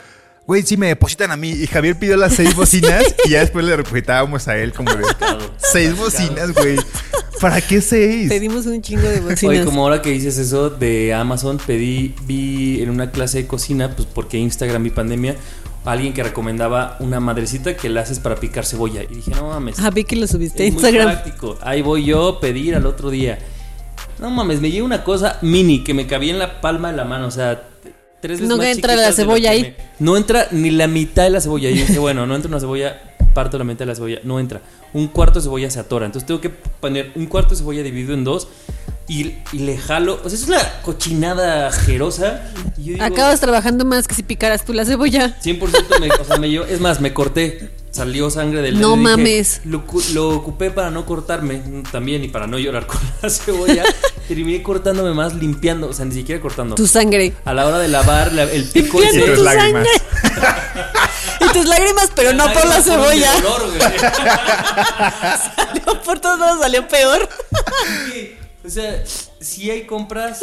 Güey, 0.46 0.64
sí 0.64 0.78
me 0.78 0.88
depositan 0.88 1.30
a 1.32 1.36
mí. 1.36 1.50
Y 1.50 1.68
Javier 1.68 2.00
pidió 2.00 2.16
las 2.16 2.34
seis 2.36 2.56
bocinas 2.56 3.04
y 3.26 3.32
ya 3.32 3.42
después 3.42 3.66
le 3.66 3.76
depositábamos 3.76 4.48
a 4.48 4.58
él 4.58 4.72
como 4.72 4.94
de 4.96 5.04
seis 5.58 5.94
bocinas, 5.98 6.54
güey. 6.54 6.78
¿Para 7.42 7.62
qué 7.62 7.82
seis? 7.82 8.30
Pedimos 8.30 8.66
un 8.66 8.82
chingo 8.82 9.08
de 9.08 9.20
bocinas. 9.20 9.44
Oye, 9.44 9.64
como 9.66 9.84
ahora 9.84 10.02
que 10.02 10.10
dices 10.12 10.38
eso 10.38 10.70
de 10.70 11.14
Amazon, 11.14 11.60
pedí, 11.66 12.16
vi 12.26 12.82
en 12.82 12.90
una 12.90 13.12
clase 13.12 13.40
de 13.44 13.48
cocina, 13.48 13.96
pues 13.96 14.08
porque 14.12 14.38
Instagram 14.38 14.86
y 14.86 14.90
pandemia, 14.90 15.36
alguien 15.86 16.14
que 16.14 16.24
recomendaba 16.24 16.98
una 17.00 17.20
madrecita 17.20 17.78
que 17.78 17.90
la 17.90 18.02
haces 18.02 18.20
para 18.20 18.36
picar 18.36 18.66
cebolla. 18.66 19.04
Y 19.04 19.16
dije, 19.16 19.32
no 19.32 19.50
mames. 19.50 19.80
Ah, 19.80 19.90
vi 19.92 20.04
que 20.04 20.16
lo 20.16 20.28
subiste 20.28 20.64
a 20.64 20.66
es 20.66 20.74
muy 20.74 20.82
Instagram. 20.84 21.12
práctico. 21.12 21.58
Ahí 21.62 21.82
voy 21.82 22.06
yo 22.06 22.28
a 22.28 22.40
pedir 22.40 22.76
al 22.76 22.86
otro 22.86 23.10
día. 23.10 23.38
No 24.20 24.30
mames, 24.32 24.60
me 24.62 24.72
llega 24.72 24.84
una 24.84 25.04
cosa 25.04 25.38
mini 25.42 25.84
que 25.84 25.94
me 25.94 26.08
cabía 26.08 26.32
en 26.34 26.40
la 26.40 26.60
palma 26.60 26.90
de 26.92 26.98
la 26.98 27.06
mano, 27.06 27.28
o 27.28 27.32
sea, 27.32 27.62
tres 28.20 28.40
veces 28.40 28.50
No 28.50 28.58
más 28.58 28.66
entra 28.68 28.96
la 28.96 29.12
cebolla 29.12 29.52
ahí. 29.52 29.62
me- 29.62 29.76
No 30.00 30.18
entra 30.18 30.48
ni 30.52 30.72
la 30.72 30.88
mitad 30.88 31.24
de 31.24 31.30
la 31.30 31.40
cebolla. 31.40 31.70
Y 31.70 31.76
yo 31.78 31.86
dije, 31.86 32.00
bueno, 32.00 32.26
no 32.26 32.36
entra 32.36 32.50
una 32.50 32.60
cebolla, 32.60 33.00
parto 33.34 33.58
la 33.58 33.64
mitad 33.64 33.80
de 33.80 33.86
la 33.88 33.96
cebolla, 33.96 34.20
no 34.24 34.40
entra. 34.40 34.62
Un 34.94 35.08
cuarto 35.08 35.40
de 35.40 35.44
cebolla 35.44 35.70
se 35.70 35.80
atora. 35.80 36.06
Entonces 36.06 36.26
tengo 36.28 36.42
que 36.42 36.50
poner 36.50 37.12
un 37.16 37.26
cuarto 37.28 37.52
de 37.52 37.58
cebolla 37.58 37.84
dividido 37.84 38.14
en 38.14 38.24
dos 38.24 38.48
y, 39.08 39.34
y 39.54 39.60
le 39.60 39.78
jalo. 39.78 40.20
O 40.24 40.30
sea, 40.30 40.38
es 40.40 40.48
una 40.48 40.60
cochinada. 40.82 41.72
Y 41.88 41.92
yo 42.84 42.94
digo, 42.94 43.04
Acabas 43.04 43.40
trabajando 43.40 43.86
más 43.86 44.08
que 44.08 44.16
si 44.16 44.24
picaras 44.24 44.66
tú 44.66 44.74
la 44.74 44.86
cebolla. 44.86 45.38
100% 45.44 46.00
me, 46.00 46.10
o 46.12 46.24
sea, 46.26 46.38
me 46.38 46.50
llevó- 46.50 46.66
es 46.66 46.80
más, 46.80 47.00
me 47.02 47.14
corté. 47.14 47.70
Salió 47.90 48.30
sangre 48.30 48.62
del 48.62 48.80
No 48.80 48.92
dije, 48.92 49.02
mames. 49.02 49.62
Lo, 49.66 49.88
cu- 49.88 50.04
lo 50.14 50.30
ocupé 50.30 50.70
para 50.70 50.92
no 50.92 51.06
cortarme 51.08 51.62
también 51.92 52.24
y 52.24 52.28
para 52.28 52.46
no 52.46 52.60
llorar 52.60 52.86
con 52.86 53.00
la 53.24 53.30
cebolla. 53.30 53.84
Terminé 54.28 54.62
cortándome 54.62 55.14
más 55.16 55.34
limpiando, 55.34 55.88
o 55.90 55.94
sea, 55.94 56.06
ni 56.06 56.14
siquiera 56.14 56.40
cortando. 56.40 56.76
Tu 56.76 56.86
sangre. 56.86 57.34
A 57.46 57.54
la 57.56 57.66
hora 57.66 57.80
de 57.80 57.88
lavar 57.88 58.34
la- 58.34 58.44
el 58.44 58.66
pico 58.66 59.00
Y 59.02 59.06
Limpiando 59.06 59.26
tus 59.28 59.38
tu 59.38 59.44
lágrimas. 59.44 59.88
Y 61.40 61.54
tus 61.54 61.66
lágrimas, 61.68 62.12
pero 62.16 62.34
no 62.34 62.52
por 62.54 62.66
la 62.66 62.82
cebolla. 62.82 63.32
dolor. 63.42 63.70
Salió 65.56 66.02
por 66.04 66.20
todos 66.20 66.40
lados, 66.40 66.60
salió 66.62 66.88
peor. 66.88 67.28
O 68.66 68.70
sea, 68.70 69.04
si 69.40 69.70
hay 69.72 69.86
compras 69.86 70.42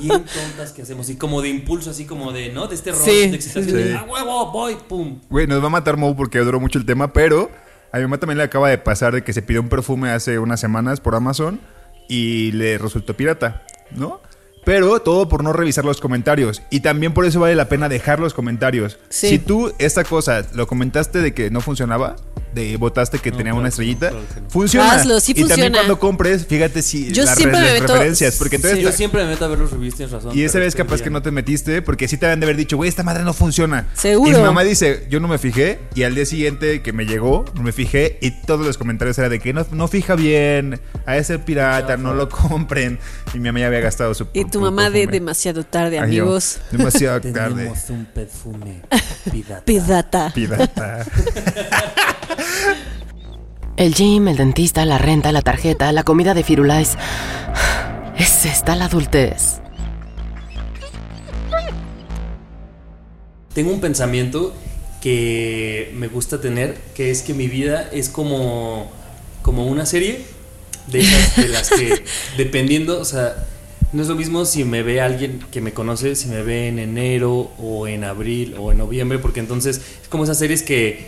bien 0.00 0.24
tontas 0.24 0.72
que 0.72 0.82
hacemos 0.82 1.08
y 1.08 1.16
como 1.16 1.40
de 1.40 1.48
impulso, 1.48 1.90
así 1.90 2.04
como 2.04 2.32
de, 2.32 2.50
¿no? 2.50 2.66
De 2.66 2.74
este 2.74 2.90
rush 2.92 3.00
Sí, 3.04 3.28
de 3.30 3.36
excitación. 3.36 3.64
sí, 3.64 3.72
de, 3.72 3.92
sí. 3.92 3.96
¡Ah, 3.98 4.04
huevo! 4.08 4.52
Voy, 4.52 4.76
pum. 4.88 5.20
Güey, 5.30 5.46
nos 5.46 5.62
va 5.62 5.66
a 5.66 5.70
matar 5.70 5.96
Mo 5.96 6.14
porque 6.14 6.38
duró 6.40 6.60
mucho 6.60 6.78
el 6.78 6.84
tema, 6.84 7.12
pero 7.12 7.50
a 7.92 7.96
mi 7.96 8.02
mamá 8.02 8.18
también 8.18 8.38
le 8.38 8.44
acaba 8.44 8.68
de 8.68 8.76
pasar 8.78 9.14
de 9.14 9.24
que 9.24 9.32
se 9.32 9.40
pidió 9.40 9.60
un 9.62 9.68
perfume 9.68 10.10
hace 10.10 10.38
unas 10.38 10.60
semanas 10.60 11.00
por 11.00 11.14
Amazon 11.14 11.60
y 12.08 12.52
le 12.52 12.76
resultó 12.76 13.16
pirata, 13.16 13.62
¿no? 13.92 14.20
Pero 14.64 15.00
todo 15.00 15.28
por 15.28 15.42
no 15.44 15.52
revisar 15.52 15.84
los 15.84 16.00
comentarios. 16.00 16.62
Y 16.70 16.80
también 16.80 17.12
por 17.14 17.24
eso 17.26 17.40
vale 17.40 17.54
la 17.54 17.68
pena 17.68 17.88
dejar 17.88 18.20
los 18.20 18.34
comentarios. 18.34 18.98
Sí. 19.08 19.28
Si 19.30 19.38
tú 19.38 19.72
esta 19.78 20.04
cosa 20.04 20.44
lo 20.54 20.66
comentaste 20.66 21.20
de 21.20 21.34
que 21.34 21.50
no 21.50 21.60
funcionaba, 21.60 22.16
de 22.54 22.76
votaste 22.76 23.18
que 23.18 23.32
No, 23.32 23.36
tenía 23.36 23.50
claro 23.52 23.60
una 23.62 23.70
que 23.70 23.76
no, 23.76 23.82
estrellita, 23.82 24.08
claro 24.10 24.24
no. 24.44 24.50
funciona. 24.50 24.92
Hazlo, 24.92 25.18
sí 25.20 25.32
y 25.32 25.34
también 25.34 25.48
funciona. 25.56 25.78
cuando 25.78 25.98
compres, 25.98 26.46
fíjate 26.46 26.82
si 26.82 27.12
Yo 27.12 27.24
las, 27.24 27.36
siempre 27.36 27.58
re- 27.60 27.66
me 27.66 27.72
las 27.72 27.80
meto- 27.82 27.92
referencias. 27.94 28.36
Porque 28.36 28.56
entonces 28.56 28.78
Yo 28.80 28.92
siempre 28.92 29.24
me 29.24 29.30
meto 29.30 29.44
a 29.44 29.48
ver 29.48 29.58
los 29.58 29.72
reviews, 29.72 29.96
tienes 29.96 30.12
razón. 30.12 30.38
y 30.38 30.42
esa 30.44 30.60
vez 30.60 30.76
capaz 30.76 31.02
que 31.02 31.10
no 31.10 31.20
te 31.20 31.32
metiste, 31.32 31.82
porque 31.82 32.06
sí 32.06 32.16
te 32.16 32.26
habían 32.26 32.38
de 32.40 32.46
haber 32.46 32.56
dicho, 32.56 32.76
güey, 32.76 32.88
esta 32.88 33.02
madre 33.02 33.24
no 33.24 33.32
funciona. 33.34 33.88
Seguro. 33.94 34.30
Y 34.30 34.34
mi 34.36 34.40
mamá 34.40 34.62
dice, 34.62 35.04
yo 35.10 35.18
no 35.18 35.26
me 35.26 35.38
fijé, 35.38 35.80
y 35.96 36.04
al 36.04 36.14
día 36.14 36.26
siguiente 36.26 36.80
que 36.80 36.92
me 36.92 37.06
llegó, 37.06 37.44
me 37.60 37.72
fijé, 37.72 38.18
y 38.22 38.30
todos 38.30 38.64
los 38.64 38.78
comentarios 38.78 39.18
eran 39.18 39.30
de 39.30 39.40
que 39.40 39.52
no, 39.52 39.66
no 39.72 39.88
fija 39.88 40.14
bien, 40.14 40.80
a 41.06 41.16
ese 41.16 41.40
pirata, 41.40 41.96
no 41.96 42.14
lo 42.14 42.28
compren. 42.28 43.00
Y 43.34 43.38
mi 43.38 43.48
mamá 43.48 43.58
ya 43.60 43.66
había 43.66 43.80
gastado 43.80 44.14
su 44.14 44.28
Y 44.32 44.44
tu 44.54 44.60
mamá 44.60 44.88
de 44.88 45.08
demasiado 45.08 45.64
tarde, 45.64 45.98
Ay, 45.98 46.14
yo, 46.14 46.22
amigos. 46.22 46.58
Demasiado 46.70 47.20
tarde. 47.20 47.64
Tenemos 47.64 47.90
un 47.90 48.04
perfume 48.04 48.82
pirata. 49.28 49.64
Pedata. 49.64 50.32
Pirata. 50.32 51.04
El 53.76 53.94
gym, 53.94 54.28
el 54.28 54.36
dentista, 54.36 54.84
la 54.84 54.98
renta, 54.98 55.32
la 55.32 55.42
tarjeta, 55.42 55.90
la 55.90 56.04
comida 56.04 56.34
de 56.34 56.44
Firulais. 56.44 56.96
¿Es 58.16 58.46
esta 58.46 58.76
la 58.76 58.84
adultez? 58.84 59.60
Tengo 63.54 63.72
un 63.72 63.80
pensamiento 63.80 64.54
que 65.02 65.92
me 65.96 66.06
gusta 66.06 66.40
tener, 66.40 66.76
que 66.94 67.10
es 67.10 67.22
que 67.22 67.34
mi 67.34 67.48
vida 67.48 67.88
es 67.90 68.08
como, 68.08 68.88
como 69.42 69.66
una 69.66 69.84
serie 69.84 70.24
de 70.86 71.00
esas 71.00 71.36
de 71.38 71.48
las 71.48 71.70
que, 71.70 72.04
dependiendo, 72.36 73.00
o 73.00 73.04
sea, 73.04 73.34
no 73.94 74.02
es 74.02 74.08
lo 74.08 74.14
mismo 74.16 74.44
si 74.44 74.64
me 74.64 74.82
ve 74.82 75.00
alguien 75.00 75.40
que 75.50 75.60
me 75.60 75.72
conoce, 75.72 76.14
si 76.16 76.28
me 76.28 76.42
ve 76.42 76.68
en 76.68 76.78
enero 76.78 77.50
o 77.58 77.86
en 77.86 78.04
abril 78.04 78.54
o 78.58 78.72
en 78.72 78.78
noviembre, 78.78 79.18
porque 79.18 79.40
entonces 79.40 79.80
es 80.02 80.08
como 80.08 80.24
esas 80.24 80.38
series 80.38 80.62
que 80.62 81.06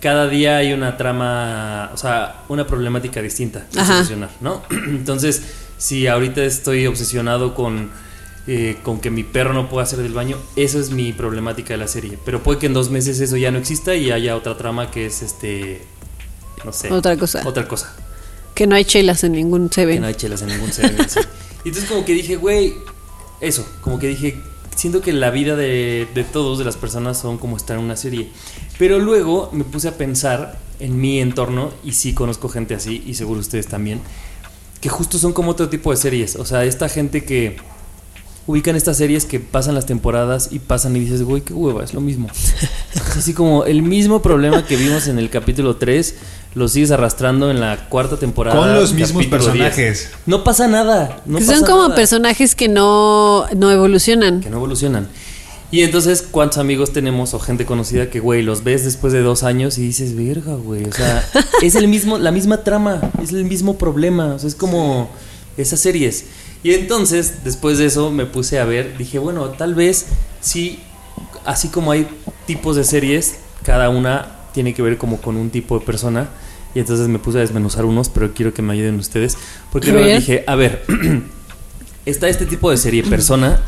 cada 0.00 0.28
día 0.28 0.58
hay 0.58 0.72
una 0.72 0.96
trama, 0.96 1.90
o 1.92 1.96
sea, 1.96 2.42
una 2.48 2.66
problemática 2.66 3.22
distinta 3.22 3.66
que 3.72 3.80
Ajá. 3.80 3.94
solucionar, 3.94 4.30
¿no? 4.40 4.62
Entonces, 4.70 5.42
si 5.76 6.06
ahorita 6.06 6.44
estoy 6.44 6.86
obsesionado 6.86 7.54
con, 7.54 7.90
eh, 8.46 8.76
con 8.84 9.00
que 9.00 9.10
mi 9.10 9.24
perro 9.24 9.54
no 9.54 9.68
pueda 9.68 9.82
hacer 9.84 9.98
del 9.98 10.12
baño, 10.12 10.36
eso 10.54 10.78
es 10.78 10.90
mi 10.90 11.12
problemática 11.12 11.74
de 11.74 11.78
la 11.78 11.88
serie. 11.88 12.16
Pero 12.24 12.42
puede 12.44 12.58
que 12.60 12.66
en 12.66 12.74
dos 12.74 12.90
meses 12.90 13.18
eso 13.18 13.36
ya 13.36 13.50
no 13.50 13.58
exista 13.58 13.96
y 13.96 14.12
haya 14.12 14.36
otra 14.36 14.56
trama 14.56 14.90
que 14.92 15.06
es 15.06 15.22
este, 15.22 15.82
no 16.64 16.72
sé, 16.72 16.92
Otra 16.92 17.16
cosa. 17.16 17.42
otra 17.46 17.66
cosa. 17.66 17.92
Que 18.54 18.66
no 18.68 18.76
hay 18.76 18.84
chelas 18.84 19.24
en 19.24 19.32
ningún 19.32 19.68
Que 19.68 19.74
Seven. 19.76 20.00
no 20.00 20.06
hay 20.06 20.14
chelas 20.14 20.42
en 20.42 20.48
ningún 20.48 20.72
seven, 20.72 20.96
sí. 21.08 21.20
Y 21.64 21.68
entonces 21.68 21.90
como 21.90 22.04
que 22.04 22.12
dije, 22.12 22.36
güey, 22.36 22.74
eso, 23.40 23.66
como 23.80 23.98
que 23.98 24.08
dije, 24.08 24.40
siento 24.74 25.00
que 25.00 25.12
la 25.12 25.30
vida 25.30 25.56
de, 25.56 26.08
de 26.14 26.24
todos, 26.24 26.58
de 26.58 26.64
las 26.64 26.76
personas, 26.76 27.18
son 27.18 27.38
como 27.38 27.56
estar 27.56 27.76
en 27.78 27.84
una 27.84 27.96
serie. 27.96 28.30
Pero 28.78 28.98
luego 28.98 29.50
me 29.52 29.64
puse 29.64 29.88
a 29.88 29.96
pensar 29.96 30.58
en 30.80 31.00
mi 31.00 31.20
entorno, 31.20 31.72
y 31.84 31.92
sí 31.92 32.14
conozco 32.14 32.48
gente 32.48 32.74
así, 32.74 33.02
y 33.06 33.14
seguro 33.14 33.40
ustedes 33.40 33.66
también, 33.66 34.00
que 34.80 34.88
justo 34.88 35.18
son 35.18 35.32
como 35.32 35.50
otro 35.50 35.68
tipo 35.68 35.90
de 35.90 35.96
series. 35.96 36.36
O 36.36 36.44
sea, 36.44 36.64
esta 36.64 36.88
gente 36.88 37.24
que 37.24 37.56
ubican 38.46 38.76
estas 38.76 38.96
series 38.96 39.26
que 39.26 39.40
pasan 39.40 39.74
las 39.74 39.86
temporadas 39.86 40.48
y 40.52 40.58
pasan 40.58 40.96
y 40.96 41.00
dices, 41.00 41.22
güey, 41.22 41.42
qué 41.42 41.52
hueva, 41.52 41.84
es 41.84 41.92
lo 41.92 42.00
mismo. 42.00 42.28
Así 43.16 43.34
como 43.34 43.64
el 43.64 43.82
mismo 43.82 44.22
problema 44.22 44.66
que 44.66 44.76
vimos 44.76 45.06
en 45.06 45.18
el 45.18 45.28
capítulo 45.28 45.76
3, 45.76 46.14
lo 46.54 46.68
sigues 46.68 46.90
arrastrando 46.90 47.50
en 47.50 47.60
la 47.60 47.88
cuarta 47.88 48.16
temporada. 48.16 48.58
Con 48.58 48.74
los 48.74 48.92
mismos 48.92 49.24
capítulo 49.24 49.52
10. 49.52 49.64
personajes. 49.64 50.10
No 50.26 50.44
pasa 50.44 50.66
nada. 50.68 51.20
No 51.26 51.38
Que 51.38 51.44
son 51.44 51.64
como 51.64 51.84
nada. 51.84 51.94
personajes 51.94 52.54
que 52.54 52.68
no, 52.68 53.46
no 53.56 53.70
evolucionan. 53.70 54.40
que 54.40 54.50
no 54.50 54.56
evolucionan. 54.56 55.08
Y 55.70 55.82
entonces, 55.82 56.22
¿cuántos 56.22 56.56
amigos 56.58 56.92
tenemos 56.94 57.34
o 57.34 57.38
gente 57.38 57.66
conocida 57.66 58.08
que, 58.08 58.20
güey, 58.20 58.42
los 58.42 58.64
ves 58.64 58.84
después 58.84 59.12
de 59.12 59.20
dos 59.20 59.42
años 59.42 59.76
y 59.76 59.82
dices, 59.82 60.16
verga, 60.16 60.54
güey? 60.54 60.84
O 60.84 60.92
sea, 60.92 61.22
es 61.62 61.74
el 61.74 61.88
mismo, 61.88 62.16
la 62.16 62.30
misma 62.30 62.64
trama, 62.64 63.02
es 63.22 63.30
el 63.30 63.44
mismo 63.44 63.76
problema. 63.76 64.34
O 64.34 64.38
sea, 64.38 64.48
es 64.48 64.54
como 64.54 65.10
esas 65.58 65.80
series. 65.80 66.24
Y 66.62 66.72
entonces, 66.72 67.44
después 67.44 67.76
de 67.76 67.84
eso, 67.86 68.10
me 68.10 68.24
puse 68.24 68.58
a 68.58 68.64
ver, 68.64 68.96
dije, 68.96 69.18
bueno, 69.18 69.50
tal 69.50 69.74
vez 69.74 70.06
sí, 70.40 70.80
así 71.44 71.68
como 71.68 71.92
hay 71.92 72.08
tipos 72.46 72.74
de 72.74 72.84
series, 72.84 73.36
cada 73.62 73.90
una 73.90 74.37
tiene 74.52 74.74
que 74.74 74.82
ver 74.82 74.98
como 74.98 75.20
con 75.20 75.36
un 75.36 75.50
tipo 75.50 75.78
de 75.78 75.84
persona. 75.84 76.28
Y 76.74 76.80
entonces 76.80 77.08
me 77.08 77.18
puse 77.18 77.38
a 77.38 77.40
desmenuzar 77.40 77.84
unos, 77.84 78.08
pero 78.08 78.34
quiero 78.34 78.52
que 78.52 78.62
me 78.62 78.74
ayuden 78.74 78.96
ustedes. 78.96 79.36
Porque 79.72 79.90
luego 79.92 80.06
dije, 80.06 80.44
a 80.46 80.54
ver, 80.54 80.84
está 82.06 82.28
este 82.28 82.46
tipo 82.46 82.70
de 82.70 82.76
serie, 82.76 83.02
persona, 83.02 83.62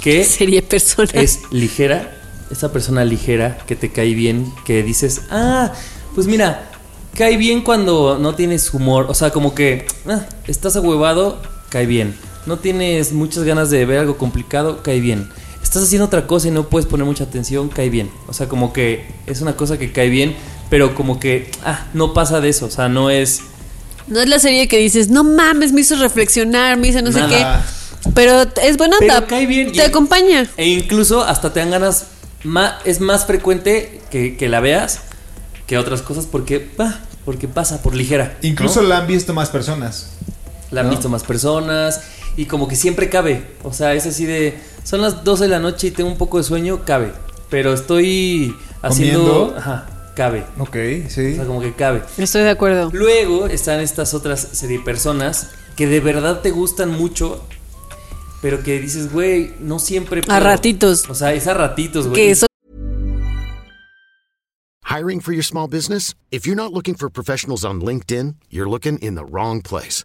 que 0.00 0.24
Serie 0.26 0.62
persona. 0.62 1.10
es 1.14 1.40
ligera, 1.50 2.16
esa 2.50 2.72
persona 2.72 3.04
ligera 3.04 3.58
que 3.66 3.76
te 3.76 3.90
cae 3.90 4.14
bien, 4.14 4.52
que 4.64 4.82
dices, 4.82 5.22
ah, 5.30 5.72
pues 6.14 6.26
mira, 6.26 6.70
cae 7.14 7.36
bien 7.36 7.62
cuando 7.62 8.18
no 8.18 8.34
tienes 8.34 8.72
humor, 8.74 9.06
o 9.08 9.14
sea, 9.14 9.30
como 9.30 9.54
que 9.54 9.86
ah, 10.06 10.26
estás 10.46 10.76
ahuevado, 10.76 11.40
cae 11.68 11.86
bien. 11.86 12.14
No 12.46 12.58
tienes 12.58 13.12
muchas 13.12 13.44
ganas 13.44 13.70
de 13.70 13.84
ver 13.84 13.98
algo 13.98 14.16
complicado, 14.16 14.82
cae 14.82 15.00
bien. 15.00 15.28
Estás 15.70 15.84
haciendo 15.84 16.06
otra 16.06 16.26
cosa 16.26 16.48
y 16.48 16.50
no 16.50 16.68
puedes 16.68 16.88
poner 16.88 17.06
mucha 17.06 17.22
atención, 17.22 17.68
cae 17.68 17.90
bien. 17.90 18.10
O 18.26 18.32
sea, 18.32 18.48
como 18.48 18.72
que 18.72 19.06
es 19.28 19.40
una 19.40 19.54
cosa 19.54 19.78
que 19.78 19.92
cae 19.92 20.08
bien, 20.08 20.34
pero 20.68 20.96
como 20.96 21.20
que, 21.20 21.48
ah, 21.64 21.86
no 21.94 22.12
pasa 22.12 22.40
de 22.40 22.48
eso, 22.48 22.66
o 22.66 22.70
sea, 22.72 22.88
no 22.88 23.08
es... 23.08 23.42
No 24.08 24.18
es 24.20 24.28
la 24.28 24.40
serie 24.40 24.66
que 24.66 24.78
dices, 24.78 25.10
no 25.10 25.22
mames, 25.22 25.70
me 25.72 25.82
hizo 25.82 25.94
reflexionar, 25.94 26.76
me 26.76 26.88
hizo 26.88 27.00
no 27.02 27.12
sé 27.12 27.20
qué. 27.28 27.46
Pero 28.16 28.42
es 28.64 28.76
buena 28.78 28.96
Pero 28.98 29.14
onda. 29.14 29.26
cae 29.28 29.46
bien. 29.46 29.70
Te 29.70 29.78
y- 29.78 29.80
acompaña. 29.82 30.50
E 30.56 30.66
incluso 30.66 31.22
hasta 31.22 31.52
te 31.52 31.60
dan 31.60 31.70
ganas. 31.70 32.06
ma- 32.42 32.80
es 32.84 32.98
más 33.00 33.26
frecuente 33.26 34.00
que, 34.10 34.36
que 34.36 34.48
la 34.48 34.58
veas 34.58 35.02
que 35.68 35.78
otras 35.78 36.02
cosas 36.02 36.26
porque, 36.26 36.68
ah, 36.80 36.98
porque 37.24 37.46
pasa 37.46 37.80
por 37.80 37.94
ligera. 37.94 38.36
¿no? 38.42 38.48
Incluso 38.48 38.82
la 38.82 38.98
han 38.98 39.06
visto 39.06 39.32
más 39.34 39.50
personas. 39.50 40.08
la 40.72 40.80
han 40.80 40.88
¿no? 40.88 40.94
visto 40.94 41.08
más 41.08 41.22
personas 41.22 42.00
y 42.36 42.46
como 42.46 42.68
que 42.68 42.76
siempre 42.76 43.08
cabe. 43.10 43.44
O 43.62 43.72
sea, 43.72 43.94
es 43.94 44.06
así 44.06 44.26
de. 44.26 44.58
Son 44.84 45.00
las 45.02 45.24
12 45.24 45.44
de 45.44 45.48
la 45.50 45.58
noche 45.60 45.88
y 45.88 45.90
tengo 45.90 46.10
un 46.10 46.18
poco 46.18 46.38
de 46.38 46.44
sueño, 46.44 46.84
cabe. 46.84 47.12
Pero 47.50 47.72
estoy 47.72 48.54
haciendo. 48.82 49.24
¿Comiendo? 49.24 49.58
Ajá, 49.58 50.12
cabe. 50.16 50.44
Ok, 50.58 50.76
O 51.06 51.10
sí. 51.10 51.34
sea, 51.34 51.44
como 51.46 51.60
que 51.60 51.74
cabe. 51.74 52.02
Estoy 52.16 52.42
de 52.42 52.50
acuerdo. 52.50 52.90
Luego 52.92 53.46
están 53.46 53.80
estas 53.80 54.14
otras 54.14 54.40
serie 54.52 54.80
personas 54.80 55.50
que 55.76 55.86
de 55.86 56.00
verdad 56.00 56.40
te 56.40 56.50
gustan 56.50 56.90
mucho, 56.96 57.42
pero 58.40 58.62
que 58.62 58.78
dices, 58.80 59.12
güey, 59.12 59.54
no 59.60 59.78
siempre. 59.78 60.20
A 60.20 60.24
puedo". 60.24 60.40
ratitos. 60.40 61.08
O 61.08 61.14
sea, 61.14 61.32
es 61.34 61.46
a 61.46 61.54
ratitos, 61.54 62.06
güey. 62.08 62.14
Que 62.16 62.30
eso 62.30 62.46
Hiring 64.84 65.20
for 65.20 65.32
your 65.32 65.44
small 65.44 65.68
business? 65.68 66.14
If 66.32 66.46
you're 66.46 66.56
not 66.56 66.72
looking 66.72 66.94
for 66.96 67.08
professionals 67.08 67.64
on 67.64 67.80
LinkedIn, 67.80 68.34
you're 68.50 68.68
looking 68.68 68.98
in 68.98 69.14
the 69.14 69.24
wrong 69.24 69.62
place. 69.62 70.04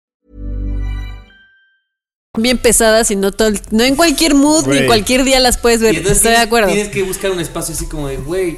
Bien 2.39 2.57
pesadas 2.57 3.11
y 3.11 3.17
no 3.17 3.33
todo 3.33 3.49
el- 3.49 3.61
no 3.71 3.83
en 3.83 3.97
cualquier 3.97 4.35
mood 4.35 4.61
ni 4.67 4.75
Güey. 4.75 4.87
cualquier 4.87 5.25
día 5.25 5.39
las 5.41 5.57
puedes 5.57 5.81
ver. 5.81 5.95
entonces 5.95 6.17
Estoy 6.19 6.31
de 6.31 6.37
acuerdo. 6.37 6.69
Tienes 6.71 6.87
que 6.87 7.03
buscar 7.03 7.29
un 7.31 7.41
espacio 7.41 7.75
así 7.75 7.87
como 7.87 8.07
de, 8.07 8.15
güey. 8.17 8.57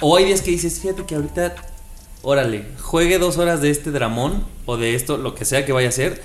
O 0.00 0.16
hay 0.16 0.24
días 0.24 0.40
que 0.40 0.50
dices, 0.50 0.80
fíjate 0.80 1.04
que 1.04 1.14
ahorita, 1.14 1.54
órale, 2.22 2.64
juegue 2.80 3.18
dos 3.18 3.36
horas 3.36 3.60
de 3.60 3.68
este 3.70 3.90
dramón 3.90 4.46
o 4.64 4.78
de 4.78 4.94
esto, 4.94 5.18
lo 5.18 5.34
que 5.34 5.44
sea 5.44 5.66
que 5.66 5.72
vaya 5.72 5.90
a 5.90 5.92
ser. 5.92 6.22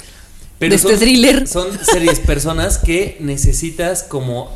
Pero 0.60 0.70
De 0.70 0.76
este 0.78 0.96
thriller. 0.98 1.46
Son 1.46 1.68
series, 1.84 2.20
personas 2.26 2.78
que 2.78 3.18
necesitas 3.20 4.04
como 4.04 4.50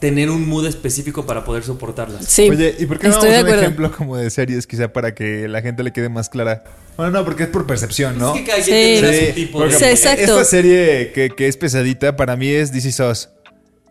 tener 0.00 0.30
un 0.30 0.48
mood 0.48 0.66
específico 0.66 1.26
para 1.26 1.44
poder 1.44 1.64
soportarlas. 1.64 2.24
Sí. 2.26 2.48
Oye, 2.48 2.74
¿y 2.78 2.86
por 2.86 2.98
qué 2.98 3.08
no 3.08 3.14
Estoy 3.14 3.30
de 3.30 3.36
damos 3.36 3.52
un 3.52 3.58
ejemplo 3.58 3.92
como 3.92 4.16
de 4.16 4.30
series 4.30 4.66
quizá 4.66 4.92
para 4.92 5.14
que 5.14 5.48
la 5.48 5.60
gente 5.60 5.82
le 5.82 5.92
quede 5.92 6.08
más 6.08 6.28
clara? 6.28 6.64
Bueno, 6.96 7.12
no, 7.12 7.24
porque 7.24 7.44
es 7.44 7.48
por 7.48 7.66
percepción, 7.66 8.18
¿no? 8.18 8.34
Es 8.34 8.40
que 8.40 8.46
cada 8.46 8.62
Sí. 8.62 8.70
quien 8.70 9.02
tendrá 9.02 9.12
Sí, 9.18 9.26
su 9.28 9.34
tipo 9.34 9.64
de... 9.64 9.72
Sí, 9.72 9.84
exacto. 9.84 10.22
Esta 10.22 10.44
serie 10.44 11.12
que, 11.12 11.30
que 11.30 11.48
es 11.48 11.56
pesadita 11.56 12.16
para 12.16 12.36
mí 12.36 12.48
es 12.48 12.72
DC 12.72 12.92
SOS. 12.92 13.30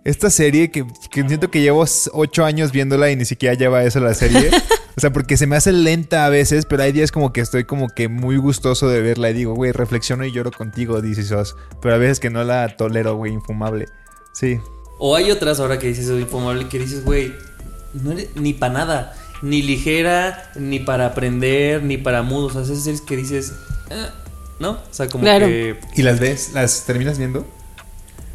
Esta 0.03 0.29
serie 0.29 0.71
que, 0.71 0.85
que 1.11 1.27
siento 1.27 1.51
que 1.51 1.59
llevo 1.61 1.83
ocho 2.13 2.45
años 2.45 2.71
viéndola 2.71 3.11
y 3.11 3.17
ni 3.17 3.25
siquiera 3.25 3.55
lleva 3.55 3.83
eso 3.83 3.99
la 3.99 4.13
serie. 4.13 4.49
o 4.95 5.01
sea, 5.01 5.11
porque 5.11 5.35
se 5.35 5.47
me 5.47 5.57
hace 5.57 5.73
lenta 5.73 6.25
a 6.25 6.29
veces, 6.29 6.65
pero 6.65 6.83
hay 6.83 6.93
días 6.93 7.11
como 7.11 7.33
que 7.33 7.41
estoy 7.41 7.65
como 7.65 7.89
que 7.89 8.07
muy 8.07 8.37
gustoso 8.37 8.87
de 8.87 9.01
verla 9.01 9.29
y 9.31 9.33
digo, 9.33 9.53
güey, 9.53 9.73
reflexiono 9.73 10.23
y 10.23 10.31
lloro 10.31 10.51
contigo, 10.51 11.01
DC 11.01 11.23
SOS. 11.23 11.55
Pero 11.81 11.95
a 11.95 11.97
veces 11.97 12.21
que 12.21 12.29
no 12.29 12.43
la 12.45 12.77
tolero, 12.77 13.15
güey, 13.15 13.33
infumable. 13.33 13.87
Sí. 14.33 14.59
O 14.99 15.15
hay 15.15 15.31
otras 15.31 15.59
ahora 15.59 15.77
que 15.79 15.87
dices 15.87 16.07
infumable 16.09 16.67
que 16.69 16.79
dices, 16.79 17.03
güey, 17.05 17.33
no 17.93 18.11
eres 18.11 18.29
ni 18.35 18.53
para 18.53 18.73
nada, 18.73 19.15
ni 19.41 19.61
ligera, 19.61 20.51
ni 20.55 20.79
para 20.79 21.05
aprender, 21.07 21.83
ni 21.83 21.97
para 21.97 22.23
mudos. 22.23 22.55
O 22.55 22.63
sea, 22.65 22.73
esas 22.73 22.83
series 22.83 23.01
que 23.01 23.15
dices, 23.15 23.53
"Ah", 23.91 24.09
¿no? 24.59 24.71
O 24.71 24.79
sea, 24.91 25.07
como 25.07 25.23
Claro. 25.23 25.45
que 25.47 25.77
¿Y 25.95 26.01
las 26.01 26.19
ves? 26.19 26.51
¿Las 26.53 26.85
terminas 26.85 27.17
viendo? 27.17 27.45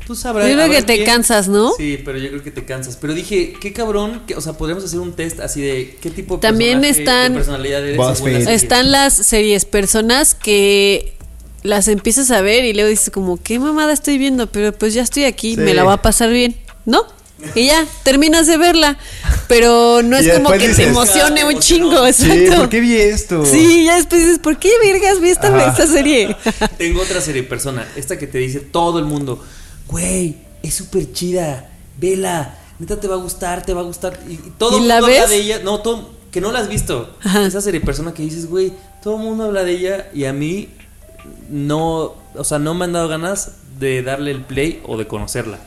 tú 0.06 0.16
sabrás. 0.16 0.48
Yo 0.48 0.54
creo 0.56 0.68
que 0.68 0.82
te 0.82 1.04
cansas, 1.04 1.46
¿no? 1.48 1.72
Sí, 1.76 2.00
pero 2.04 2.18
yo 2.18 2.28
creo 2.28 2.42
que 2.42 2.50
te 2.50 2.64
cansas. 2.64 2.96
Pero 3.00 3.14
dije, 3.14 3.54
qué 3.60 3.72
cabrón, 3.72 4.22
que, 4.26 4.34
o 4.34 4.40
sea, 4.40 4.52
podríamos 4.54 4.82
hacer 4.84 4.98
un 4.98 5.12
test 5.12 5.38
así 5.38 5.60
de 5.62 5.96
qué 6.02 6.10
tipo 6.10 6.34
de 6.36 6.40
También 6.40 6.82
están- 6.84 7.32
de 7.32 7.38
personalidad 7.38 7.86
eres. 7.86 8.48
Están 8.48 8.90
las 8.90 9.14
series 9.14 9.64
personas 9.64 10.34
que 10.34 11.14
las 11.62 11.88
empiezas 11.88 12.30
a 12.30 12.40
ver 12.40 12.64
y 12.64 12.72
luego 12.74 12.88
dices 12.90 13.10
como, 13.10 13.36
¿qué 13.42 13.58
mamada 13.58 13.92
estoy 13.92 14.18
viendo? 14.18 14.46
Pero 14.50 14.72
pues 14.72 14.94
ya 14.94 15.02
estoy 15.02 15.24
aquí, 15.24 15.54
Sí. 15.54 15.60
me 15.60 15.74
la 15.74 15.84
va 15.84 15.94
a 15.94 16.02
pasar 16.02 16.30
bien, 16.30 16.56
¿no? 16.86 17.04
Y 17.56 17.66
ya, 17.66 17.84
terminas 18.04 18.46
de 18.46 18.56
verla. 18.56 18.96
Pero 19.48 20.00
no 20.02 20.16
es 20.16 20.32
como 20.32 20.50
que 20.52 20.68
te 20.68 20.84
emocione 20.84 21.40
"Ah, 21.42 21.46
un 21.46 21.54
me 21.54 21.58
chingo, 21.60 21.90
emocionó". 21.92 22.12
Sí, 22.12 22.30
exacto. 22.42 22.60
¿por 22.62 22.68
qué 22.70 22.80
vi 22.80 22.94
esto? 22.94 23.44
Sí, 23.44 23.84
ya 23.84 23.96
después 23.96 24.20
dices, 24.22 24.38
¿por 24.38 24.58
qué 24.58 24.70
vergas 24.82 25.20
vi 25.20 25.30
esta, 25.30 25.48
Ajá. 25.48 25.70
esta 25.70 25.86
serie? 25.86 26.36
Tengo 26.78 27.02
otra 27.02 27.20
serie 27.20 27.42
persona, 27.42 27.86
esta 27.96 28.16
que 28.18 28.26
te 28.28 28.38
dice 28.38 28.60
todo 28.60 28.98
el 29.00 29.04
mundo, 29.06 29.44
güey, 29.88 30.36
es 30.62 30.74
súper 30.74 31.12
chida, 31.12 31.68
vela, 31.98 32.58
neta 32.78 33.00
te 33.00 33.08
va 33.08 33.16
a 33.16 33.18
gustar, 33.18 33.64
te 33.66 33.74
va 33.74 33.80
a 33.80 33.84
gustar. 33.84 34.20
Y, 34.28 34.34
y 34.34 34.52
todo 34.56 34.78
¿Y 34.78 34.82
el 34.82 34.88
la 34.88 35.00
mundo 35.00 35.12
habla 35.14 35.26
de 35.28 35.36
ella. 35.36 35.60
No, 35.64 35.80
todo, 35.80 36.10
que 36.30 36.40
no 36.40 36.52
la 36.52 36.60
has 36.60 36.68
visto. 36.68 37.16
Ajá. 37.22 37.44
Esa 37.44 37.60
serie 37.60 37.80
de 37.80 37.86
persona 37.86 38.14
que 38.14 38.22
dices, 38.22 38.46
güey, 38.48 38.72
todo 39.02 39.16
el 39.16 39.22
mundo 39.22 39.44
habla 39.44 39.64
de 39.64 39.72
ella 39.72 40.10
y 40.14 40.24
a 40.26 40.32
mí 40.32 40.68
no, 41.50 42.14
o 42.34 42.44
sea, 42.44 42.58
no 42.58 42.74
me 42.74 42.84
han 42.84 42.92
dado 42.92 43.08
ganas 43.08 43.52
de 43.78 44.02
darle 44.02 44.30
el 44.30 44.42
play 44.42 44.80
o 44.86 44.96
de 44.96 45.06
conocerla. 45.06 45.58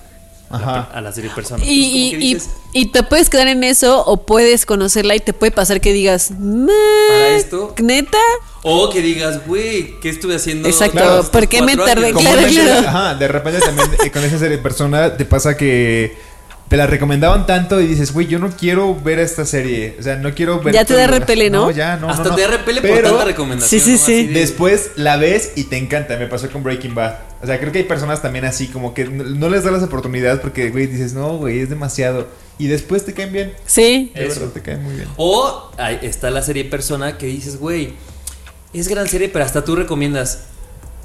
Ajá. 0.48 0.90
a 0.94 1.02
la 1.02 1.12
serie 1.12 1.32
de 1.32 1.36
persona. 1.36 1.66
Y, 1.66 2.16
y- 2.16 2.38
y- 2.74 2.86
te 2.92 3.02
puedes 3.02 3.32
quedar 3.32 3.48
en 3.48 3.64
eso 3.64 4.06
o 4.06 4.26
puedes 4.26 4.68
conocerla 4.68 5.16
y 5.16 5.20
te 5.20 5.34
puede 5.34 5.52
pasar 5.52 5.82
que 5.82 5.92
digas, 5.92 6.32
"Meh, 6.32 6.72
Para 7.10 7.30
esto- 7.36 7.76
¿Neta? 7.82 8.20
O 8.62 8.90
que 8.92 9.02
digas, 9.02 9.46
güey, 9.48 10.00
¿qué 10.02 10.10
estuve 10.10 10.36
haciendo? 10.36 10.70
Exacto, 10.70 11.00
estos 11.00 11.30
¿por 11.30 11.48
qué 11.48 11.64
me 11.64 11.76
tardé? 11.76 12.14
Claro, 12.14 12.42
claro. 12.48 12.88
Ajá, 12.88 13.16
de 13.16 13.28
repente 13.28 13.60
también 13.60 13.90
eh, 14.06 14.12
con 14.12 14.24
esa 14.24 14.38
serie 14.38 14.58
de 14.58 14.64
persona 14.64 15.18
te 15.18 15.26
pasa 15.26 15.58
que 15.58 16.16
te 16.68 16.78
la 16.78 16.88
recomendaban 16.88 17.46
tanto 17.46 17.80
y 17.80 17.86
dices, 17.86 18.12
güey, 18.12 18.26
yo 18.28 18.40
no 18.40 18.50
quiero 18.50 18.96
ver 19.00 19.20
esta 19.20 19.46
serie. 19.46 19.96
O 20.00 20.04
sea, 20.04 20.16
no 20.16 20.34
quiero 20.34 20.60
ver. 20.62 20.74
Ya 20.74 20.84
te 20.84 20.96
da 20.96 21.06
repele, 21.06 21.50
¿no? 21.50 21.66
No, 21.66 21.72
ya, 21.72 21.98
no. 21.98 22.10
Hasta 22.10 22.24
no, 22.24 22.30
no. 22.32 22.36
te 22.36 22.42
da 22.42 22.48
repele 22.48 22.82
por 22.82 22.90
Pero 22.90 23.10
tanta 23.10 23.26
recomendación. 23.26 23.82
Sí, 23.82 23.86
sí, 23.86 23.92
¿no? 23.92 24.06
sí. 24.06 24.34
Después 24.34 24.92
la 24.96 25.18
ves 25.18 25.52
y 25.56 25.66
te 25.66 25.78
encanta. 25.78 26.18
Me 26.18 26.26
pasó 26.26 26.50
con 26.50 26.64
Breaking 26.64 26.96
Bad. 26.96 27.16
O 27.44 27.46
sea, 27.46 27.60
creo 27.60 27.72
que 27.72 27.80
hay 27.80 27.84
personas 27.84 28.22
también 28.24 28.46
así, 28.46 28.68
como 28.68 28.96
que 28.96 29.06
no, 29.06 29.24
no 29.24 29.50
les 29.50 29.64
da 29.64 29.70
las 29.70 29.84
oportunidades 29.84 30.40
porque, 30.40 30.72
güey, 30.72 30.88
dices, 30.88 31.14
no, 31.14 31.38
güey, 31.38 31.60
es 31.60 31.70
demasiado. 31.70 32.28
Y 32.58 32.68
después 32.68 33.06
te 33.06 33.14
caen 33.14 33.32
bien. 33.32 33.54
Sí. 33.68 34.12
De 34.16 34.26
Eso. 34.26 34.40
verdad, 34.40 34.54
te 34.54 34.62
caen 34.62 34.84
muy 34.84 34.96
bien. 34.96 35.08
O 35.18 35.72
ahí 35.78 36.00
está 36.02 36.32
la 36.32 36.42
serie 36.42 36.66
Persona 36.66 37.18
que 37.18 37.28
dices, 37.28 37.60
güey, 37.60 37.94
es 38.74 38.88
gran 38.88 39.08
serie, 39.08 39.30
pero 39.30 39.46
hasta 39.46 39.64
tú 39.64 39.76
recomiendas. 39.76 40.46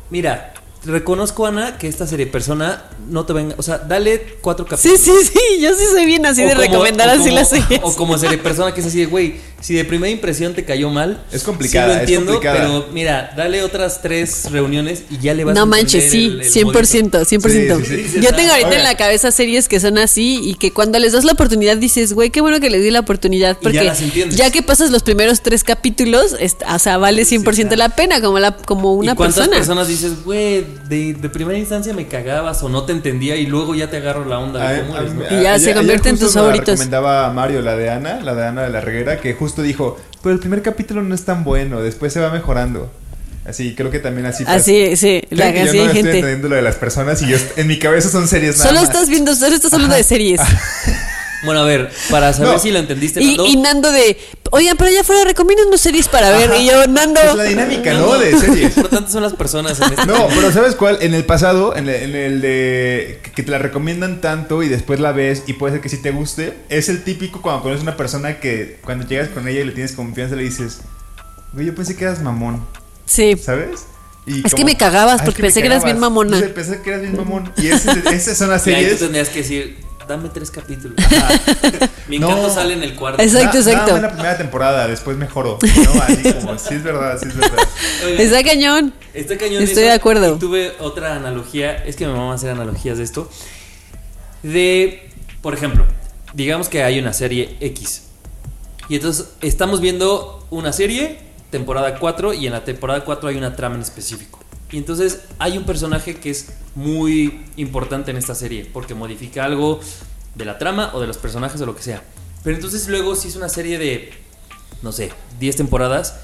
Mira, 0.08 0.54
reconozco, 0.84 1.46
Ana, 1.46 1.76
que 1.78 1.88
esta 1.88 2.06
serie 2.06 2.26
Persona 2.26 2.84
no 3.08 3.26
te 3.26 3.32
venga. 3.32 3.54
O 3.58 3.62
sea, 3.62 3.78
dale 3.78 4.36
cuatro 4.40 4.64
Sí, 4.64 4.70
capítulos. 4.70 5.00
sí, 5.26 5.30
sí. 5.32 5.60
Yo 5.60 5.74
sí 5.74 5.84
soy 5.92 6.06
bien 6.06 6.24
así 6.26 6.42
O 6.42 6.46
de 6.46 6.52
como- 6.52 6.62
recomendar 6.62 7.08
así 7.10 7.24
como- 7.24 7.34
las 7.34 7.48
series. 7.50 7.80
O 7.82 7.94
como 7.94 8.16
serie 8.18 8.38
Persona 8.38 8.72
que 8.72 8.80
es 8.80 8.86
así 8.86 9.00
de, 9.00 9.06
güey, 9.06 9.34
si 9.60 9.74
de 9.74 9.84
primera 9.84 10.10
impresión 10.10 10.54
te 10.54 10.64
cayó 10.64 10.88
mal. 10.88 11.22
Es 11.32 11.42
complicada, 11.42 11.86
sí 11.86 11.90
lo 11.90 11.94
es 11.96 12.00
entiendo, 12.02 12.32
complicada. 12.32 12.60
pero 12.60 12.86
mira, 12.94 13.34
dale 13.36 13.62
otras 13.62 14.00
tres 14.00 14.50
reuniones 14.50 15.02
y 15.10 15.18
ya 15.18 15.34
le 15.34 15.44
vas 15.44 15.54
a 15.54 15.60
No 15.60 15.66
manches, 15.66 16.10
sí, 16.10 16.26
el- 16.26 16.40
el 16.42 16.50
100%, 16.50 17.24
100%. 17.26 17.78
Sí, 17.80 17.84
sí, 17.84 18.08
sí. 18.14 18.20
Yo 18.22 18.34
tengo 18.34 18.50
ahorita 18.52 18.74
en 18.76 18.82
la 18.82 18.96
cabeza 18.96 19.30
series 19.32 19.68
que 19.68 19.80
son 19.80 19.98
así 19.98 20.40
y 20.42 20.54
que 20.54 20.72
cuando 20.72 20.98
les 20.98 21.12
das 21.12 21.24
la 21.24 21.32
oportunidad 21.32 21.76
dices, 21.76 22.14
güey, 22.14 22.30
qué 22.30 22.40
bueno 22.40 22.58
que 22.60 22.70
les 22.70 22.82
di 22.82 22.90
la 22.90 23.00
oportunidad. 23.00 23.50
Y 23.50 23.54
ya 23.56 23.60
Porque 23.62 23.84
las 23.84 24.00
entiendes. 24.00 24.38
ya 24.38 24.50
que 24.50 24.62
pasas 24.62 24.90
los 24.90 25.02
primeros 25.02 25.42
tres 25.42 25.62
capítulos, 25.62 26.34
es- 26.40 26.56
o 26.66 26.78
sea, 26.78 26.96
vale 26.96 27.24
100% 27.26 27.76
la 27.76 27.90
pena 27.90 28.22
como, 28.22 28.38
la, 28.38 28.56
como 28.56 28.94
una 28.94 29.12
¿Y 29.12 29.14
cuántas 29.14 29.36
persona. 29.40 29.56
personas 29.58 29.88
dices, 29.88 30.24
güey, 30.24 30.64
de, 30.88 31.14
de 31.14 31.28
primera 31.28 31.58
instancia 31.58 31.92
me 31.94 32.06
cagabas 32.06 32.62
o 32.62 32.68
no 32.68 32.84
te 32.84 32.92
entendía 32.92 33.36
y 33.36 33.46
luego 33.46 33.74
ya 33.74 33.90
te 33.90 33.98
agarro 33.98 34.24
la 34.24 34.38
onda 34.38 34.66
A- 34.68 34.72
de 34.72 34.80
cómo 34.82 34.96
a- 34.96 35.00
eres, 35.00 35.14
¿no? 35.14 35.24
a- 35.24 35.32
Y 35.32 35.42
ya 35.42 35.58
se 35.58 35.74
convierte 35.74 36.08
en 36.08 36.18
tus 36.18 36.32
favoritos. 36.34 36.68
recomendaba 36.68 37.26
a 37.26 37.32
Mario, 37.32 37.62
la 37.62 37.76
de 37.76 37.90
Ana, 37.90 38.20
la 38.20 38.34
de 38.34 38.46
Ana 38.46 38.62
de 38.62 38.70
la 38.70 38.80
Reguera, 38.80 39.20
que 39.20 39.34
justo 39.34 39.62
dijo, 39.62 39.98
pero 40.22 40.32
el 40.34 40.40
primer 40.40 40.62
capítulo 40.62 41.02
no 41.02 41.14
es 41.14 41.24
tan 41.24 41.44
bueno, 41.44 41.80
después 41.82 42.12
se 42.12 42.20
va 42.20 42.30
mejorando. 42.30 42.90
Así, 43.46 43.74
creo 43.74 43.90
que 43.90 43.98
también 43.98 44.26
así 44.26 44.44
pasa. 44.44 44.56
Así, 44.58 44.96
sí, 44.96 45.22
la 45.30 45.50
que 45.52 45.64
yo 45.64 45.70
así 45.70 45.78
no 45.78 45.84
estoy 45.84 45.96
gente. 45.96 46.10
entendiendo 46.18 46.48
lo 46.50 46.56
de 46.56 46.62
las 46.62 46.76
personas 46.76 47.22
y 47.22 47.26
yo 47.28 47.38
en 47.56 47.66
mi 47.66 47.78
cabeza 47.78 48.10
son 48.10 48.28
series 48.28 48.58
nada 48.58 48.68
Solo 48.68 48.80
más. 48.80 48.90
estás 48.90 49.08
viendo, 49.08 49.34
solo 49.34 49.56
estás 49.56 49.72
hablando 49.72 49.96
de 49.96 50.04
series. 50.04 50.40
Bueno, 51.42 51.60
a 51.60 51.64
ver, 51.64 51.90
para 52.10 52.32
saber 52.34 52.52
No. 52.52 52.58
si 52.58 52.70
lo 52.70 52.78
entendiste, 52.78 53.22
Y, 53.22 53.28
Nando, 53.28 53.46
y 53.46 53.56
Nando 53.56 53.92
de, 53.92 54.18
oigan, 54.50 54.76
pero 54.76 54.90
allá 54.90 55.00
afuera 55.00 55.24
recomiendan 55.24 55.68
unas 55.68 55.80
series 55.80 56.06
para 56.06 56.30
ver. 56.30 56.50
Y 56.60 56.66
yo, 56.66 56.86
Nando. 56.86 57.18
Es 57.20 57.34
la 57.34 57.44
dinámica, 57.44 57.94
¿no? 57.94 58.18
De 58.18 58.32
Lo 58.32 58.40
series. 58.40 58.76
importante 58.76 59.10
son 59.10 59.22
las 59.22 59.32
personas 59.32 59.80
en 59.80 59.90
este 59.92 60.04
No, 60.06 60.28
pero 60.28 60.52
¿sabes 60.52 60.74
cuál? 60.74 60.98
En 61.00 61.14
el 61.14 61.24
pasado, 61.24 61.74
en 61.74 61.88
el, 61.88 61.94
en 61.94 62.14
el 62.14 62.40
de 62.42 63.20
que 63.34 63.42
te 63.42 63.50
la 63.50 63.58
recomiendan 63.58 64.20
tanto 64.20 64.62
y 64.62 64.68
después 64.68 65.00
la 65.00 65.12
ves 65.12 65.44
y 65.46 65.54
puede 65.54 65.72
ser 65.74 65.80
que 65.80 65.88
sí 65.88 65.96
te 66.02 66.10
guste, 66.10 66.54
es 66.68 66.88
el 66.90 67.02
típico 67.04 67.40
cuando 67.40 67.62
conoces 67.62 67.80
a 67.80 67.84
una 67.84 67.96
persona 67.96 68.38
que 68.38 68.78
cuando 68.84 69.06
llegas 69.06 69.28
con 69.30 69.48
ella 69.48 69.60
y 69.60 69.64
le 69.64 69.72
tienes 69.72 69.92
confianza 69.92 70.36
le 70.36 70.42
dices, 70.42 70.80
güey, 71.54 71.64
yo 71.66 71.74
pensé 71.74 71.96
que 71.96 72.04
eras 72.04 72.20
mamón, 72.22 72.66
Sí. 73.06 73.34
¿sabes? 73.42 73.86
Y 74.26 74.46
Es 74.46 74.54
que 74.54 74.64
me 74.66 74.76
cagabas 74.76 75.14
"Ah, 75.14 75.16
es 75.16 75.22
porque 75.22 75.40
me 75.42 75.46
pensé 75.48 75.60
que 75.62 75.66
eras 75.68 75.84
bien 75.84 75.96
cagabas". 75.96 76.12
mamona. 76.26 76.40
Pensé 76.54 76.82
que 76.82 76.90
eras 76.90 77.00
bien 77.02 77.16
mamón. 77.16 77.50
Y 77.56 77.68
ese- 77.68 77.90
esas 78.14 78.36
son 78.36 78.50
las 78.50 78.64
Y 78.66 78.70
ahí 78.70 78.76
tú 78.76 78.82
series. 78.82 79.00
tendrías 79.00 79.28
que 79.30 79.38
decir, 79.38 79.78
dame 80.10 80.28
tres 80.28 80.50
capítulos. 80.50 80.96
Ajá. 81.04 81.28
Mi 82.08 82.16
encanto 82.16 82.48
No. 82.48 82.50
sale 82.54 82.74
en 82.74 82.82
el 82.82 82.94
cuarto. 82.94 83.22
Exacto. 83.22 83.58
Na- 83.58 83.70
exacto. 83.70 83.96
en 83.96 84.02
la 84.02 84.12
primera 84.12 84.36
temporada, 84.36 84.86
después 84.86 85.16
mejoró. 85.16 85.58
¿no? 85.62 86.02
Así 86.02 86.32
como, 86.34 86.58
sí 86.58 86.74
es 86.74 86.82
verdad, 86.82 87.18
sí 87.20 87.28
es 87.28 87.36
verdad. 87.36 87.58
Oigan, 88.04 88.20
Está 88.20 88.42
cañón. 88.44 88.94
Está 89.14 89.38
cañón 89.38 89.62
Estoy 89.62 89.82
eso. 89.84 89.90
de 89.90 89.92
acuerdo. 89.92 90.36
Y 90.36 90.38
tuve 90.38 90.72
otra 90.80 91.14
analogía, 91.16 91.74
es 91.84 91.96
que 91.96 92.06
me 92.06 92.12
vamos 92.12 92.32
a 92.32 92.34
hacer 92.34 92.50
analogías 92.50 92.98
de 92.98 93.04
esto. 93.04 93.30
De, 94.42 95.08
por 95.42 95.54
ejemplo, 95.54 95.84
digamos 96.34 96.68
que 96.68 96.82
hay 96.82 96.98
una 96.98 97.12
serie 97.12 97.56
X. 97.60 98.04
Y 98.88 98.96
entonces 98.96 99.28
estamos 99.40 99.80
viendo 99.80 100.46
una 100.50 100.72
serie, 100.72 101.18
temporada 101.50 101.96
4, 101.98 102.34
y 102.34 102.46
en 102.46 102.52
la 102.52 102.64
temporada 102.64 103.04
4 103.04 103.28
hay 103.28 103.36
una 103.36 103.54
trama 103.54 103.76
en 103.76 103.82
específico. 103.82 104.40
Y 104.72 104.78
entonces 104.78 105.20
hay 105.38 105.58
un 105.58 105.64
personaje 105.64 106.16
que 106.16 106.30
es 106.30 106.46
muy 106.74 107.40
importante 107.56 108.10
en 108.10 108.16
esta 108.16 108.34
serie, 108.34 108.68
porque 108.72 108.94
modifica 108.94 109.44
algo 109.44 109.80
de 110.34 110.44
la 110.44 110.58
trama 110.58 110.90
o 110.94 111.00
de 111.00 111.06
los 111.06 111.18
personajes 111.18 111.60
o 111.60 111.66
lo 111.66 111.74
que 111.74 111.82
sea. 111.82 112.02
Pero 112.44 112.56
entonces 112.56 112.88
luego 112.88 113.16
si 113.16 113.28
es 113.28 113.36
una 113.36 113.48
serie 113.48 113.78
de, 113.78 114.12
no 114.82 114.92
sé, 114.92 115.10
10 115.40 115.56
temporadas, 115.56 116.14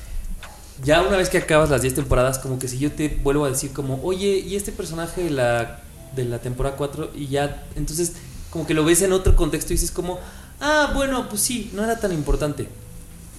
ya 0.85 1.03
una 1.03 1.17
vez 1.17 1.29
que 1.29 1.39
acabas 1.39 1.71
las 1.71 1.83
10 1.83 1.95
temporadas, 1.97 2.39
como 2.39 2.59
que 2.59 2.69
si 2.69 2.79
yo 2.79 2.93
te 2.93 3.09
vuelvo 3.23 3.45
a 3.45 3.51
decir 3.51 3.73
como, 3.73 4.01
oye, 4.03 4.39
¿y 4.39 4.57
este 4.57 4.73
personaje 4.73 5.25
de 5.25 5.31
la, 5.31 5.81
de 6.15 6.25
la 6.25 6.39
temporada 6.39 6.77
4? 6.77 7.13
Y 7.17 7.27
ya, 7.29 7.65
entonces 7.75 8.13
como 8.51 8.67
que 8.67 8.75
lo 8.75 8.85
ves 8.85 9.03
en 9.03 9.13
otro 9.13 9.35
contexto 9.37 9.73
y 9.73 9.77
dices 9.77 9.91
como, 9.91 10.19
ah, 10.61 10.93
bueno, 10.95 11.29
pues 11.29 11.43
sí, 11.43 11.71
no 11.75 11.83
era 11.83 11.99
tan 11.99 12.13
importante. 12.13 12.69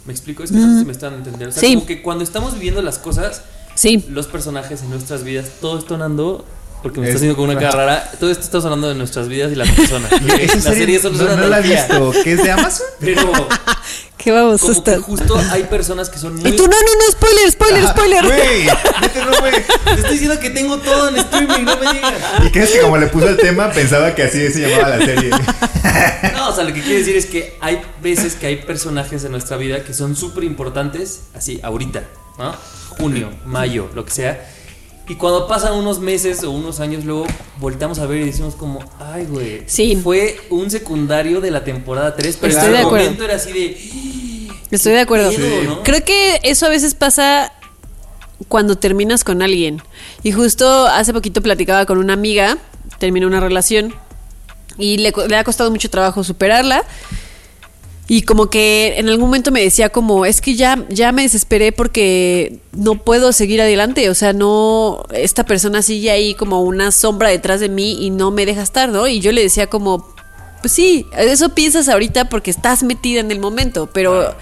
¿Me 0.06 0.14
explico? 0.14 0.44
Es 0.44 0.52
que 0.52 0.58
no 0.58 0.74
sé 0.74 0.80
si 0.80 0.86
me 0.86 0.92
están 0.92 1.14
entendiendo. 1.16 1.50
O 1.50 1.52
sea, 1.52 1.62
Sí. 1.68 1.76
como 1.76 1.86
que 1.88 2.02
cuando 2.02 2.24
estamos 2.24 2.54
viviendo 2.54 2.82
las 2.82 2.98
cosas, 2.98 3.42
Sí. 3.78 4.04
los 4.10 4.26
personajes 4.28 4.82
en 4.82 4.90
nuestras 4.90 5.24
vidas, 5.24 5.46
todo 5.62 5.78
esto 5.78 5.98
Nando, 5.98 6.44
porque 6.82 7.00
me 7.00 7.06
Es- 7.06 7.10
está 7.12 7.18
haciendo 7.20 7.38
con 7.38 7.50
una 7.50 7.60
cara 7.60 7.76
rara, 7.86 8.12
todo 8.20 8.32
esto 8.32 8.44
está 8.44 8.58
hablando 8.58 8.88
de 8.90 8.96
nuestras 8.96 9.28
vidas 9.28 9.52
y 9.52 9.56
las 9.56 9.70
personas. 9.70 10.12
La 10.22 10.62
serie 10.74 11.00
solo 11.00 11.18
no, 11.24 11.36
no 11.38 11.48
la 11.48 11.60
he 11.60 11.62
visto. 11.64 12.12
¿Qué 12.24 12.34
es 12.34 12.44
de 12.44 12.52
Amazon? 12.52 12.88
Pero 13.00 13.22
Qué 14.18 14.32
vamos, 14.32 14.60
como 14.60 14.74
que 14.74 14.76
susto. 14.76 15.02
justo 15.04 15.42
hay 15.52 15.64
personas 15.64 16.10
que 16.10 16.18
son 16.18 16.36
muy... 16.36 16.50
Y 16.50 16.56
tú, 16.56 16.64
no, 16.64 16.72
no, 16.76 16.76
no, 16.82 17.12
spoiler, 17.12 17.52
spoiler, 17.52 17.84
Ajá, 17.84 17.94
spoiler. 17.94 18.26
Güey, 18.26 18.66
güey. 18.66 19.54
Te 19.86 19.94
estoy 19.94 20.12
diciendo 20.14 20.40
que 20.40 20.50
tengo 20.50 20.78
todo 20.80 21.10
en 21.10 21.18
streaming, 21.18 21.64
no 21.64 21.78
me 21.78 21.94
digas. 21.94 22.14
¿Y 22.46 22.50
crees 22.50 22.72
que 22.72 22.80
como 22.82 22.98
le 22.98 23.08
puso 23.08 23.30
el 23.30 23.38
tema 23.38 23.70
pensaba 23.72 24.16
que 24.16 24.24
así 24.24 24.52
se 24.52 24.68
llamaba 24.68 24.98
la 24.98 25.06
serie? 25.06 25.30
No, 26.34 26.50
o 26.50 26.56
sea, 26.56 26.64
lo 26.64 26.74
que 26.74 26.82
quiero 26.82 26.98
decir 27.00 27.16
es 27.16 27.28
que 27.28 27.56
hay 27.62 27.80
veces 28.02 28.34
que 28.36 28.48
hay 28.48 28.56
personajes 28.58 29.24
en 29.24 29.32
nuestra 29.32 29.56
vida 29.56 29.84
que 29.84 29.94
son 29.94 30.16
súper 30.16 30.44
importantes, 30.44 31.22
así, 31.36 31.60
ahorita, 31.64 32.04
¿no? 32.38 32.54
Junio, 32.98 33.30
mayo, 33.46 33.90
lo 33.94 34.06
que 34.06 34.12
sea. 34.12 34.50
Y 35.10 35.16
cuando 35.16 35.48
pasan 35.48 35.74
unos 35.74 36.00
meses 36.00 36.44
o 36.44 36.52
unos 36.52 36.80
años, 36.82 37.06
luego 37.06 37.26
volteamos 37.60 38.00
a 38.00 38.06
ver 38.06 38.22
y 38.22 38.26
decimos 38.26 38.56
como, 38.56 38.80
ay, 39.00 39.26
güey, 39.26 39.64
Sí. 39.66 39.96
fue 40.04 40.38
un 40.50 40.70
secundario 40.70 41.40
de 41.40 41.50
la 41.52 41.64
temporada 41.64 42.14
3, 42.16 42.38
pero 42.42 42.54
Estoy 42.54 42.70
en 42.72 42.76
acuerdo. 42.78 43.06
momento 43.06 43.24
era 43.24 43.36
así 43.36 43.54
de... 43.54 44.48
Estoy 44.70 44.94
de 44.94 45.00
acuerdo. 45.00 45.32
Creo 45.86 46.04
que 46.04 46.42
eso 46.44 46.66
a 46.66 46.70
veces 46.70 46.94
pasa 46.94 47.54
cuando 48.50 48.78
terminas 48.78 49.24
con 49.24 49.42
alguien. 49.42 49.82
Y 50.24 50.34
justo 50.34 50.88
hace 50.88 51.14
poquito 51.14 51.42
platicaba 51.42 51.86
con 51.86 51.98
una 52.00 52.12
amiga, 52.14 52.58
terminó 53.00 53.28
una 53.28 53.40
relación 53.40 53.94
y 54.78 54.98
le 54.98 55.14
ha 55.38 55.44
costado 55.46 55.72
mucho 55.72 55.90
trabajo 55.90 56.22
superarla. 56.26 56.84
Y 58.10 58.22
como 58.22 58.50
que 58.50 58.96
en 58.98 59.10
algún 59.10 59.26
momento 59.26 59.52
me 59.52 59.62
decía 59.62 59.90
como, 59.90 60.26
es 60.26 60.40
que 60.40 60.56
ya, 60.56 60.86
ya 60.90 61.12
me 61.12 61.24
desesperé 61.24 61.74
porque 61.74 62.60
no 62.72 62.96
puedo 63.04 63.34
seguir 63.34 63.62
adelante. 63.62 64.10
O 64.10 64.16
sea, 64.16 64.32
no, 64.32 65.04
esta 65.14 65.46
persona 65.46 65.82
sigue 65.82 66.10
ahí 66.10 66.34
como 66.34 66.62
una 66.62 66.92
sombra 66.92 67.30
detrás 67.30 67.60
de 67.60 67.68
mí 67.68 67.98
y 68.00 68.10
no 68.10 68.32
me 68.32 68.46
deja 68.46 68.62
estar, 68.62 68.88
¿no? 68.88 69.08
Y 69.08 69.20
yo 69.20 69.34
le 69.34 69.44
decía 69.44 69.68
como, 69.68 70.08
pues 70.62 70.72
sí, 70.72 71.06
eso 71.18 71.50
piensas 71.50 71.90
ahorita 71.90 72.30
porque 72.30 72.50
estás 72.50 72.82
metida 72.82 73.20
en 73.20 73.32
el 73.32 73.40
momento, 73.40 73.90
pero 73.92 74.34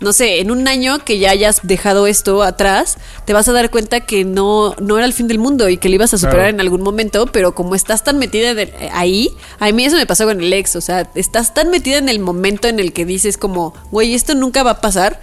no 0.00 0.12
sé, 0.12 0.40
en 0.40 0.50
un 0.50 0.66
año 0.66 0.98
que 1.04 1.18
ya 1.18 1.30
hayas 1.30 1.60
dejado 1.62 2.06
esto 2.06 2.42
atrás, 2.42 2.96
te 3.26 3.32
vas 3.32 3.48
a 3.48 3.52
dar 3.52 3.70
cuenta 3.70 4.00
que 4.00 4.24
no, 4.24 4.74
no 4.80 4.96
era 4.96 5.06
el 5.06 5.12
fin 5.12 5.28
del 5.28 5.38
mundo 5.38 5.68
y 5.68 5.76
que 5.76 5.88
lo 5.90 5.94
ibas 5.96 6.14
a 6.14 6.18
superar 6.18 6.36
Claro. 6.38 6.54
en 6.54 6.60
algún 6.60 6.80
momento, 6.82 7.26
pero 7.26 7.54
como 7.54 7.74
estás 7.74 8.02
tan 8.02 8.18
metida 8.18 8.50
en 8.50 8.58
el- 8.60 8.72
ahí, 8.92 9.30
a 9.58 9.70
mí 9.72 9.84
eso 9.84 9.96
me 9.96 10.06
pasó 10.06 10.24
con 10.24 10.40
el 10.40 10.52
ex, 10.52 10.74
o 10.76 10.80
sea, 10.80 11.10
estás 11.14 11.52
tan 11.54 11.70
metida 11.70 11.98
en 11.98 12.08
el 12.08 12.18
momento 12.18 12.66
en 12.68 12.80
el 12.80 12.92
que 12.92 13.04
dices 13.04 13.36
como, 13.36 13.74
güey, 13.90 14.14
esto 14.14 14.34
nunca 14.34 14.62
va 14.62 14.70
a 14.72 14.80
pasar. 14.80 15.20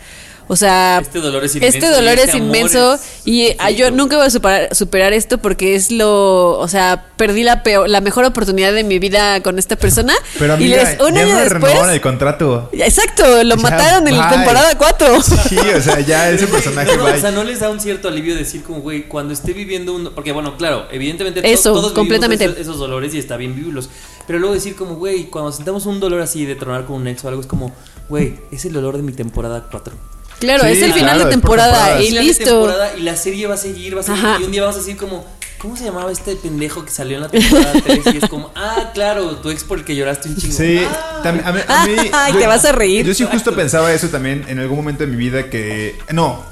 O 0.48 0.56
sea, 0.56 1.00
Este 1.02 1.20
dolor 1.20 1.44
es 1.44 1.56
inmenso 1.56 1.78
Este 1.78 1.90
dolor 1.90 2.16
y 2.18 2.20
este 2.20 2.30
es 2.30 2.36
amor 2.36 2.48
inmenso 2.48 2.94
es 2.94 3.02
y 3.26 3.56
ah, 3.60 3.72
yo 3.72 3.92
nunca 3.92 4.16
voy 4.16 4.28
a 4.28 4.30
superar, 4.30 4.74
superar 4.74 5.12
esto 5.12 5.38
porque 5.38 5.76
es 5.76 5.92
lo, 5.92 6.58
o 6.58 6.68
sea, 6.70 7.08
perdí 7.18 7.44
la 7.44 7.62
peor, 7.62 7.90
la 7.90 8.00
mejor 8.00 8.24
oportunidad 8.24 8.72
de 8.72 8.86
mi 8.86 9.00
vida 9.00 9.44
con 9.44 9.60
esta 9.60 9.76
persona. 9.76 10.14
Pero 10.40 10.54
a 10.54 10.58
mí 10.58 10.64
y 10.64 10.70
ya, 10.70 10.78
les, 10.78 11.02
un 11.02 11.14
ya 11.14 11.22
año 11.22 11.34
no 11.34 11.40
después, 11.42 11.62
renovaron 11.64 11.90
el 11.94 12.00
contrato. 12.00 12.70
exacto, 12.72 13.44
lo 13.44 13.56
Ya, 13.56 13.62
mataron 13.62 14.08
en 14.08 14.18
la 14.18 14.30
temporada 14.30 14.78
4. 14.78 15.22
Sí, 15.22 15.58
o 15.58 15.82
sea, 15.82 16.00
ya 16.00 16.30
ese 16.30 16.48
personaje 16.48 16.96
No, 16.96 17.04
o 17.04 17.18
sea, 17.18 17.32
no 17.32 17.44
les 17.44 17.60
da 17.60 17.70
un 17.70 17.82
cierto 17.82 18.08
alivio 18.08 18.36
decir 18.36 18.64
como, 18.64 18.80
güey, 18.80 19.10
cuando 19.10 19.34
esté 19.34 19.52
viviendo 19.52 19.94
un... 19.94 20.14
Porque, 20.16 20.32
bueno, 20.32 20.56
claro, 20.56 20.88
evidentemente 20.90 21.42
Eso, 21.52 21.74
todos 21.74 21.92
completamente. 21.92 22.46
Esos, 22.46 22.58
esos 22.60 22.78
dolores 22.78 23.14
y 23.14 23.20
está 23.20 23.36
bien 23.36 23.56
vivirlos. 23.56 23.90
Pero 24.26 24.40
luego 24.40 24.54
decir 24.54 24.76
como, 24.78 24.96
güey, 24.96 25.26
cuando 25.26 25.52
sentamos 25.52 25.86
un 25.86 26.00
dolor 26.00 26.22
así 26.22 26.46
de 26.46 26.56
tronar 26.56 26.86
con 26.86 26.96
un 26.96 27.08
ex 27.08 27.26
o 27.26 27.28
algo, 27.28 27.42
es 27.42 27.48
como, 27.48 27.74
güey, 28.08 28.36
es 28.52 28.64
el 28.64 28.72
dolor 28.72 28.96
de 28.96 29.04
mi 29.04 29.12
temporada 29.12 29.68
4. 29.70 29.94
Claro, 30.40 30.64
Sí, 30.64 30.70
es 30.72 30.82
el 30.84 30.94
final 30.94 31.16
claro, 31.16 31.26
de 31.26 31.32
temporada 31.32 32.02
y 32.02 32.08
Final 32.08 32.24
de 32.24 32.28
listo. 32.30 32.44
temporada 32.46 32.92
y 32.98 33.02
la 33.02 33.16
serie 33.16 33.48
va 33.48 33.56
a 33.56 33.58
seguir, 33.58 33.96
va 33.96 34.02
a 34.02 34.04
seguir. 34.04 34.26
Ajá. 34.26 34.38
Y 34.40 34.44
un 34.44 34.52
día 34.52 34.62
vamos 34.62 34.76
a 34.76 34.80
decir 34.80 34.96
como, 34.98 35.26
¿cómo 35.58 35.76
se 35.76 35.86
llamaba 35.86 36.12
este 36.12 36.36
pendejo 36.36 36.86
que 36.86 36.92
salió 36.92 37.16
en 37.18 37.24
la 37.24 37.30
temporada 37.30 37.74
3? 37.86 38.00
Y 38.14 38.18
es 38.18 38.30
como, 38.30 38.52
ah, 38.56 38.92
claro, 38.94 39.38
tu 39.38 39.50
ex 39.50 39.64
por 39.64 39.80
el 39.80 39.86
que 39.86 39.96
lloraste 39.96 40.30
un 40.30 40.36
chingo. 40.38 40.54
Sí, 40.56 40.80
Ah. 40.88 41.22
a 41.26 41.32
mí, 41.32 41.40
a 41.46 41.52
mí- 41.52 41.92
Ay, 42.14 42.34
yo- 42.34 42.40
te 42.40 42.48
vas 42.48 42.66
a 42.66 42.72
reír. 42.72 43.06
Yo 43.06 43.14
sí 43.14 43.26
justo 43.32 43.56
pensaba 43.56 43.92
eso 43.94 44.10
también 44.10 44.46
en 44.48 44.60
algún 44.60 44.78
momento 44.78 45.04
de 45.06 45.10
mi 45.12 45.18
vida 45.18 45.50
que... 45.50 45.96
No, 46.12 46.44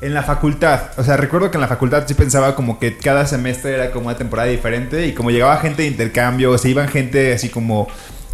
en 0.00 0.12
la 0.14 0.22
facultad. 0.22 0.90
O 0.96 1.04
sea, 1.04 1.16
recuerdo 1.16 1.50
que 1.50 1.56
en 1.56 1.62
la 1.62 1.68
facultad 1.68 2.04
sí 2.06 2.14
pensaba 2.14 2.54
como 2.54 2.78
que 2.78 2.96
cada 2.98 3.26
semestre 3.26 3.74
era 3.74 3.90
como 3.90 4.06
una 4.06 4.16
temporada 4.16 4.48
diferente 4.48 5.06
y 5.06 5.12
como 5.12 5.30
llegaba 5.30 5.56
gente 5.58 5.82
de 5.82 5.88
intercambio, 5.88 6.50
o 6.50 6.58
se 6.58 6.70
iban 6.70 6.88
gente 6.88 7.32
así 7.34 7.48
como... 7.50 7.88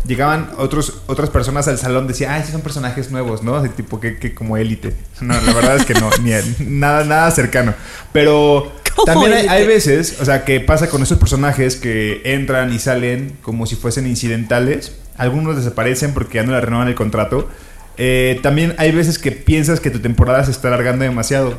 Llegaban 0.06 0.50
otros, 0.56 1.02
otras 1.06 1.30
personas 1.30 1.68
al 1.68 1.78
salón, 1.78 2.06
decía, 2.06 2.34
ay, 2.34 2.42
sí 2.44 2.52
son 2.52 2.62
personajes 2.62 3.10
nuevos, 3.10 3.42
¿no? 3.42 3.56
Así 3.56 3.68
tipo 3.68 4.00
que, 4.00 4.18
que 4.18 4.34
como 4.34 4.56
élite. 4.56 4.96
No, 5.20 5.34
la 5.34 5.52
verdad 5.52 5.76
es 5.76 5.84
que 5.84 5.94
no, 5.94 6.08
ni 6.22 6.32
nada, 6.66 7.04
nada 7.04 7.30
cercano. 7.30 7.74
Pero 8.12 8.72
también 9.04 9.48
hay, 9.48 9.66
veces, 9.66 10.18
o 10.20 10.24
sea, 10.24 10.44
que 10.44 10.60
pasa 10.60 10.88
con 10.88 11.02
esos 11.02 11.18
personajes 11.18 11.76
que 11.76 12.22
entran 12.24 12.72
y 12.72 12.78
salen 12.78 13.36
como 13.42 13.66
si 13.66 13.76
fuesen 13.76 14.06
incidentales. 14.06 14.96
Algunos 15.16 15.56
desaparecen 15.56 16.14
porque 16.14 16.36
ya 16.36 16.44
no 16.44 16.52
le 16.52 16.60
renuevan 16.60 16.88
el 16.88 16.94
contrato. 16.94 17.48
Eh, 17.96 18.40
también 18.42 18.74
hay 18.78 18.92
veces 18.92 19.18
que 19.18 19.32
piensas 19.32 19.80
que 19.80 19.90
tu 19.90 20.00
temporada 20.00 20.44
se 20.44 20.50
está 20.50 20.68
alargando 20.68 21.04
demasiado. 21.04 21.58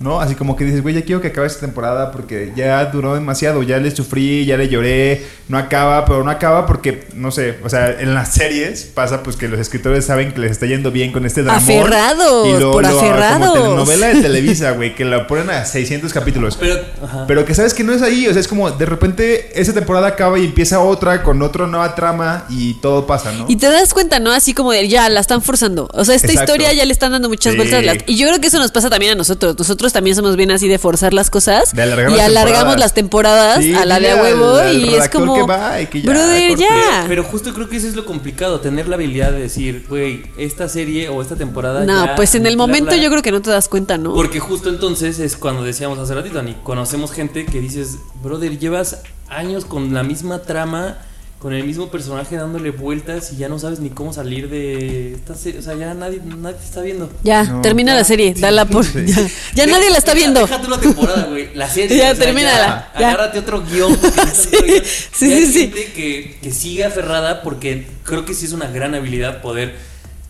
¿No? 0.00 0.20
Así 0.20 0.34
como 0.34 0.56
que 0.56 0.64
dices, 0.64 0.82
güey, 0.82 0.94
ya 0.94 1.02
quiero 1.02 1.20
que 1.20 1.28
acabe 1.28 1.46
esta 1.46 1.60
temporada 1.60 2.10
porque 2.10 2.52
ya 2.56 2.84
duró 2.86 3.14
demasiado, 3.14 3.62
ya 3.62 3.78
le 3.78 3.90
sufrí, 3.94 4.44
ya 4.44 4.56
le 4.56 4.68
lloré, 4.68 5.24
no 5.48 5.56
acaba, 5.56 6.04
pero 6.04 6.24
no 6.24 6.30
acaba 6.32 6.66
porque, 6.66 7.06
no 7.14 7.30
sé, 7.30 7.58
o 7.62 7.70
sea, 7.70 7.90
en 8.00 8.12
las 8.12 8.32
series 8.34 8.82
pasa 8.84 9.22
pues 9.22 9.36
que 9.36 9.46
los 9.48 9.58
escritores 9.60 10.04
saben 10.04 10.32
que 10.32 10.40
les 10.40 10.50
está 10.50 10.66
yendo 10.66 10.90
bien 10.90 11.12
con 11.12 11.24
este 11.24 11.42
drama. 11.42 11.58
Aferrados, 11.58 12.62
por 12.72 12.84
aferrados. 12.84 13.50
Como 13.50 13.62
telenovela 13.62 14.08
de 14.08 14.20
Televisa, 14.22 14.70
güey, 14.76 14.94
que 14.96 15.04
la 15.04 15.26
ponen 15.28 15.48
a 15.50 15.64
600 15.64 16.12
capítulos. 16.12 16.56
Pero, 16.58 16.80
ajá. 17.02 17.24
Pero 17.28 17.44
que 17.44 17.54
sabes 17.54 17.72
que 17.72 17.84
no 17.84 17.92
es 17.92 18.02
ahí, 18.02 18.26
o 18.26 18.32
sea, 18.32 18.40
es 18.40 18.48
como 18.48 18.70
de 18.70 18.86
repente 18.86 19.58
esa 19.60 19.72
temporada 19.72 20.08
acaba 20.08 20.38
y 20.40 20.44
empieza 20.44 20.80
otra 20.80 21.22
con 21.22 21.40
otra 21.40 21.66
nueva 21.68 21.94
trama 21.94 22.46
y 22.50 22.74
todo 22.80 23.06
pasa, 23.06 23.30
¿no? 23.32 23.46
Y 23.48 23.56
te 23.56 23.68
das 23.70 23.94
cuenta, 23.94 24.18
¿no? 24.18 24.32
Así 24.32 24.54
como 24.54 24.72
de 24.72 24.88
ya 24.88 25.08
la 25.08 25.20
están 25.20 25.40
forzando. 25.40 25.88
O 25.92 26.04
sea, 26.04 26.16
esta 26.16 26.26
Exacto. 26.26 26.52
historia 26.52 26.72
ya 26.72 26.84
le 26.84 26.92
están 26.92 27.12
dando 27.12 27.28
muchas 27.28 27.52
Sí. 27.52 27.56
vueltas. 27.56 27.84
Y 28.06 28.16
yo 28.16 28.26
creo 28.26 28.40
que 28.40 28.48
eso 28.48 28.58
nos 28.58 28.72
pasa 28.72 28.90
también 28.90 29.12
a 29.12 29.14
nosotros. 29.14 29.56
Nosotros 29.56 29.83
también 29.92 30.16
somos 30.16 30.36
bien 30.36 30.50
así 30.50 30.68
de 30.68 30.78
forzar 30.78 31.12
las 31.12 31.30
cosas. 31.30 31.72
De 31.74 31.82
alargar 31.82 32.10
y 32.10 32.16
las 32.16 32.26
alargamos 32.26 32.78
las 32.78 32.94
temporadas 32.94 33.58
Sí, 33.62 33.74
a 33.74 33.84
la 33.84 34.00
de 34.00 34.10
a 34.12 34.16
huevo. 34.22 34.54
al- 34.56 34.68
al 34.68 34.76
y 34.84 34.94
es 34.94 35.08
como. 35.08 35.34
que 35.34 35.42
va 35.42 35.80
y 35.80 35.86
que 35.86 36.02
ya, 36.02 36.10
brother, 36.10 36.56
ya. 36.56 37.04
Pero 37.08 37.24
justo 37.24 37.52
creo 37.54 37.68
que 37.68 37.76
eso 37.76 37.86
es 37.88 37.94
lo 37.96 38.04
complicado, 38.04 38.60
tener 38.60 38.88
la 38.88 38.96
habilidad 38.96 39.32
de 39.32 39.40
decir, 39.40 39.84
güey, 39.88 40.22
esta 40.38 40.68
serie 40.68 41.08
o 41.08 41.20
esta 41.22 41.36
temporada. 41.36 41.84
no, 41.84 42.06
ya 42.06 42.14
pues 42.16 42.34
en 42.34 42.46
el 42.46 42.56
momento 42.56 42.94
yo 42.94 43.10
creo 43.10 43.22
que 43.22 43.32
no 43.32 43.42
te 43.42 43.50
das 43.50 43.68
cuenta, 43.68 43.98
¿no? 43.98 44.14
Porque 44.14 44.40
justo 44.40 44.68
entonces 44.68 45.18
es 45.18 45.36
cuando 45.36 45.62
decíamos 45.64 45.98
hace 45.98 46.14
ratito, 46.14 46.38
Ani, 46.38 46.54
conocemos 46.62 47.12
gente 47.12 47.44
que 47.46 47.60
dices, 47.60 47.98
brother, 48.22 48.58
llevas 48.58 48.98
años 49.28 49.64
con 49.64 49.92
la 49.94 50.02
misma 50.02 50.40
trama, 50.42 50.98
con 51.44 51.52
el 51.52 51.62
mismo 51.64 51.90
personaje 51.90 52.36
dándole 52.36 52.70
vueltas 52.70 53.30
y 53.34 53.36
ya 53.36 53.50
no 53.50 53.58
sabes 53.58 53.78
ni 53.78 53.90
cómo 53.90 54.14
salir 54.14 54.48
de 54.48 55.12
esta 55.12 55.34
serie. 55.34 55.60
O 55.60 55.62
sea, 55.62 55.74
ya 55.74 55.92
nadie, 55.92 56.18
nadie 56.24 56.56
te 56.56 56.64
está 56.64 56.80
viendo. 56.80 57.10
Ya, 57.22 57.44
No. 57.44 57.60
termina 57.60 57.94
la 57.94 58.02
serie, 58.02 58.32
dala 58.34 58.64
por. 58.64 58.82
Ya, 59.04 59.28
ya 59.54 59.66
De- 59.66 59.72
nadie 59.72 59.90
la 59.90 59.98
está 59.98 60.14
viendo. 60.14 60.40
Déjate 60.40 60.66
una 60.66 60.80
temporada, 60.80 61.26
güey. 61.26 61.54
La 61.54 61.68
serie. 61.68 61.98
Ya, 61.98 62.12
o 62.12 62.14
sea, 62.16 62.24
termínala, 62.24 62.88
ya, 62.94 62.98
ya. 63.00 63.08
Agárrate 63.08 63.40
otro 63.40 63.60
guion. 63.62 63.94
Sí, 64.32 64.56
otro 64.56 64.66
guion. 64.66 64.82
sí, 65.12 65.26
Y 65.28 65.32
hay 65.34 65.46
sí, 65.46 65.52
sí. 65.52 65.60
gente 65.66 65.92
Que, 65.92 66.38
que 66.42 66.50
sigue 66.50 66.82
aferrada 66.82 67.42
porque 67.42 67.86
creo 68.04 68.24
que 68.24 68.32
sí 68.32 68.46
es 68.46 68.52
una 68.54 68.68
gran 68.68 68.94
habilidad 68.94 69.42
poder 69.42 69.74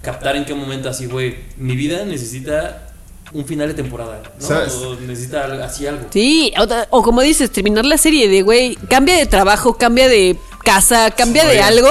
captar 0.03 0.35
en 0.35 0.45
qué 0.45 0.55
momento 0.55 0.89
así, 0.89 1.07
güey. 1.07 1.37
Mi 1.59 1.77
vida 1.77 2.05
necesita 2.05 2.89
un 3.33 3.45
final 3.47 3.69
de 3.69 3.75
temporada. 3.75 4.21
¿no? 4.41 4.45
¿Sabes? 4.45 4.73
O 4.75 4.97
necesita 4.97 5.45
algo- 5.45 5.63
así 5.63 5.87
algo. 5.87 6.07
Sí, 6.11 6.53
o, 6.59 6.67
o 6.99 7.03
como 7.05 7.21
dices, 7.23 7.53
terminar 7.53 7.85
la 7.85 7.99
serie 7.99 8.29
de, 8.29 8.43
güey, 8.43 8.75
cambia 8.91 9.17
de 9.17 9.27
trabajo, 9.27 9.75
cambia 9.79 10.09
de 10.09 10.37
casa, 10.65 11.13
cambia 11.13 11.45
de 11.47 11.61
algo. 11.61 11.91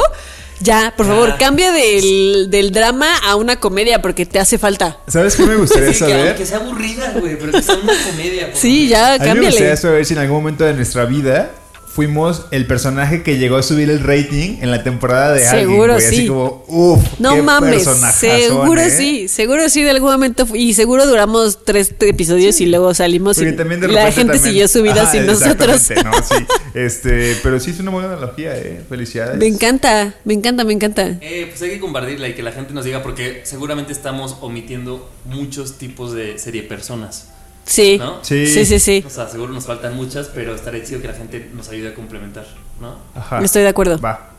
Ya, 0.59 0.93
por 0.95 1.05
Ya. 1.05 1.11
favor, 1.13 1.37
cambia 1.37 1.71
del, 1.73 2.47
del 2.49 2.71
drama 2.71 3.17
a 3.17 3.35
una 3.35 3.57
comedia 3.59 4.01
porque 4.01 4.25
te 4.25 4.39
hace 4.39 4.57
falta. 4.57 4.97
¿Sabes 5.07 5.35
qué 5.35 5.43
me 5.43 5.55
gustaría 5.55 5.87
Sí, 5.93 5.93
que, 6.05 6.11
saber? 6.11 6.27
aunque 6.29 6.45
sea 6.45 6.57
aburrida, 6.57 7.11
güey, 7.19 7.37
pero 7.37 7.51
que 7.51 7.61
sea 7.61 7.75
una 7.75 7.93
comedia. 8.09 8.49
por 8.51 8.59
Sí, 8.59 8.89
favor. 8.89 9.19
ya, 9.19 9.31
A 9.31 9.33
mí 9.35 9.39
me 9.41 9.45
gustaría 9.47 9.75
saber 9.77 10.05
si 10.05 10.13
en 10.13 10.19
algún 10.19 10.37
momento 10.37 10.63
de 10.63 10.73
nuestra 10.73 11.03
vida 11.05 11.51
fuimos 11.93 12.45
el 12.49 12.65
personaje 12.65 13.21
que 13.21 13.37
llegó 13.37 13.55
a 13.57 13.61
subir 13.61 13.91
el 13.91 13.99
rating 13.99 14.57
en 14.61 14.71
la 14.71 14.81
temporada 14.83 15.31
de 15.33 15.45
alguien. 15.47 15.69
Seguro 15.69 15.93
güey, 15.93 16.05
Así 16.05 16.15
sí. 16.15 16.27
como, 16.27 16.63
uff, 16.67 17.19
No 17.19 17.35
qué 17.35 17.41
mames, 17.43 17.83
seguro 17.83 18.81
¿eh? 18.81 18.89
sí, 18.89 19.27
seguro 19.27 19.69
sí 19.69 19.83
de 19.83 19.91
algún 19.91 20.11
momento 20.11 20.47
y 20.55 20.73
seguro 20.73 21.05
duramos 21.05 21.63
tres 21.63 21.93
episodios 21.99 22.59
y 22.61 22.65
luego 22.65 22.95
salimos 22.95 23.37
Porque 23.37 23.51
y 23.51 23.55
también 23.55 23.79
de 23.79 23.89
la 23.89 24.11
gente 24.11 24.33
también- 24.33 24.43
siguió 24.43 24.67
su 24.67 24.81
vida 24.81 25.03
Ajá, 25.03 25.11
sin 25.11 25.27
nosotros. 25.27 25.75
exactamente, 25.91 26.19
No, 26.19 26.37
sí. 26.37 26.45
Este, 26.73 27.37
pero 27.43 27.59
sí 27.59 27.69
es 27.69 27.79
una 27.79 27.91
buena 27.91 28.07
analogía, 28.13 28.57
eh. 28.57 28.81
Felicidades. 28.89 29.37
Me 29.37 29.45
encanta, 29.45 30.15
me 30.25 30.33
encanta, 30.33 30.63
me 30.63 30.73
encanta. 30.73 31.17
Eh, 31.21 31.45
pues 31.47 31.61
hay 31.61 31.69
que 31.69 31.79
compartirla 31.79 32.27
y 32.27 32.33
que 32.33 32.41
la 32.41 32.51
gente 32.51 32.73
nos 32.73 32.85
diga 32.85 33.03
porque 33.03 33.41
seguramente 33.45 33.91
estamos 33.93 34.37
omitiendo 34.41 35.07
muchos 35.25 35.77
tipos 35.77 36.13
de 36.13 36.39
serie 36.39 36.63
personas. 36.63 37.27
Sí, 37.65 37.97
¿No? 37.97 38.19
sí, 38.23 38.45
Sí. 38.47 38.65
sí, 38.65 38.79
sí. 38.79 39.03
O 39.05 39.09
sea, 39.09 39.27
seguro 39.29 39.53
nos 39.53 39.65
faltan 39.65 39.95
muchas, 39.95 40.27
pero 40.27 40.53
estaría 40.53 40.83
chido 40.83 41.01
que 41.01 41.07
la 41.07 41.13
gente 41.13 41.49
nos 41.53 41.69
ayude 41.69 41.89
a 41.89 41.93
complementar, 41.95 42.45
¿no? 42.81 42.97
Ajá. 43.15 43.39
Estoy 43.43 43.61
de 43.63 43.69
acuerdo. 43.69 43.99
Va. 43.99 44.29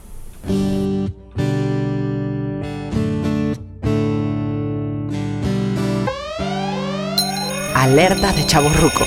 Alerta 7.75 8.33
de 8.33 8.47
chaborruco. 8.47 9.05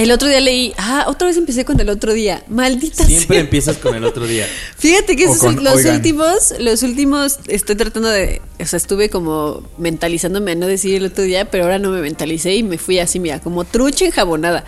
El 0.00 0.12
otro 0.12 0.28
día 0.28 0.40
leí, 0.40 0.72
ah, 0.78 1.04
otra 1.08 1.28
vez 1.28 1.36
empecé 1.36 1.66
con 1.66 1.78
el 1.78 1.90
otro 1.90 2.14
día. 2.14 2.42
Maldita 2.48 3.04
Siempre 3.04 3.36
sea. 3.36 3.40
empiezas 3.40 3.76
con 3.76 3.94
el 3.94 4.02
otro 4.04 4.26
día. 4.26 4.46
Fíjate 4.78 5.14
que 5.14 5.24
esos 5.24 5.36
con 5.36 5.62
los 5.62 5.74
oigan. 5.74 5.96
últimos, 5.96 6.54
los 6.58 6.82
últimos, 6.82 7.38
estoy 7.48 7.76
tratando 7.76 8.08
de, 8.08 8.40
o 8.58 8.64
sea, 8.64 8.78
estuve 8.78 9.10
como 9.10 9.62
mentalizándome 9.76 10.52
a 10.52 10.54
no 10.54 10.66
decir 10.66 10.94
el 10.94 11.04
otro 11.04 11.22
día, 11.24 11.50
pero 11.50 11.64
ahora 11.64 11.78
no 11.78 11.90
me 11.90 12.00
mentalicé 12.00 12.54
y 12.54 12.62
me 12.62 12.78
fui 12.78 12.98
así, 12.98 13.20
mira, 13.20 13.40
como 13.40 13.64
trucha 13.64 14.06
enjabonada. 14.06 14.64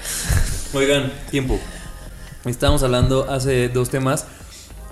Oigan, 0.74 1.10
tiempo. 1.30 1.58
Estábamos 2.44 2.82
hablando 2.82 3.30
hace 3.30 3.70
dos 3.70 3.88
temas 3.88 4.26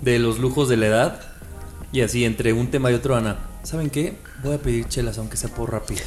de 0.01 0.17
los 0.17 0.39
lujos 0.39 0.69
de 0.69 0.77
la 0.77 0.87
edad. 0.87 1.21
Y 1.91 2.01
así, 2.01 2.25
entre 2.25 2.51
un 2.53 2.71
tema 2.71 2.89
y 2.89 2.95
otro, 2.95 3.15
Ana. 3.15 3.37
¿Saben 3.61 3.91
qué? 3.91 4.17
Voy 4.43 4.55
a 4.55 4.57
pedir 4.57 4.87
chelas, 4.87 5.19
aunque 5.19 5.37
sea 5.37 5.51
por 5.51 5.71
rápido. 5.71 6.01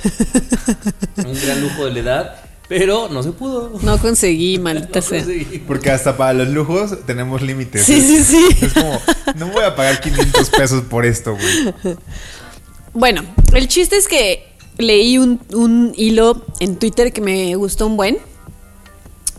un 1.18 1.40
gran 1.40 1.60
lujo 1.60 1.84
de 1.84 1.92
la 1.92 2.00
edad, 2.00 2.36
pero 2.76 3.08
no 3.08 3.22
se 3.22 3.30
pudo. 3.30 3.78
No 3.82 3.98
conseguí, 3.98 4.58
maldita 4.58 4.98
No 5.00 5.06
sea. 5.06 5.22
conseguí. 5.22 5.58
Porque 5.60 5.90
hasta 5.90 6.16
para 6.16 6.32
los 6.32 6.48
lujos 6.48 7.06
tenemos 7.06 7.40
límites. 7.40 7.84
Sí, 7.84 8.00
sí, 8.00 8.24
sí. 8.24 8.48
Es 8.60 8.72
como, 8.72 9.00
no 9.36 9.46
voy 9.52 9.62
a 9.62 9.76
pagar 9.76 10.00
500 10.00 10.50
pesos 10.50 10.82
por 10.82 11.06
esto, 11.06 11.36
güey. 11.36 11.96
Bueno, 12.96 13.22
el 13.52 13.66
chiste 13.66 13.96
es 13.96 14.06
que 14.06 14.46
leí 14.78 15.18
un, 15.18 15.40
un 15.52 15.92
hilo 15.96 16.44
en 16.60 16.76
Twitter 16.76 17.12
que 17.12 17.20
me 17.20 17.56
gustó 17.56 17.88
un 17.88 17.96
buen 17.96 18.18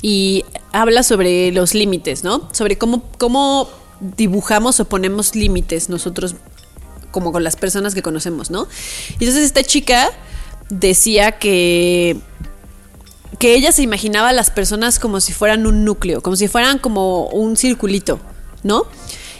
y 0.02 0.44
habla 0.74 1.04
sobre 1.04 1.54
los 1.54 1.74
límites, 1.74 2.26
¿no? 2.26 2.50
Sobre 2.52 2.78
cómo, 2.78 3.10
cómo 3.18 3.70
dibujamos 4.18 4.82
o 4.82 4.86
ponemos 4.90 5.36
límites 5.36 5.88
nosotros 5.88 6.36
como 7.12 7.32
con 7.32 7.46
las 7.46 7.56
personas 7.56 7.96
que 7.96 8.02
conocemos, 8.02 8.52
¿no? 8.52 8.68
Y 9.20 9.24
entonces 9.24 9.46
esta 9.46 9.64
chica 9.64 10.12
decía 10.70 11.34
que 11.34 12.18
que 13.40 13.56
ella 13.56 13.72
se 13.72 13.82
imaginaba 13.82 14.30
a 14.30 14.34
las 14.34 14.50
personas 14.50 15.00
como 15.00 15.20
si 15.20 15.34
fueran 15.34 15.66
un 15.68 15.86
núcleo, 15.86 16.22
como 16.22 16.36
si 16.36 16.48
fueran 16.48 16.80
como 16.80 17.28
un 17.28 17.58
circulito, 17.58 18.20
¿no? 18.64 18.86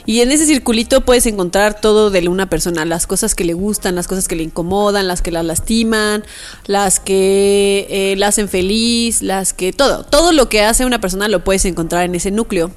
Y 0.06 0.20
en 0.20 0.30
ese 0.30 0.46
circulito 0.46 1.04
puedes 1.04 1.26
encontrar 1.26 1.80
todo 1.80 2.10
de 2.10 2.28
una 2.28 2.48
persona, 2.48 2.84
las 2.84 3.08
cosas 3.08 3.34
que 3.34 3.44
le 3.44 3.54
gustan, 3.54 3.96
las 3.96 4.06
cosas 4.06 4.28
que 4.28 4.36
le 4.36 4.44
incomodan, 4.44 5.08
las 5.08 5.20
que 5.20 5.32
la 5.32 5.42
lastiman, 5.42 6.24
las 6.66 7.00
que 7.00 7.88
eh, 7.90 8.14
la 8.16 8.28
hacen 8.28 8.48
feliz, 8.48 9.20
las 9.20 9.52
que 9.52 9.72
todo, 9.72 10.04
todo 10.04 10.30
lo 10.30 10.48
que 10.48 10.62
hace 10.62 10.86
una 10.86 11.00
persona 11.00 11.26
lo 11.26 11.42
puedes 11.42 11.64
encontrar 11.64 12.04
en 12.04 12.14
ese 12.14 12.30
núcleo. 12.30 12.70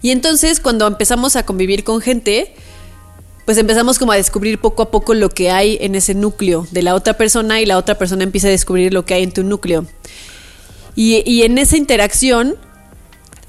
Y 0.00 0.10
entonces 0.10 0.60
cuando 0.60 0.86
empezamos 0.86 1.36
a 1.36 1.44
convivir 1.44 1.84
con 1.84 2.00
gente, 2.00 2.54
pues 3.48 3.56
empezamos 3.56 3.98
como 3.98 4.12
a 4.12 4.16
descubrir 4.16 4.60
poco 4.60 4.82
a 4.82 4.90
poco 4.90 5.14
lo 5.14 5.30
que 5.30 5.50
hay 5.50 5.78
en 5.80 5.94
ese 5.94 6.12
núcleo 6.12 6.66
de 6.70 6.82
la 6.82 6.94
otra 6.94 7.14
persona 7.14 7.62
y 7.62 7.64
la 7.64 7.78
otra 7.78 7.96
persona 7.96 8.22
empieza 8.22 8.48
a 8.48 8.50
descubrir 8.50 8.92
lo 8.92 9.06
que 9.06 9.14
hay 9.14 9.22
en 9.22 9.32
tu 9.32 9.42
núcleo. 9.42 9.86
Y, 10.94 11.22
y 11.24 11.44
en 11.44 11.56
esa 11.56 11.78
interacción 11.78 12.56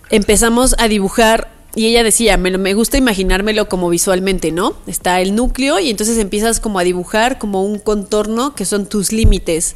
empezamos 0.09 0.73
a 0.77 0.87
dibujar 0.87 1.51
y 1.75 1.85
ella 1.85 2.03
decía, 2.03 2.35
me, 2.37 2.57
me 2.57 2.73
gusta 2.73 2.97
imaginármelo 2.97 3.69
como 3.69 3.89
visualmente, 3.89 4.51
¿no? 4.51 4.73
Está 4.87 5.21
el 5.21 5.35
núcleo 5.35 5.79
y 5.79 5.89
entonces 5.91 6.17
empiezas 6.17 6.59
como 6.59 6.79
a 6.79 6.83
dibujar 6.83 7.37
como 7.37 7.63
un 7.63 7.77
contorno 7.79 8.55
que 8.55 8.65
son 8.65 8.87
tus 8.87 9.11
límites. 9.11 9.75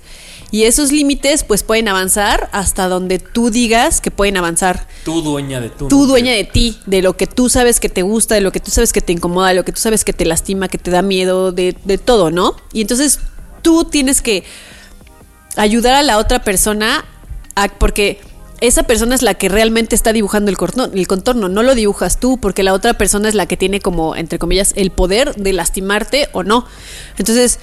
Y 0.49 0.63
esos 0.63 0.91
límites 0.91 1.43
pues 1.43 1.63
pueden 1.63 1.87
avanzar 1.87 2.49
hasta 2.51 2.87
donde 2.87 3.19
tú 3.19 3.49
digas 3.51 4.01
que 4.01 4.11
pueden 4.11 4.37
avanzar. 4.37 4.87
Tú 5.05 5.21
dueña 5.21 5.59
de 5.61 5.69
tu 5.69 5.87
Tú 5.87 5.95
núcleo. 5.97 6.07
dueña 6.07 6.31
de 6.33 6.43
ti, 6.43 6.77
de 6.85 7.01
lo 7.01 7.15
que 7.15 7.27
tú 7.27 7.49
sabes 7.49 7.79
que 7.79 7.89
te 7.89 8.01
gusta, 8.01 8.35
de 8.35 8.41
lo 8.41 8.51
que 8.51 8.59
tú 8.59 8.69
sabes 8.71 8.91
que 8.93 9.01
te 9.01 9.13
incomoda, 9.13 9.49
de 9.49 9.55
lo 9.55 9.65
que 9.65 9.71
tú 9.71 9.79
sabes 9.79 10.03
que 10.03 10.13
te 10.13 10.25
lastima, 10.25 10.67
que 10.67 10.77
te 10.77 10.91
da 10.91 11.01
miedo, 11.03 11.51
de, 11.51 11.75
de 11.85 11.97
todo, 11.97 12.29
¿no? 12.31 12.55
Y 12.71 12.81
entonces 12.81 13.19
tú 13.61 13.85
tienes 13.85 14.21
que 14.21 14.43
ayudar 15.55 15.93
a 15.95 16.03
la 16.03 16.17
otra 16.17 16.43
persona 16.43 17.05
a- 17.55 17.67
porque 17.69 18.19
esa 18.67 18.83
persona 18.83 19.13
es 19.13 19.21
la 19.21 19.33
que 19.33 19.49
realmente 19.49 19.93
está 19.93 20.13
dibujando 20.13 20.49
el, 20.49 20.57
corno- 20.57 20.89
el 20.93 21.05
contorno, 21.07 21.49
no 21.49 21.63
lo 21.63 21.75
dibujas 21.75 22.19
tú, 22.19 22.37
porque 22.37 22.63
la 22.63 22.73
otra 22.73 22.93
persona 22.97 23.27
es 23.27 23.35
la 23.35 23.45
que 23.45 23.57
tiene 23.57 23.81
como, 23.81 24.15
entre 24.15 24.39
comillas, 24.39 24.71
el 24.77 24.89
poder 24.89 25.35
de 25.35 25.51
lastimarte 25.51 26.29
o 26.31 26.43
no. 26.43 26.65
Entonces, 27.17 27.59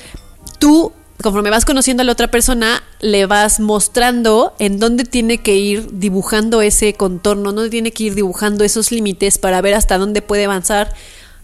tú, 0.58 0.92
conforme 1.22 1.48
vas 1.48 1.64
conociendo 1.64 2.02
a 2.02 2.04
la 2.04 2.12
otra 2.12 2.30
persona, 2.30 2.82
le 3.00 3.24
vas 3.24 3.60
mostrando 3.60 4.54
en 4.58 4.78
dónde 4.78 5.04
tiene 5.04 5.38
que 5.38 5.56
ir 5.56 5.88
dibujando 5.92 6.60
ese 6.60 6.92
contorno, 6.92 7.52
dónde 7.52 7.70
tiene 7.70 7.92
que 7.92 8.04
ir 8.04 8.14
dibujando 8.14 8.62
esos 8.62 8.92
límites 8.92 9.38
para 9.38 9.62
ver 9.62 9.74
hasta 9.74 9.96
dónde 9.96 10.20
puede 10.20 10.44
avanzar 10.44 10.92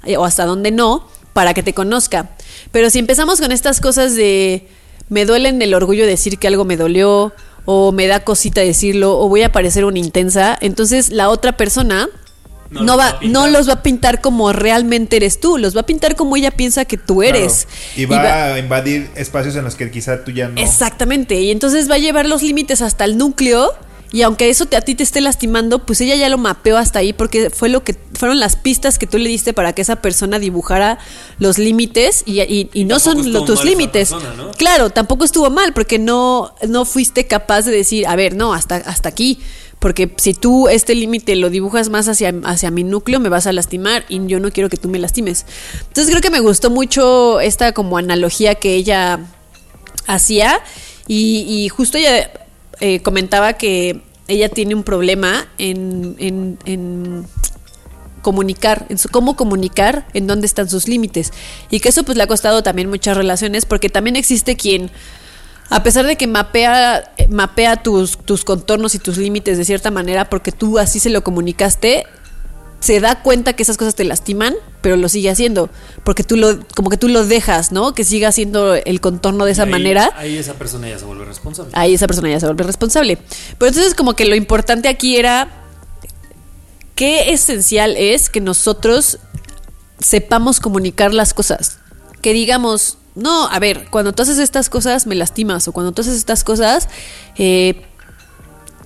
eh, 0.05 0.19
o 0.19 0.27
hasta 0.27 0.45
dónde 0.45 0.71
no, 0.71 1.09
para 1.33 1.55
que 1.55 1.63
te 1.63 1.73
conozca. 1.73 2.31
Pero 2.73 2.91
si 2.91 2.99
empezamos 2.99 3.41
con 3.41 3.53
estas 3.53 3.81
cosas 3.81 4.15
de 4.15 4.69
me 5.09 5.25
duele 5.25 5.49
en 5.49 5.63
el 5.63 5.73
orgullo 5.73 6.05
decir 6.05 6.39
que 6.39 6.49
algo 6.49 6.65
me 6.65 6.77
dolió, 6.77 7.33
o 7.67 7.93
me 7.93 8.07
da 8.07 8.21
cosita 8.21 8.63
decirlo, 8.63 9.19
o 9.19 9.29
voy 9.29 9.43
a 9.43 9.53
parecer 9.53 9.85
una 9.85 9.99
intensa, 9.99 10.57
entonces 10.61 11.11
la 11.11 11.29
otra 11.29 11.57
persona 11.57 12.09
No 12.71 12.97
va 12.97 13.13
va, 13.13 13.19
no 13.23 13.47
los 13.47 13.69
va 13.69 13.75
a 13.75 13.83
pintar 13.83 14.21
como 14.21 14.53
realmente 14.53 15.17
eres 15.17 15.39
tú, 15.39 15.59
los 15.59 15.77
va 15.77 15.83
a 15.83 15.87
pintar 15.87 16.17
como 16.17 16.37
ella 16.37 16.51
piensa 16.51 16.85
que 16.85 16.97
tú 16.97 17.23
eres. 17.23 17.69
Y 17.95 18.07
va, 18.07 18.55
a 18.55 18.59
invadir 18.59 19.09
espacios 19.15 19.55
en 19.57 19.65
los 19.65 19.77
que 19.77 19.91
quizá 19.91 20.25
tú 20.25 20.31
ya 20.31 20.49
no. 20.49 20.61
Exactamente, 20.61 21.35
y 21.41 21.51
entonces 21.51 21.91
va 21.91 21.97
a 21.97 21.99
llevar 21.99 22.27
los 22.27 22.43
límites 22.43 22.83
hasta 22.83 23.05
el 23.05 23.19
núcleo 23.19 23.75
y 24.13 24.23
aunque 24.23 24.49
eso 24.51 24.67
te, 24.67 24.77
a 24.77 24.81
ti 24.81 24.95
te 24.95 25.03
esté 25.03 25.21
lastimando, 25.21 25.85
pues 25.85 26.01
ella 26.01 26.15
ya 26.17 26.29
lo 26.29 26.39
mapeó 26.39 26.77
hasta 26.79 27.01
ahí 27.01 27.13
porque 27.13 27.51
fue 27.51 27.69
lo 27.69 27.83
que 27.85 27.97
fueron 28.15 28.39
las 28.41 28.57
pistas 28.57 28.99
que 28.99 29.07
tú 29.07 29.19
le 29.19 29.29
diste 29.29 29.53
para 29.53 29.73
que 29.75 29.83
esa 29.83 29.97
persona 29.97 30.39
dibujara 30.39 30.99
los 31.39 31.59
límites 31.59 32.23
y, 32.25 32.41
y- 32.41 32.71
y 32.73 32.85
no 32.85 32.99
son 33.01 33.33
lo- 33.33 33.45
tus 33.45 33.65
límites. 33.65 34.11
persona, 34.11 34.35
¿no? 34.35 34.53
Claro, 34.53 34.91
tampoco 34.91 35.25
estuvo 35.25 35.51
mal 35.51 35.73
porque 35.73 35.99
no, 35.99 36.55
no 36.69 36.85
fuiste 36.85 37.27
capaz 37.27 37.63
de 37.63 37.73
decir, 37.73 38.07
a 38.07 38.17
ver, 38.17 38.37
no, 38.37 38.55
hasta, 38.55 38.77
hasta 38.77 39.09
aquí. 39.09 39.39
Porque 39.79 40.11
si 40.17 40.33
tú 40.33 40.69
este 40.69 40.95
límite 40.95 41.37
lo 41.37 41.51
dibujas 41.51 41.91
más 41.91 42.09
hacia, 42.09 42.35
hacia 42.45 42.71
mi 42.71 42.83
núcleo, 42.83 43.21
me 43.21 43.29
vas 43.29 43.47
a 43.47 43.53
lastimar 43.53 44.07
y 44.09 44.25
yo 44.27 44.41
no 44.41 44.51
quiero 44.51 44.71
que 44.71 44.79
tú 44.79 44.89
me 44.89 44.99
lastimes. 44.99 45.45
Entonces 45.89 46.11
creo 46.11 46.23
que 46.23 46.31
me 46.31 46.41
gustó 46.41 46.71
mucho 46.71 47.41
esta 47.41 47.73
como 47.73 47.99
analogía 47.99 48.55
que 48.55 48.75
ella 48.75 49.21
hacía 50.07 50.61
y, 51.07 51.45
y 51.49 51.69
justo 51.69 51.99
ella 51.99 52.31
eh, 52.81 53.01
comentaba 53.01 53.55
que 53.55 54.01
ella 54.29 54.49
tiene 54.49 54.75
un 54.75 54.83
problema 54.83 55.47
en, 55.59 56.17
en- 56.19 56.59
en 56.65 57.27
comunicar, 58.23 58.87
en 58.89 58.99
su, 58.99 59.09
cómo 59.09 59.37
comunicar, 59.37 60.07
en 60.13 60.27
dónde 60.27 60.47
están 60.47 60.69
sus 60.69 60.89
límites. 60.89 61.33
Y 61.71 61.79
que 61.81 61.91
eso 61.91 62.03
pues 62.03 62.17
le 62.17 62.25
ha 62.25 62.27
costado 62.27 62.63
también 62.63 62.89
muchas 62.89 63.17
relaciones 63.17 63.67
porque 63.67 63.89
también 63.89 64.17
existe 64.17 64.57
quien 64.57 64.91
a 65.69 65.83
pesar 65.83 66.07
de 66.07 66.17
que 66.17 66.27
mapea, 66.29 67.13
mapea 67.29 67.83
tus, 67.83 68.19
tus 68.19 68.45
contornos 68.45 68.95
y 68.95 68.99
tus 69.01 69.17
límites 69.17 69.59
de 69.59 69.65
cierta 69.65 69.91
manera 69.91 70.29
porque 70.31 70.53
tú 70.53 70.79
así 70.79 71.01
se 71.01 71.11
lo 71.11 71.23
comunicaste, 71.25 72.05
se 72.81 73.01
da 73.01 73.23
cuenta 73.23 73.55
que 73.55 73.63
esas 73.63 73.77
cosas 73.77 73.95
te 73.95 74.05
lastiman, 74.05 74.55
pero 74.83 74.97
lo 74.97 75.09
sigue 75.09 75.31
haciendo, 75.31 75.71
porque 76.05 76.23
tú 76.23 76.37
lo, 76.37 76.59
como 76.77 76.91
que 76.91 76.97
tú 76.97 77.09
lo 77.09 77.27
dejas, 77.27 77.73
¿no? 77.73 77.95
Que 77.95 78.05
siga 78.05 78.29
haciendo 78.29 78.75
el 78.75 79.01
contorno 79.01 79.45
de 79.45 79.53
esa 79.53 79.65
Ahí- 79.65 79.71
manera. 79.71 80.13
Ahí 80.17 80.37
esa 80.37 80.55
persona 80.55 80.89
ya 80.89 80.99
se 80.99 81.05
vuelve 81.05 81.25
responsable. 81.25 81.73
Ahí 81.75 81.95
esa 81.95 82.07
persona 82.07 82.31
ya 82.31 82.39
se 82.41 82.47
vuelve 82.47 82.65
responsable. 82.65 83.19
Pero 83.59 83.69
entonces 83.69 83.95
como 83.95 84.15
que 84.15 84.25
lo 84.27 84.37
importante 84.37 84.89
aquí 84.89 85.17
era 85.17 85.49
qué 86.95 87.33
esencial 87.33 87.97
es 87.97 88.31
que 88.31 88.41
nosotros 88.41 89.19
sepamos 89.99 90.61
comunicar 90.61 91.13
las 91.15 91.35
cosas. 91.35 91.79
Que 92.21 92.33
digamos, 92.33 92.99
no, 93.15 93.49
a 93.49 93.59
ver, 93.59 93.87
cuando 93.91 94.13
tú 94.13 94.23
haces 94.23 94.39
estas 94.39 94.69
cosas 94.69 95.07
me 95.07 95.15
lastimas 95.15 95.67
o 95.69 95.73
cuando 95.73 95.93
tú 95.93 96.03
haces 96.03 96.15
estas 96.17 96.45
cosas 96.45 96.89
eh, 97.37 97.83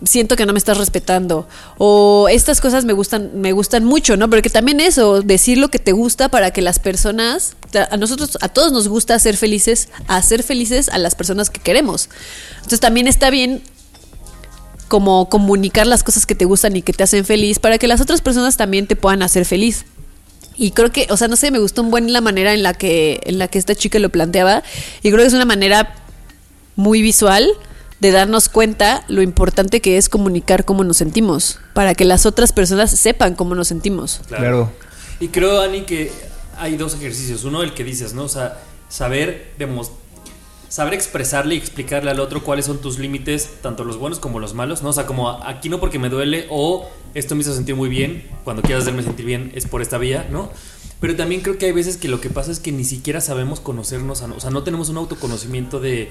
siento 0.04 0.36
que 0.36 0.46
no 0.46 0.52
me 0.52 0.58
estás 0.58 0.78
respetando 0.78 1.46
o 1.78 2.28
estas 2.30 2.60
cosas 2.60 2.84
me 2.84 2.92
gustan 2.92 3.30
me 3.34 3.52
gustan 3.52 3.84
mucho, 3.84 4.16
¿no? 4.16 4.30
Porque 4.30 4.50
también 4.50 4.80
eso, 4.80 5.22
decir 5.22 5.58
lo 5.58 5.68
que 5.68 5.78
te 5.78 5.92
gusta 5.92 6.28
para 6.28 6.52
que 6.52 6.62
las 6.62 6.78
personas 6.78 7.56
a 7.90 7.96
nosotros 7.96 8.38
a 8.40 8.48
todos 8.48 8.72
nos 8.72 8.88
gusta 8.88 9.18
ser 9.18 9.36
felices, 9.36 9.88
hacer 10.08 10.42
felices 10.42 10.88
a 10.88 10.98
las 10.98 11.14
personas 11.14 11.50
que 11.50 11.60
queremos. 11.60 12.08
Entonces 12.56 12.80
también 12.80 13.06
está 13.06 13.30
bien 13.30 13.62
como 14.88 15.28
comunicar 15.28 15.86
las 15.86 16.02
cosas 16.02 16.26
que 16.26 16.34
te 16.34 16.44
gustan 16.44 16.76
y 16.76 16.82
que 16.82 16.92
te 16.92 17.04
hacen 17.04 17.24
feliz 17.24 17.58
para 17.58 17.78
que 17.78 17.86
las 17.86 18.00
otras 18.00 18.22
personas 18.22 18.56
también 18.56 18.86
te 18.86 18.96
puedan 18.96 19.22
hacer 19.22 19.44
feliz. 19.44 19.84
Y 20.56 20.72
creo 20.72 20.90
que, 20.90 21.06
o 21.10 21.16
sea, 21.16 21.28
no 21.28 21.36
sé, 21.36 21.50
me 21.50 21.58
gustó 21.58 21.82
un 21.82 21.90
buen 21.90 22.12
la 22.12 22.20
manera 22.20 22.52
en 22.52 22.62
la 22.62 22.74
que 22.74 23.20
en 23.24 23.38
la 23.38 23.48
que 23.48 23.58
esta 23.58 23.74
chica 23.74 23.98
lo 23.98 24.10
planteaba 24.10 24.62
y 25.02 25.10
creo 25.10 25.20
que 25.20 25.26
es 25.26 25.32
una 25.32 25.44
manera 25.44 25.94
muy 26.76 27.02
visual 27.02 27.48
de 28.00 28.10
darnos 28.10 28.48
cuenta 28.48 29.04
lo 29.08 29.22
importante 29.22 29.80
que 29.80 29.96
es 29.98 30.08
comunicar 30.08 30.64
cómo 30.64 30.84
nos 30.84 30.96
sentimos 30.96 31.58
para 31.74 31.94
que 31.94 32.04
las 32.04 32.24
otras 32.26 32.52
personas 32.52 32.90
sepan 32.90 33.34
cómo 33.34 33.54
nos 33.54 33.68
sentimos. 33.68 34.20
Claro. 34.28 34.72
Y 35.20 35.28
creo, 35.28 35.60
Ani, 35.60 35.82
que 35.82 36.10
hay 36.58 36.76
dos 36.76 36.94
ejercicios. 36.94 37.44
Uno, 37.44 37.62
el 37.62 37.74
que 37.74 37.84
dices, 37.84 38.14
¿no? 38.14 38.24
O 38.24 38.28
sea, 38.28 38.58
saber 38.88 39.52
demos- 39.58 39.90
saber 40.68 40.94
expresarle 40.94 41.56
y 41.56 41.58
explicarle 41.58 42.10
al 42.10 42.20
otro 42.20 42.42
cuáles 42.44 42.64
son 42.66 42.80
tus 42.80 42.98
límites, 42.98 43.50
tanto 43.60 43.84
los 43.84 43.98
buenos 43.98 44.18
como 44.20 44.38
los 44.38 44.54
malos, 44.54 44.82
¿no? 44.82 44.90
O 44.90 44.92
sea, 44.92 45.04
como 45.04 45.28
aquí 45.28 45.68
no 45.68 45.80
porque 45.80 45.98
me 45.98 46.08
duele 46.08 46.46
o 46.48 46.88
esto 47.14 47.34
me 47.34 47.42
hizo 47.42 47.52
sentir 47.54 47.74
muy 47.74 47.88
bien, 47.88 48.26
cuando 48.44 48.62
quieras 48.62 48.82
hacerme 48.84 49.02
sentir 49.02 49.26
bien 49.26 49.50
es 49.54 49.66
por 49.66 49.82
esta 49.82 49.98
vía, 49.98 50.28
¿no? 50.30 50.50
Pero 51.00 51.16
también 51.16 51.40
creo 51.40 51.58
que 51.58 51.66
hay 51.66 51.72
veces 51.72 51.96
que 51.96 52.08
lo 52.08 52.20
que 52.20 52.30
pasa 52.30 52.52
es 52.52 52.60
que 52.60 52.70
ni 52.72 52.84
siquiera 52.84 53.20
sabemos 53.20 53.58
conocernos, 53.58 54.22
a- 54.22 54.26
o 54.26 54.38
sea, 54.40 54.50
no 54.50 54.62
tenemos 54.62 54.88
un 54.90 54.98
autoconocimiento 54.98 55.80
de 55.80 56.08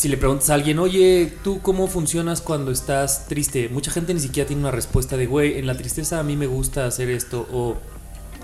si 0.00 0.08
le 0.08 0.16
preguntas 0.16 0.48
a 0.48 0.54
alguien, 0.54 0.78
oye, 0.78 1.30
¿tú 1.44 1.60
cómo 1.60 1.86
funcionas 1.86 2.40
cuando 2.40 2.70
estás 2.70 3.26
triste? 3.28 3.68
Mucha 3.68 3.90
gente 3.90 4.14
ni 4.14 4.20
siquiera 4.20 4.46
tiene 4.46 4.62
una 4.62 4.70
respuesta 4.70 5.18
de, 5.18 5.26
güey, 5.26 5.58
en 5.58 5.66
la 5.66 5.76
tristeza 5.76 6.18
a 6.18 6.22
mí 6.22 6.36
me 6.36 6.46
gusta 6.46 6.86
hacer 6.86 7.10
esto 7.10 7.46
o 7.52 7.76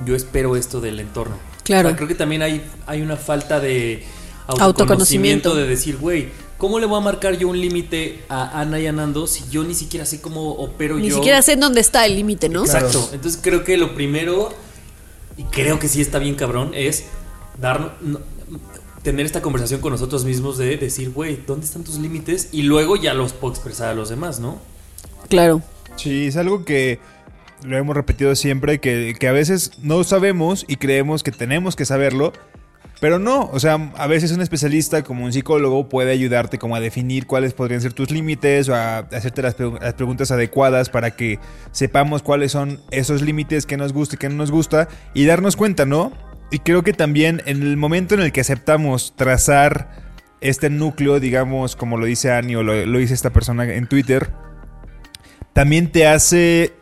yo 0.04 0.14
espero 0.14 0.54
esto 0.56 0.82
del 0.82 1.00
entorno. 1.00 1.36
Claro. 1.64 1.88
O 1.88 1.90
sea, 1.92 1.96
creo 1.96 2.08
que 2.08 2.14
también 2.14 2.42
hay, 2.42 2.62
hay 2.86 3.00
una 3.00 3.16
falta 3.16 3.58
de 3.58 4.04
Autoconocimiento. 4.48 4.64
autoconocimiento 4.82 5.54
de 5.56 5.66
decir, 5.66 5.96
güey, 5.96 6.28
¿cómo 6.58 6.78
le 6.78 6.84
voy 6.84 6.98
a 6.98 7.00
marcar 7.00 7.38
yo 7.38 7.48
un 7.48 7.58
límite 7.58 8.22
a 8.28 8.60
Ana 8.60 8.78
y 8.78 8.86
a 8.86 8.92
Nando 8.92 9.26
si 9.26 9.44
yo 9.50 9.64
ni 9.64 9.74
siquiera 9.74 10.04
sé 10.04 10.20
cómo 10.20 10.52
opero 10.52 10.96
Ni 10.98 11.08
yo? 11.08 11.14
siquiera 11.16 11.40
sé 11.40 11.56
dónde 11.56 11.80
está 11.80 12.04
el 12.04 12.16
límite, 12.16 12.50
¿no? 12.50 12.66
Exacto. 12.66 13.08
Entonces 13.14 13.40
creo 13.42 13.64
que 13.64 13.78
lo 13.78 13.94
primero, 13.94 14.50
y 15.38 15.44
creo 15.44 15.78
que 15.78 15.88
sí 15.88 16.02
está 16.02 16.18
bien 16.18 16.34
cabrón, 16.34 16.72
es 16.74 17.04
dar, 17.58 17.96
no- 18.02 18.20
tener 19.06 19.24
esta 19.24 19.40
conversación 19.40 19.80
con 19.80 19.92
nosotros 19.92 20.24
mismos 20.24 20.58
de 20.58 20.76
decir, 20.78 21.10
güey, 21.10 21.38
¿dónde 21.46 21.64
están 21.64 21.84
tus 21.84 21.96
límites? 21.96 22.48
Y 22.50 22.62
luego 22.62 22.96
ya 22.96 23.14
los 23.14 23.32
puedo 23.32 23.54
expresar 23.54 23.90
a 23.90 23.94
los 23.94 24.08
demás, 24.08 24.40
¿no? 24.40 24.58
Claro. 25.28 25.62
Sí, 25.94 26.26
es 26.26 26.36
algo 26.36 26.64
que 26.64 26.98
lo 27.62 27.76
hemos 27.76 27.94
repetido 27.94 28.34
siempre, 28.34 28.80
que, 28.80 29.14
que 29.16 29.28
a 29.28 29.32
veces 29.32 29.70
no 29.80 30.02
sabemos 30.02 30.64
y 30.66 30.74
creemos 30.74 31.22
que 31.22 31.30
tenemos 31.30 31.76
que 31.76 31.84
saberlo, 31.84 32.32
pero 33.00 33.20
no, 33.20 33.48
o 33.52 33.60
sea, 33.60 33.92
a 33.96 34.08
veces 34.08 34.32
un 34.32 34.40
especialista 34.40 35.04
como 35.04 35.24
un 35.24 35.32
psicólogo 35.32 35.88
puede 35.88 36.10
ayudarte 36.10 36.58
como 36.58 36.74
a 36.74 36.80
definir 36.80 37.28
cuáles 37.28 37.52
podrían 37.52 37.80
ser 37.80 37.92
tus 37.92 38.10
límites 38.10 38.68
o 38.68 38.74
a 38.74 38.98
hacerte 38.98 39.40
las, 39.40 39.54
pre- 39.54 39.70
las 39.80 39.94
preguntas 39.94 40.32
adecuadas 40.32 40.90
para 40.90 41.12
que 41.12 41.38
sepamos 41.70 42.22
cuáles 42.22 42.50
son 42.50 42.80
esos 42.90 43.22
límites 43.22 43.66
que 43.66 43.76
nos 43.76 43.92
gusta 43.92 44.16
y 44.16 44.18
que 44.18 44.28
no 44.28 44.34
nos 44.34 44.50
gusta 44.50 44.88
y 45.14 45.26
darnos 45.26 45.54
cuenta, 45.54 45.86
¿no? 45.86 46.10
Y 46.50 46.60
creo 46.60 46.82
que 46.82 46.92
también 46.92 47.42
en 47.46 47.62
el 47.62 47.76
momento 47.76 48.14
en 48.14 48.20
el 48.20 48.32
que 48.32 48.40
aceptamos 48.40 49.14
trazar 49.16 50.04
este 50.40 50.70
núcleo, 50.70 51.18
digamos, 51.18 51.74
como 51.76 51.96
lo 51.96 52.06
dice 52.06 52.32
Annie 52.32 52.56
o 52.56 52.62
lo, 52.62 52.98
dice 52.98 53.14
esta 53.14 53.30
persona 53.30 53.64
en 53.64 53.86
Twitter, 53.88 54.30
también 55.52 55.90
te 55.90 56.06
hace, 56.06 56.74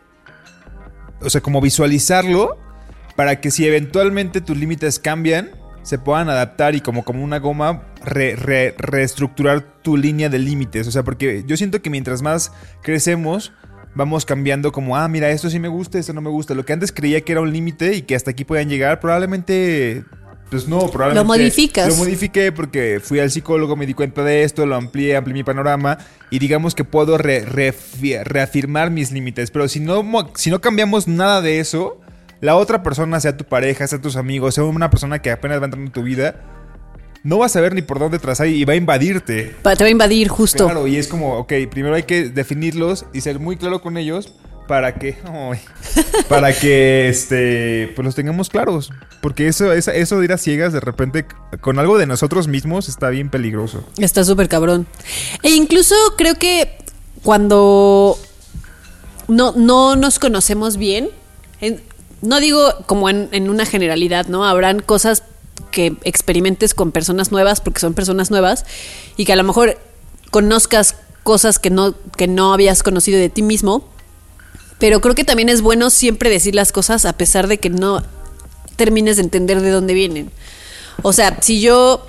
o 1.21 1.29
sea, 1.29 1.41
como 1.41 1.61
visualizarlo 1.61 2.59
para 3.15 3.39
que 3.39 3.49
si 3.49 3.65
eventualmente 3.65 4.41
tus 4.41 4.57
límites 4.57 4.99
cambian, 4.99 5.51
se 5.81 5.97
puedan 5.97 6.29
adaptar 6.29 6.75
y 6.75 6.81
como, 6.81 7.03
como 7.03 7.23
una 7.23 7.39
goma 7.39 7.83
re- 8.03 8.35
re- 8.35 8.75
reestructurar 8.77 9.61
tu 9.81 9.97
línea 9.97 10.29
de 10.29 10.39
límites. 10.39 10.87
O 10.87 10.91
sea, 10.91 11.03
porque 11.03 11.43
yo 11.47 11.57
siento 11.57 11.81
que 11.81 11.89
mientras 11.89 12.21
más 12.21 12.51
crecemos, 12.81 13.53
vamos 13.95 14.25
cambiando 14.25 14.71
como, 14.71 14.95
ah, 14.95 15.07
mira, 15.07 15.31
esto 15.31 15.49
sí 15.49 15.57
me 15.57 15.67
gusta, 15.67 15.97
esto 15.97 16.13
no 16.13 16.21
me 16.21 16.29
gusta. 16.29 16.53
Lo 16.53 16.65
que 16.65 16.73
antes 16.73 16.91
creía 16.91 17.21
que 17.21 17.31
era 17.31 17.41
un 17.41 17.51
límite 17.51 17.95
y 17.95 18.03
que 18.03 18.15
hasta 18.15 18.31
aquí 18.31 18.43
podían 18.43 18.69
llegar, 18.69 18.99
probablemente... 18.99 20.03
Pues 20.51 20.67
no, 20.67 20.79
probablemente... 20.91 21.15
Lo 21.15 21.25
modificas. 21.25 21.87
Lo 21.87 21.95
modifiqué 21.95 22.51
porque 22.51 23.01
fui 23.03 23.19
al 23.19 23.31
psicólogo, 23.31 23.75
me 23.75 23.87
di 23.87 23.95
cuenta 23.95 24.23
de 24.23 24.43
esto, 24.43 24.67
lo 24.67 24.75
amplié, 24.75 25.15
amplié 25.15 25.33
mi 25.33 25.43
panorama 25.43 25.97
y 26.29 26.37
digamos 26.37 26.75
que 26.75 26.83
puedo 26.83 27.17
re- 27.17 27.45
reafirmar 27.45 28.91
mis 28.91 29.11
límites. 29.11 29.49
Pero 29.49 29.67
si 29.67 29.79
no, 29.79 30.03
si 30.35 30.51
no 30.51 30.61
cambiamos 30.61 31.07
nada 31.07 31.41
de 31.41 31.59
eso, 31.59 31.99
la 32.41 32.55
otra 32.57 32.83
persona, 32.83 33.19
sea 33.19 33.37
tu 33.37 33.45
pareja, 33.45 33.87
sea 33.87 33.99
tus 33.99 34.17
amigos, 34.17 34.53
sea 34.53 34.65
una 34.65 34.91
persona 34.91 35.19
que 35.19 35.31
apenas 35.31 35.59
va 35.59 35.65
entrando 35.65 35.87
en 35.87 35.93
tu 35.93 36.03
vida, 36.03 36.35
no 37.25 37.39
vas 37.39 37.55
a 37.55 37.61
ver 37.61 37.73
ni 37.73 37.81
por 37.81 37.97
dónde 37.97 38.19
trazar 38.19 38.47
y 38.47 38.63
va 38.65 38.73
a 38.73 38.75
invadirte. 38.75 39.55
Te 39.63 39.83
va 39.83 39.87
a 39.87 39.89
invadir 39.89 40.27
justo. 40.27 40.65
Claro, 40.65 40.85
y 40.85 40.95
es 40.97 41.07
como, 41.07 41.37
ok, 41.39 41.51
primero 41.71 41.95
hay 41.95 42.03
que 42.03 42.29
definirlos 42.29 43.05
y 43.13 43.21
ser 43.21 43.39
muy 43.39 43.57
claro 43.57 43.81
con 43.81 43.97
ellos 43.97 44.31
para 44.67 44.93
que, 44.95 45.17
para 46.29 46.53
que, 46.57 47.09
este, 47.09 47.91
pues 47.95 48.05
los 48.05 48.13
tengamos 48.13 48.49
claros. 48.49 48.91
Porque 49.21 49.47
eso, 49.47 49.73
eso 49.73 50.19
de 50.19 50.25
ir 50.25 50.33
a 50.33 50.37
ciegas 50.37 50.71
de 50.71 50.79
repente 50.79 51.25
con 51.61 51.79
algo 51.79 51.97
de 51.97 52.05
nosotros 52.05 52.47
mismos 52.47 52.87
está 52.89 53.09
bien 53.09 53.29
peligroso. 53.31 53.83
Está 53.97 54.23
súper 54.23 54.47
cabrón. 54.47 54.85
E 55.41 55.49
incluso 55.49 55.95
creo 56.17 56.35
que 56.35 56.77
cuando 57.23 58.19
no, 59.27 59.51
no 59.53 59.95
nos 59.95 60.19
conocemos 60.19 60.77
bien, 60.77 61.09
en- 61.59 61.81
no 62.21 62.39
digo 62.39 62.71
como 62.85 63.09
en, 63.09 63.29
en 63.31 63.49
una 63.49 63.65
generalidad, 63.65 64.27
¿no? 64.27 64.45
Habrán 64.45 64.79
cosas 64.79 65.23
que 65.71 65.95
experimentes 66.03 66.73
con 66.73 66.91
personas 66.91 67.31
nuevas 67.31 67.61
porque 67.61 67.79
son 67.79 67.93
personas 67.93 68.31
nuevas 68.31 68.65
y 69.17 69.25
que 69.25 69.33
a 69.33 69.35
lo 69.35 69.43
mejor 69.43 69.77
conozcas 70.31 70.95
cosas 71.23 71.59
que 71.59 71.69
no, 71.69 71.95
que 72.17 72.27
no 72.27 72.53
habías 72.53 72.83
conocido 72.83 73.19
de 73.19 73.29
ti 73.29 73.41
mismo. 73.41 73.87
Pero 74.79 74.99
creo 75.01 75.15
que 75.15 75.23
también 75.23 75.49
es 75.49 75.61
bueno 75.61 75.89
siempre 75.89 76.29
decir 76.29 76.53
las 76.55 76.71
cosas 76.71 77.05
a 77.05 77.13
pesar 77.13 77.47
de 77.47 77.57
que 77.59 77.69
no 77.69 78.03
termines 78.75 79.15
de 79.15 79.23
entender 79.23 79.61
de 79.61 79.69
dónde 79.71 79.93
vienen. 79.93 80.31
O 81.01 81.13
sea, 81.13 81.37
si 81.41 81.61
yo 81.61 82.05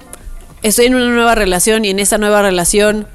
estoy 0.63 0.87
en 0.87 0.95
una 0.97 1.09
nueva 1.09 1.35
relación 1.37 1.85
y 1.85 1.91
en 1.91 2.01
esa 2.01 2.19
nueva 2.19 2.43
relación, 2.43 3.07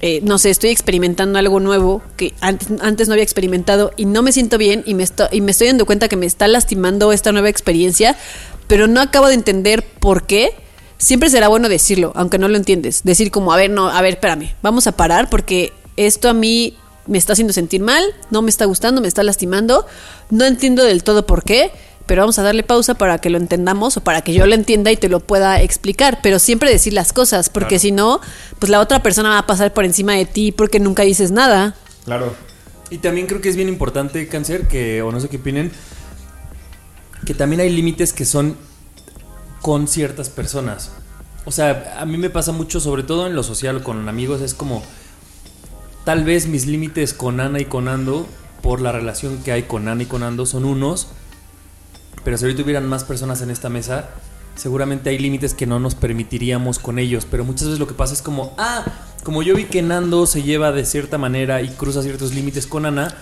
eh, 0.00 0.20
no 0.22 0.36
sé, 0.38 0.50
estoy 0.50 0.68
experimentando 0.70 1.38
algo 1.38 1.60
nuevo 1.60 2.02
que 2.18 2.34
antes, 2.40 2.68
antes 2.82 3.08
no 3.08 3.14
había 3.14 3.24
experimentado 3.24 3.92
y 3.96 4.04
no 4.04 4.22
me 4.22 4.32
siento 4.32 4.58
bien 4.58 4.82
y 4.84 4.92
me, 4.94 5.02
esto- 5.02 5.28
y 5.32 5.40
me 5.40 5.52
estoy 5.52 5.68
dando 5.68 5.86
cuenta 5.86 6.08
que 6.08 6.16
me 6.16 6.26
está 6.26 6.46
lastimando 6.46 7.10
esta 7.12 7.32
nueva 7.32 7.48
experiencia, 7.48 8.16
pero 8.66 8.86
no 8.86 9.00
acabo 9.00 9.28
de 9.28 9.34
entender 9.34 9.84
por 10.00 10.26
qué. 10.26 10.52
Siempre 10.98 11.28
será 11.28 11.48
bueno 11.48 11.68
decirlo, 11.68 12.12
aunque 12.14 12.38
no 12.38 12.48
lo 12.48 12.56
entiendes. 12.56 13.02
Decir 13.04 13.30
como, 13.30 13.52
a 13.52 13.56
ver, 13.56 13.70
no, 13.70 13.88
a 13.88 14.00
ver, 14.00 14.14
espérame, 14.14 14.54
vamos 14.62 14.86
a 14.86 14.92
parar 14.92 15.28
porque 15.28 15.72
esto 15.96 16.28
a 16.28 16.34
mí 16.34 16.76
me 17.06 17.18
está 17.18 17.34
haciendo 17.34 17.52
sentir 17.52 17.82
mal, 17.82 18.02
no 18.30 18.42
me 18.42 18.50
está 18.50 18.64
gustando, 18.64 19.00
me 19.00 19.08
está 19.08 19.22
lastimando, 19.22 19.86
no 20.30 20.44
entiendo 20.44 20.84
del 20.84 21.02
todo 21.02 21.26
por 21.26 21.44
qué, 21.44 21.70
pero 22.06 22.22
vamos 22.22 22.38
a 22.38 22.42
darle 22.42 22.62
pausa 22.62 22.94
para 22.94 23.18
que 23.18 23.30
lo 23.30 23.38
entendamos 23.38 23.96
o 23.96 24.02
para 24.02 24.22
que 24.22 24.32
yo 24.32 24.46
lo 24.46 24.54
entienda 24.54 24.92
y 24.92 24.96
te 24.96 25.08
lo 25.08 25.20
pueda 25.20 25.60
explicar, 25.60 26.20
pero 26.22 26.38
siempre 26.38 26.70
decir 26.70 26.92
las 26.92 27.12
cosas, 27.12 27.48
porque 27.48 27.78
si 27.78 27.92
no, 27.92 28.20
pues 28.58 28.70
la 28.70 28.80
otra 28.80 29.02
persona 29.02 29.30
va 29.30 29.38
a 29.38 29.46
pasar 29.46 29.72
por 29.72 29.84
encima 29.84 30.14
de 30.14 30.26
ti 30.26 30.52
porque 30.52 30.80
nunca 30.80 31.02
dices 31.02 31.30
nada. 31.30 31.74
Claro. 32.04 32.34
Y 32.90 32.98
también 32.98 33.26
creo 33.26 33.40
que 33.40 33.48
es 33.48 33.56
bien 33.56 33.68
importante, 33.68 34.28
Cáncer, 34.28 34.68
que, 34.68 35.02
o 35.02 35.10
no 35.10 35.20
sé 35.20 35.28
qué 35.28 35.38
opinen, 35.38 35.72
que 37.24 37.34
también 37.34 37.60
hay 37.60 37.70
límites 37.70 38.12
que 38.12 38.24
son 38.24 38.56
con 39.60 39.88
ciertas 39.88 40.28
personas. 40.28 40.92
O 41.44 41.50
sea, 41.50 41.96
a 41.98 42.06
mí 42.06 42.16
me 42.16 42.30
pasa 42.30 42.52
mucho, 42.52 42.80
sobre 42.80 43.02
todo 43.02 43.26
en 43.26 43.34
lo 43.34 43.42
social 43.42 43.82
con 43.82 44.08
amigos, 44.08 44.40
es 44.40 44.54
como, 44.54 44.82
tal 46.04 46.24
vez 46.24 46.46
mis 46.46 46.66
límites 46.66 47.12
con 47.12 47.40
Ana 47.40 47.60
y 47.60 47.66
con 47.66 47.88
Ando, 47.88 48.26
por 48.62 48.80
la 48.80 48.92
relación 48.92 49.38
que 49.42 49.52
hay 49.52 49.64
con 49.64 49.88
Ana 49.88 50.04
y 50.04 50.06
con 50.06 50.22
Ando, 50.22 50.46
son 50.46 50.64
unos, 50.64 51.08
pero 52.24 52.38
si 52.38 52.44
ahorita 52.44 52.62
hubieran 52.62 52.88
más 52.88 53.04
personas 53.04 53.42
en 53.42 53.50
esta 53.50 53.68
mesa, 53.68 54.08
seguramente 54.56 55.10
hay 55.10 55.18
límites 55.18 55.54
que 55.54 55.66
no 55.66 55.78
nos 55.78 55.94
permitiríamos 55.94 56.78
con 56.78 56.98
ellos. 56.98 57.26
Pero 57.30 57.44
muchas 57.44 57.64
veces 57.64 57.78
lo 57.78 57.86
que 57.86 57.94
pasa 57.94 58.14
es 58.14 58.22
como, 58.22 58.54
ah, 58.58 58.84
como 59.22 59.42
yo 59.42 59.54
vi 59.54 59.64
que 59.64 59.82
Nando 59.82 60.26
se 60.26 60.42
lleva 60.42 60.72
de 60.72 60.84
cierta 60.86 61.18
manera 61.18 61.60
y 61.60 61.68
cruza 61.68 62.02
ciertos 62.02 62.34
límites 62.34 62.66
con 62.66 62.86
Ana, 62.86 63.14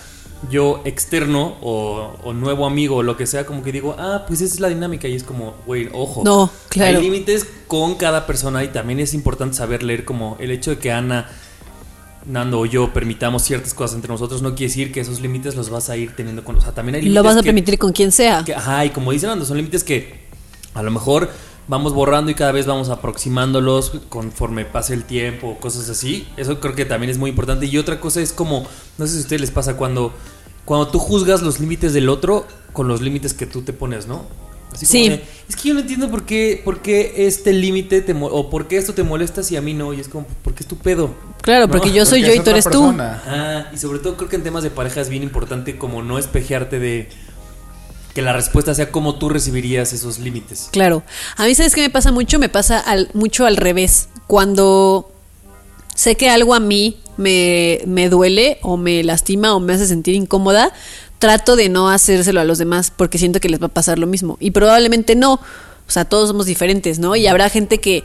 yo 0.51 0.83
externo 0.85 1.57
o, 1.61 2.13
o 2.25 2.33
nuevo 2.33 2.67
amigo 2.67 2.97
o 2.97 3.03
lo 3.03 3.17
que 3.17 3.27
sea, 3.27 3.47
como 3.47 3.63
que 3.63 3.73
digo, 3.73 3.95
ah, 3.99 4.25
pues 4.27 4.41
esa 4.41 4.55
es 4.55 4.61
la 4.61 4.69
dinámica 4.69 5.07
y 5.09 5.15
es 5.15 5.23
como, 5.25 5.55
güey, 5.67 5.89
ojo. 5.93 6.23
No, 6.25 6.51
claro. 6.69 6.99
Hay 6.99 7.05
límites 7.05 7.47
con 7.69 7.95
cada 7.95 8.27
persona 8.27 8.65
y 8.65 8.69
también 8.69 8.99
es 9.01 9.15
importante 9.15 9.57
saber 9.57 9.83
leer 9.83 10.05
como 10.05 10.37
el 10.41 10.51
hecho 10.51 10.71
de 10.71 10.79
que 10.79 10.91
Ana... 10.93 11.29
Nando 12.25 12.61
o 12.61 12.67
yo 12.67 12.93
permitamos 12.93 13.43
ciertas 13.43 13.75
cosas 13.75 13.97
entre 13.97 14.09
nosotros 14.13 14.43
no 14.43 14.51
quiere 14.55 14.69
decir 14.69 14.93
que 14.93 15.01
esos 15.01 15.21
límites 15.21 15.57
los 15.57 15.71
vas 15.71 15.91
a 15.91 15.97
ir 15.97 16.15
teniendo 16.15 16.45
con... 16.45 16.55
O 16.55 16.61
sea, 16.61 16.71
también 16.73 16.95
hay 16.95 17.01
límites 17.03 17.17
Lo 17.17 17.25
vas 17.25 17.37
a 17.37 17.41
que- 17.41 17.47
permitir 17.47 17.79
con 17.81 17.91
quien 17.93 18.13
sea. 18.13 18.45
que- 18.45 18.55
ajá, 18.55 18.85
y 18.85 18.91
como 18.91 19.11
dicen 19.11 19.31
Ando, 19.31 19.45
son 19.45 19.57
límites 19.57 19.83
que 19.83 20.21
a 20.73 20.85
lo 20.85 20.93
mejor 20.93 21.31
vamos 21.67 21.93
borrando 21.95 22.31
y 22.31 22.37
cada 22.37 22.53
vez 22.53 22.65
vamos 22.65 22.91
aproximándolos 22.91 23.91
conforme 24.09 24.65
pase 24.65 24.95
el 24.95 25.03
tiempo, 25.03 25.59
cosas 25.59 25.89
así. 25.91 26.29
Eso 26.37 26.61
creo 26.61 26.77
que 26.77 26.85
también 26.85 27.11
es 27.11 27.19
muy 27.19 27.31
importante. 27.31 27.67
Y 27.67 27.77
otra 27.77 27.99
cosa 27.99 28.21
es 28.21 28.33
como, 28.33 28.69
no 28.99 29.07
sé 29.09 29.15
si 29.15 29.19
a 29.19 29.23
ustedes 29.23 29.41
les 29.41 29.51
pasa 29.51 29.77
cuando, 29.77 30.15
cuando 30.65 30.89
tú 30.89 30.99
juzgas 30.99 31.43
los 31.43 31.61
límites 31.61 31.93
del 31.93 32.09
otro 32.09 32.47
con 32.73 32.89
los 32.89 33.01
límites 33.01 33.35
que 33.35 33.47
tú 33.47 33.63
te 33.63 33.73
pones, 33.73 34.07
¿no? 34.07 34.25
Así 34.73 34.87
como 34.87 35.05
Sí. 35.05 35.09
de, 35.11 35.25
es 35.49 35.57
que 35.57 35.69
yo 35.69 35.75
no 35.75 35.81
entiendo 35.81 36.11
por 36.11 36.25
qué, 36.25 36.63
por 36.65 36.81
qué 36.81 37.27
este 37.27 37.53
límite 37.53 38.01
te 38.01 38.15
o 38.19 38.49
por 38.49 38.69
qué 38.69 38.79
esto 38.79 38.95
te 38.95 39.03
molesta 39.03 39.43
si 39.43 39.57
a 39.57 39.61
mí 39.61 39.75
no. 39.75 39.93
Y 39.93 40.01
es 40.01 40.09
como, 40.09 40.27
porque 40.43 40.63
es 40.63 40.67
tu 40.69 40.79
pedo. 40.79 41.11
Claro, 41.43 41.67
¿no? 41.67 41.73
porque 41.73 41.93
yo 41.93 42.07
soy 42.07 42.23
Porque 42.23 42.37
yo 42.37 42.41
y 42.41 42.45
tú 42.45 42.51
eres 42.51 42.65
tú. 42.71 42.95
Ah, 42.99 43.67
y 43.73 43.77
sobre 43.77 43.99
todo 43.99 44.17
creo 44.17 44.29
que 44.31 44.37
en 44.37 44.43
temas 44.43 44.63
de 44.63 44.71
pareja 44.71 45.01
es 45.03 45.09
bien 45.11 45.23
importante 45.23 45.77
como 45.77 46.03
no 46.03 46.19
espejearte 46.19 46.79
de 46.79 47.11
que 48.15 48.23
la 48.23 48.33
respuesta 48.33 48.75
sea 48.75 48.91
como 48.91 49.17
tú 49.19 49.29
recibirías 49.29 49.93
esos 49.93 50.19
límites. 50.19 50.69
Claro. 50.73 51.03
A 51.37 51.45
mí, 51.45 51.55
¿sabes 51.55 51.75
qué 51.75 51.83
me 51.83 51.91
pasa 51.91 52.13
mucho? 52.13 52.39
Me 52.39 52.49
pasa 52.49 52.79
al, 52.79 53.11
mucho 53.15 53.45
al 53.47 53.57
revés. 53.57 54.09
Cuando 54.27 55.12
sé 55.95 56.15
que 56.17 56.29
algo 56.31 56.55
a 56.55 56.61
mí 56.61 56.97
me, 57.17 57.81
me 57.87 58.09
duele 58.09 58.59
o 58.63 58.77
me 58.77 59.03
lastima 59.05 59.55
o 59.55 59.61
me 59.61 59.73
hace 59.75 59.87
sentir 59.87 60.15
incómoda, 60.15 60.73
trato 61.19 61.57
de 61.57 61.69
no 61.69 61.89
hacérselo 61.91 62.41
a 62.41 62.45
los 62.45 62.59
demás 62.59 62.93
porque 62.95 63.19
siento 63.19 63.39
que 63.41 63.49
les 63.49 63.61
va 63.63 63.67
a 63.67 63.71
pasar 63.71 63.99
lo 63.99 64.07
mismo. 64.07 64.37
Y 64.41 64.51
probablemente 64.53 65.15
no. 65.15 65.35
O 65.35 65.91
sea, 65.93 66.05
todos 66.05 66.29
somos 66.29 66.47
diferentes, 66.47 66.99
¿no? 66.99 67.15
Y 67.17 67.27
habrá 67.27 67.49
gente 67.49 67.79
que... 67.79 68.03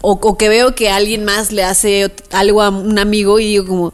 O, 0.00 0.12
o 0.20 0.36
que 0.36 0.48
veo 0.48 0.74
que 0.74 0.90
alguien 0.90 1.24
más 1.24 1.52
le 1.52 1.62
hace 1.62 2.12
algo 2.32 2.62
a 2.62 2.70
un 2.70 2.98
amigo 2.98 3.38
y 3.38 3.44
digo 3.46 3.66
como... 3.66 3.92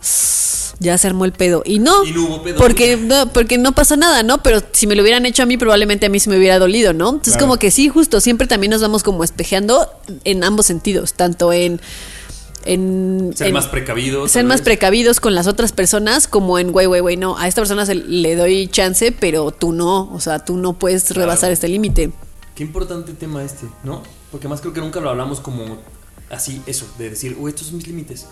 Ya 0.80 0.97
se 0.97 1.09
armó 1.09 1.24
el 1.24 1.32
pedo. 1.32 1.62
Y 1.66 1.80
no, 1.80 2.05
Y 2.05 2.12
no 2.12 2.24
hubo 2.26 2.43
pedo. 2.43 2.57
porque 2.57 2.97
no, 2.97 3.32
porque 3.32 3.59
no 3.59 3.72
pasa 3.72 3.97
nada, 3.97 4.22
¿no? 4.22 4.45
Pero 4.45 4.61
si 4.70 4.86
me 4.86 4.95
lo 4.95 5.03
hubieran 5.03 5.26
hecho 5.26 5.43
a 5.43 5.47
mí, 5.47 5.57
probablemente 5.57 6.07
a 6.07 6.09
mí 6.09 6.20
se 6.20 6.30
me 6.30 6.39
hubiera 6.39 6.61
dolido, 6.61 6.93
¿no? 6.93 7.09
Entonces, 7.09 7.32
Claro. 7.32 7.49
como 7.49 7.59
que 7.59 7.72
sí, 7.72 7.89
justo, 7.89 8.20
siempre 8.20 8.47
también 8.47 8.70
nos 8.70 8.80
vamos 8.80 9.03
como 9.03 9.24
espejeando 9.24 9.89
en 10.22 10.45
ambos 10.45 10.66
sentidos, 10.66 11.14
tanto 11.14 11.53
en. 11.53 11.80
En 12.68 13.32
Ser 13.34 13.48
en- 13.48 13.52
más 13.54 13.66
precavidos. 13.66 14.30
ser 14.30 14.44
más 14.44 14.60
vez. 14.60 14.64
precavidos 14.64 15.20
con 15.20 15.34
las 15.34 15.46
otras 15.46 15.72
personas, 15.72 16.28
como 16.28 16.58
en, 16.58 16.70
güey, 16.72 16.86
güey, 16.86 17.00
güey, 17.00 17.16
no, 17.16 17.36
a 17.38 17.48
esta 17.48 17.60
persona 17.62 17.84
se 17.86 17.94
le 17.94 18.36
doy 18.36 18.68
chance, 18.68 19.10
pero 19.12 19.50
tú 19.50 19.72
no, 19.72 20.12
o 20.12 20.20
sea, 20.20 20.44
tú 20.44 20.56
no 20.56 20.74
puedes 20.74 21.04
Claro. 21.04 21.22
rebasar 21.22 21.50
este 21.50 21.68
límite. 21.68 22.10
Qué 22.54 22.62
importante 22.64 23.12
tema 23.14 23.42
este, 23.42 23.66
¿no? 23.84 24.02
Porque 24.30 24.48
más 24.48 24.60
creo 24.60 24.72
que 24.72 24.80
nunca 24.80 25.00
lo 25.00 25.10
hablamos 25.10 25.40
como 25.40 25.78
así, 26.30 26.60
eso, 26.66 26.86
de 26.98 27.10
decir, 27.10 27.36
uy, 27.38 27.50
estos 27.50 27.68
son 27.68 27.76
mis 27.78 27.86
límites. 27.86 28.26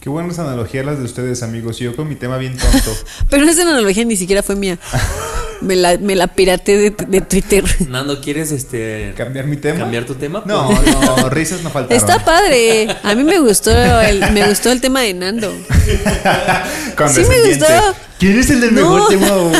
Qué 0.00 0.08
buenas 0.08 0.38
analogías 0.38 0.86
las 0.86 0.98
de 0.98 1.04
ustedes, 1.04 1.42
amigos. 1.42 1.78
Y 1.80 1.84
yo 1.84 1.94
con 1.94 2.08
mi 2.08 2.14
tema 2.14 2.38
bien 2.38 2.56
tonto. 2.56 2.90
Pero 3.30 3.44
esa 3.44 3.62
analogía 3.62 4.04
ni 4.06 4.16
siquiera 4.16 4.42
fue 4.42 4.56
mía. 4.56 4.78
Me 5.60 5.76
la, 5.76 5.98
me 5.98 6.16
la 6.16 6.26
piraté 6.28 6.78
de, 6.78 6.90
de 6.90 7.20
Twitter. 7.20 7.62
Nando, 7.86 8.18
¿quieres 8.22 8.50
este 8.50 9.12
¿Cambiar 9.14 9.44
mi 9.46 9.58
tema? 9.58 9.80
cambiar 9.80 10.06
tu 10.06 10.14
tema? 10.14 10.42
No, 10.46 10.72
no, 10.72 11.28
risas 11.28 11.60
no 11.62 11.68
faltaron. 11.68 11.98
Está 11.98 12.24
padre. 12.24 12.96
A 13.02 13.14
mí 13.14 13.24
me 13.24 13.40
gustó 13.40 13.70
el, 14.00 14.20
me 14.32 14.48
gustó 14.48 14.72
el 14.72 14.80
tema 14.80 15.02
de 15.02 15.12
Nando. 15.12 15.52
Sí 17.12 17.20
me 17.28 17.48
gustó. 17.50 17.66
¿Quién 18.18 18.38
es 18.38 18.48
el 18.48 18.62
del 18.62 18.74
No. 18.74 18.94
mejor 18.94 19.08
tema 19.10 19.32
hoy? 19.34 19.54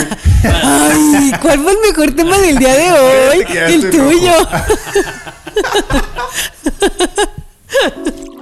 Ay, 0.45 1.33
¿cuál 1.43 1.61
fue 1.63 1.73
el 1.73 1.79
mejor 1.87 2.13
tema 2.17 2.39
del 2.39 2.57
día 2.57 2.75
de 2.75 2.93
hoy? 2.93 3.45
El 3.69 3.91
tuyo. 3.91 4.33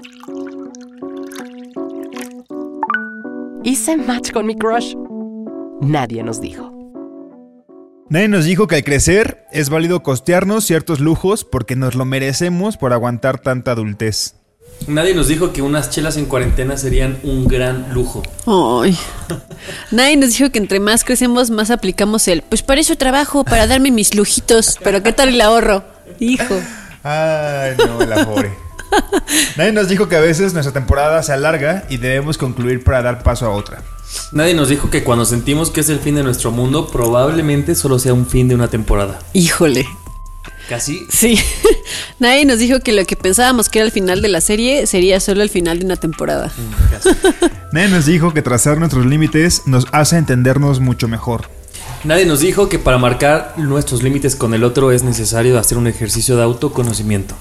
Hice 3.69 3.99
match 3.99 4.31
con 4.33 4.47
mi 4.47 4.57
crush. 4.57 4.95
Nadie 5.83 6.23
nos 6.23 6.41
dijo. 6.41 6.73
Nadie 8.09 8.27
nos 8.29 8.47
dijo 8.47 8.67
que 8.67 8.77
al 8.77 8.83
crecer 8.83 9.45
es 9.53 9.69
válido 9.69 10.03
costearnos 10.03 10.65
ciertos 10.65 11.01
lujos 11.01 11.45
porque 11.45 11.77
nos 11.77 11.95
lo 11.95 12.07
merecemos 12.07 12.79
por 12.79 12.95
aguantar 12.95 13.39
tanta 13.39 13.73
adultez. 13.73 14.37
Nadie 14.87 15.15
nos 15.15 15.29
dijo 15.29 15.53
que 15.53 15.61
unas 15.61 15.91
chelas 15.91 16.17
en 16.17 16.25
cuarentena 16.25 16.79
serían 16.79 17.19
un 17.25 17.47
gran 17.47 17.93
lujo. 17.93 18.23
Ay. 18.47 18.97
Nadie 19.91 20.17
nos 20.17 20.31
dijo 20.31 20.51
que 20.51 20.61
entre 20.61 20.81
más 20.81 21.05
crecemos, 21.05 21.51
más 21.51 21.71
aplicamos 21.71 22.27
el. 22.27 22.41
Pues 22.41 22.63
para 22.63 22.81
eso 22.81 22.97
trabajo, 22.97 23.45
para 23.45 23.67
darme 23.67 23.91
mis 23.91 24.15
lujitos. 24.15 24.79
Pero 24.83 25.03
¿qué 25.03 25.13
tal 25.13 25.29
el 25.29 25.41
ahorro? 25.43 25.85
Hijo. 26.21 26.59
Ay, 27.03 27.77
no, 27.77 28.01
el 28.01 28.13
afore. 28.15 28.68
Nadie 29.57 29.73
nos 29.73 29.89
dijo 29.89 30.09
que 30.09 30.17
a 30.17 30.21
veces 30.21 30.53
nuestra 30.53 30.73
temporada 30.73 31.23
se 31.23 31.33
alarga 31.33 31.85
y 31.89 31.99
debemos 31.99 32.39
concluir 32.39 32.85
para 32.85 33.03
dar 33.03 33.23
paso 33.23 33.47
a 33.47 33.51
otra. 33.51 33.83
Nadie 34.33 34.55
nos 34.55 34.69
dijo 34.69 34.91
que 34.91 35.05
cuando 35.05 35.25
sentimos 35.25 35.71
que 35.71 35.81
es 35.81 35.89
el 35.89 35.99
fin 36.01 36.15
de 36.15 36.23
nuestro 36.23 36.51
mundo, 36.51 36.89
probablemente 36.89 37.75
solo 37.75 37.99
sea 37.99 38.15
un 38.15 38.27
fin 38.27 38.49
de 38.49 38.55
una 38.55 38.69
temporada. 38.69 39.19
Híjole. 39.33 39.87
Casi. 40.69 41.07
Sí. 41.11 41.39
Nadie 42.19 42.45
nos 42.45 42.59
dijo 42.59 42.81
que 42.81 42.93
lo 42.93 43.05
que 43.07 43.17
pensábamos 43.17 43.69
que 43.71 43.79
era 43.79 43.87
el 43.87 43.93
final 43.93 44.21
de 44.21 44.29
la 44.29 44.41
serie 44.43 44.87
sería 44.87 45.19
solo 45.19 45.43
el 45.43 45.49
final 45.49 45.79
de 45.79 45.87
una 45.87 45.97
temporada. 45.97 46.53
casi. 46.91 47.09
Nadie 47.73 47.89
nos 47.89 48.07
dijo 48.07 48.35
que 48.35 48.43
trazar 48.43 48.79
nuestros 48.79 49.07
límites 49.07 49.63
nos 49.67 49.87
hace 49.93 50.17
entendernos 50.17 50.81
mucho 50.81 51.09
mejor. 51.09 51.49
Nadie 52.05 52.27
nos 52.27 52.41
dijo 52.41 52.69
que 52.69 52.79
para 52.79 52.99
marcar 52.99 53.55
nuestros 53.57 54.03
límites 54.03 54.37
con 54.37 54.55
el 54.55 54.63
otro 54.63 54.93
es 54.93 55.03
necesario 55.03 55.59
hacer 55.59 55.79
un 55.79 55.87
ejercicio 55.87 56.37
de 56.37 56.43
autoconocimiento. 56.43 57.35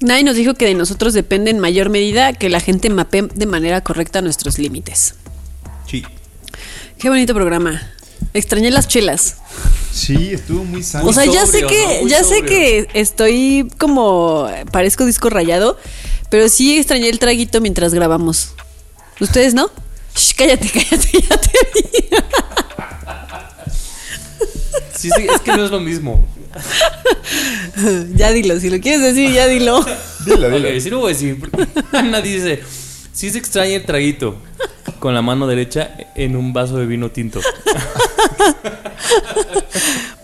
Nadie 0.00 0.24
nos 0.24 0.36
dijo 0.36 0.54
que 0.54 0.66
de 0.66 0.74
nosotros 0.74 1.14
depende 1.14 1.50
en 1.50 1.58
mayor 1.58 1.88
medida 1.88 2.32
que 2.32 2.48
la 2.48 2.60
gente 2.60 2.90
mapee 2.90 3.22
de 3.22 3.46
manera 3.46 3.82
correcta 3.82 4.20
nuestros 4.22 4.58
límites. 4.58 5.14
Sí. 5.88 6.04
Qué 6.98 7.08
bonito 7.08 7.34
programa. 7.34 7.82
Extrañé 8.32 8.70
las 8.70 8.88
chelas. 8.88 9.36
Sí, 9.92 10.32
estuvo 10.32 10.64
muy 10.64 10.82
sano. 10.82 11.08
O 11.08 11.12
sea, 11.12 11.24
ya 11.24 11.46
sé 11.46 11.62
que, 11.62 12.02
ya 12.08 12.24
sé 12.24 12.42
que 12.42 12.88
estoy 12.94 13.68
como 13.78 14.50
parezco 14.72 15.06
disco 15.06 15.30
rayado, 15.30 15.78
pero 16.30 16.48
sí 16.48 16.76
extrañé 16.78 17.08
el 17.08 17.20
traguito 17.20 17.60
mientras 17.60 17.94
grabamos. 17.94 18.54
¿Ustedes 19.20 19.54
no? 19.54 19.70
Shh, 20.16 20.34
cállate, 20.36 20.68
cállate, 20.74 21.20
ya 21.28 21.40
te 21.40 21.50
vi. 21.74 22.08
Sí, 25.04 25.10
sí, 25.14 25.26
es 25.34 25.40
que 25.42 25.54
no 25.54 25.64
es 25.66 25.70
lo 25.70 25.80
mismo. 25.80 26.24
Ya 28.14 28.30
dilo, 28.30 28.58
si 28.60 28.70
lo 28.70 28.80
quieres 28.80 29.02
decir, 29.02 29.30
ya 29.32 29.46
dilo. 29.48 29.84
Dilo, 30.24 30.48
dilo. 30.48 30.68
Ok, 30.68 30.74
sí 30.80 30.88
lo 30.90 30.98
voy 31.00 31.10
a 31.10 31.14
decir. 31.14 31.50
Ana 31.92 32.20
dice: 32.22 32.62
Sí 33.12 33.28
se 33.30 33.36
extraña 33.38 33.74
el 33.74 33.84
traguito 33.84 34.36
con 35.00 35.12
la 35.14 35.20
mano 35.20 35.46
derecha 35.46 35.90
en 36.14 36.36
un 36.36 36.52
vaso 36.54 36.76
de 36.78 36.86
vino 36.86 37.10
tinto. 37.10 37.40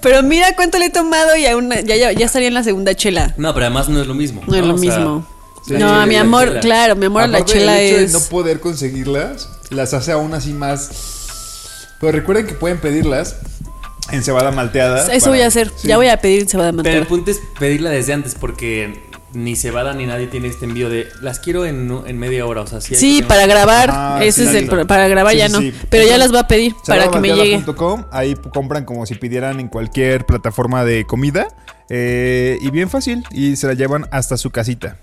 Pero 0.01 0.23
mira 0.23 0.55
cuánto 0.57 0.79
le 0.79 0.87
he 0.87 0.91
tomado 0.91 1.37
y 1.37 1.45
aún 1.47 1.71
ya, 1.85 1.97
ya, 1.97 2.13
ya 2.13 2.27
estaría 2.27 2.49
en 2.49 2.55
la 2.55 2.63
segunda 2.65 2.95
chela. 2.95 3.35
No, 3.37 3.53
pero 3.53 3.67
además 3.67 3.89
no 3.89 4.01
es 4.01 4.07
lo 4.07 4.15
mismo. 4.15 4.43
No 4.47 4.55
es 4.55 4.65
lo 4.65 4.75
O 4.75 4.79
sea, 4.79 4.97
mismo. 4.99 5.29
sí, 5.67 5.75
no, 5.75 6.07
mi 6.07 6.15
la 6.15 6.21
amor, 6.23 6.49
chela. 6.49 6.61
claro, 6.61 6.97
mi 6.97 7.07
amor, 7.07 7.29
la 7.29 7.39
Aparte, 7.39 7.53
chela 7.53 7.81
el 7.81 7.87
hecho 7.89 8.01
es. 8.05 8.13
de 8.13 8.19
no 8.19 8.25
poder 8.27 8.61
conseguirlas 8.61 9.49
las 9.71 9.93
hace 9.93 10.13
aún 10.13 10.33
así 10.33 10.53
más. 10.53 10.91
Pero 12.01 12.13
recuerden 12.13 12.47
que 12.47 12.55
pueden 12.55 12.79
pedirlas. 12.81 13.37
En 14.13 14.23
cebada 14.23 14.51
malteada. 14.51 15.01
Eso 15.13 15.27
para- 15.27 15.31
voy 15.37 15.41
a 15.43 15.47
hacer. 15.47 15.71
sí. 15.77 15.89
Ya 15.89 15.97
voy 15.97 16.09
a 16.09 16.17
pedir 16.19 16.49
cebada 16.49 16.73
Pero 16.83 16.99
el 16.99 17.07
punto 17.07 17.31
es 17.31 17.41
pedirla 17.59 17.91
desde 17.91 18.13
antes 18.13 18.35
porque 18.35 19.09
ni 19.33 19.55
Cebada 19.55 19.95
ni 19.95 20.07
nadie 20.07 20.27
tiene 20.27 20.49
este 20.49 20.65
envío 20.65 20.89
de 20.91 21.07
las 21.23 21.39
quiero 21.39 21.65
en, 21.65 21.89
en 22.05 22.19
media 22.19 22.45
hora. 22.47 22.63
O 22.63 22.67
sea, 22.67 22.81
sí, 22.81 22.95
hay 22.95 23.01
Sí, 23.01 23.23
para 23.23 23.47
grabar. 23.47 24.23
Ese 24.23 24.43
sí, 24.43 24.49
es 24.49 24.55
el 24.71 24.87
para 24.87 25.07
grabar 25.07 25.33
Sí, 25.33 25.39
ya 25.39 25.47
sí, 25.47 25.53
no. 25.53 25.61
sí. 25.61 25.73
Pero 25.89 26.05
ya 26.09 26.19
las 26.19 26.35
va 26.35 26.41
a 26.41 26.49
pedir 26.49 26.75
para 26.87 27.09
que 27.11 27.21
me 27.21 27.29
llegue. 27.29 27.59
Cebadamalteada.com, 27.61 28.05
Ahí 28.11 28.35
compran 28.53 28.85
como 28.85 29.07
si 29.07 29.15
pidieran 29.15 29.61
en 29.61 29.69
cualquier 29.69 30.27
plataforma 30.27 30.85
de 30.85 31.05
comida. 31.07 31.47
eh, 31.89 32.59
y 32.61 32.71
bien 32.71 32.91
fácil. 32.91 33.23
Y 33.31 33.55
se 33.57 33.67
la 33.69 33.75
llevan 33.75 34.07
hasta 34.11 34.37
su 34.37 34.51
casita. 34.51 34.97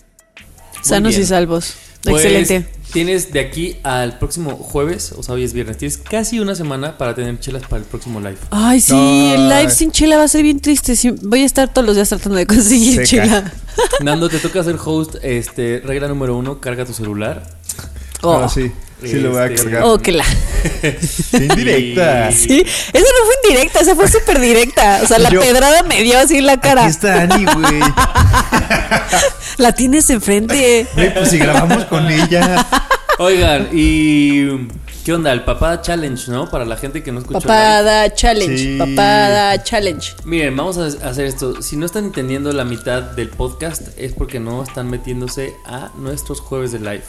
Sanos 0.82 1.18
y 1.18 1.26
salvos. 1.26 1.76
Pues, 2.12 2.26
Excelente. 2.26 2.70
Tienes 2.94 3.34
de 3.34 3.42
aquí 3.42 3.76
al 3.84 4.18
próximo 4.18 4.52
jueves, 4.52 5.12
o 5.12 5.22
sea, 5.22 5.36
hoy 5.36 5.44
es 5.44 5.52
viernes, 5.52 5.78
tienes 5.78 5.98
casi 5.98 6.40
una 6.40 6.56
semana 6.56 6.98
para 6.98 7.14
tener 7.14 7.38
chelas 7.40 7.64
para 7.64 7.82
el 7.82 7.84
próximo 7.84 8.20
live. 8.22 8.38
Ay, 8.50 8.80
sí, 8.80 8.94
No. 8.94 9.34
el 9.34 9.50
live 9.50 9.70
sin 9.72 9.92
chela 9.92 10.16
va 10.18 10.24
a 10.24 10.28
ser 10.30 10.44
bien 10.44 10.62
triste. 10.62 10.94
voy 11.24 11.42
a 11.42 11.46
estar 11.46 11.74
todos 11.74 11.86
los 11.86 11.96
días 11.98 12.08
tratando 12.08 12.38
de 12.38 12.48
conseguir 12.48 13.06
Seca. 13.06 13.06
chela. 13.06 13.54
Nando, 14.02 14.30
te 14.30 14.40
toca 14.40 14.64
ser 14.64 14.78
host. 14.84 15.16
Este, 15.22 15.82
regla 15.84 16.08
número 16.08 16.38
uno, 16.38 16.62
carga 16.62 16.86
tu 16.86 16.94
celular. 16.94 17.57
Oh, 18.22 18.42
Ah, 18.44 18.50
sí, 18.50 18.72
sí 19.04 19.14
lo 19.20 19.32
voy 19.32 19.40
a 19.42 19.46
Este, 19.46 19.64
cargar. 19.64 19.84
oh, 19.86 19.98
que 20.00 20.12
la. 20.12 20.26
Indirecta. 21.34 22.32
Sí, 22.32 22.62
esa 22.62 23.00
no 23.06 23.26
fue 23.26 23.36
indirecta, 23.52 23.80
esa 23.82 23.96
fue 23.96 24.08
súper 24.08 24.40
directa. 24.40 25.02
O 25.04 25.08
sea, 25.08 25.20
la 25.20 25.30
Yo- 25.30 25.42
pedrada 25.42 25.84
me 25.84 26.02
dio 26.02 26.18
así 26.20 26.38
en 26.38 26.46
la 26.46 26.60
cara. 26.60 26.82
Aquí 26.84 26.92
está 26.92 27.22
Ani, 27.22 27.46
güey. 27.46 27.80
La 29.58 29.72
tienes 29.72 30.10
enfrente. 30.12 30.86
Güey, 30.94 31.14
pues 31.14 31.30
si 31.30 31.38
grabamos 31.40 31.86
con 31.86 32.08
ella. 32.10 32.66
Oigan, 33.20 33.70
y. 33.74 34.68
¿Qué 35.04 35.14
onda? 35.14 35.32
El 35.32 35.44
Papada 35.46 35.82
Challenge, 35.82 36.30
¿no? 36.30 36.50
Para 36.50 36.66
la 36.66 36.76
gente 36.76 37.02
que 37.02 37.12
no 37.14 37.20
escuchó. 37.22 37.40
Papada 37.40 38.14
challenge, 38.14 38.58
Sí. 38.58 38.78
papada 38.78 39.64
challenge. 39.64 40.14
Miren, 40.26 40.56
vamos 40.58 40.78
a 40.78 40.86
hacer 41.10 41.26
esto. 41.26 41.62
Si 41.62 41.78
no 41.78 41.86
están 41.86 42.04
entendiendo 42.04 42.52
la 42.52 42.66
mitad 42.66 43.02
del 43.02 43.30
podcast, 43.30 43.88
es 43.98 44.12
porque 44.12 44.40
no 44.42 44.62
están 44.64 44.90
metiéndose 44.90 45.54
a 45.66 45.92
nuestros 45.98 46.42
jueves 46.42 46.74
de 46.74 46.80
live. 46.80 47.04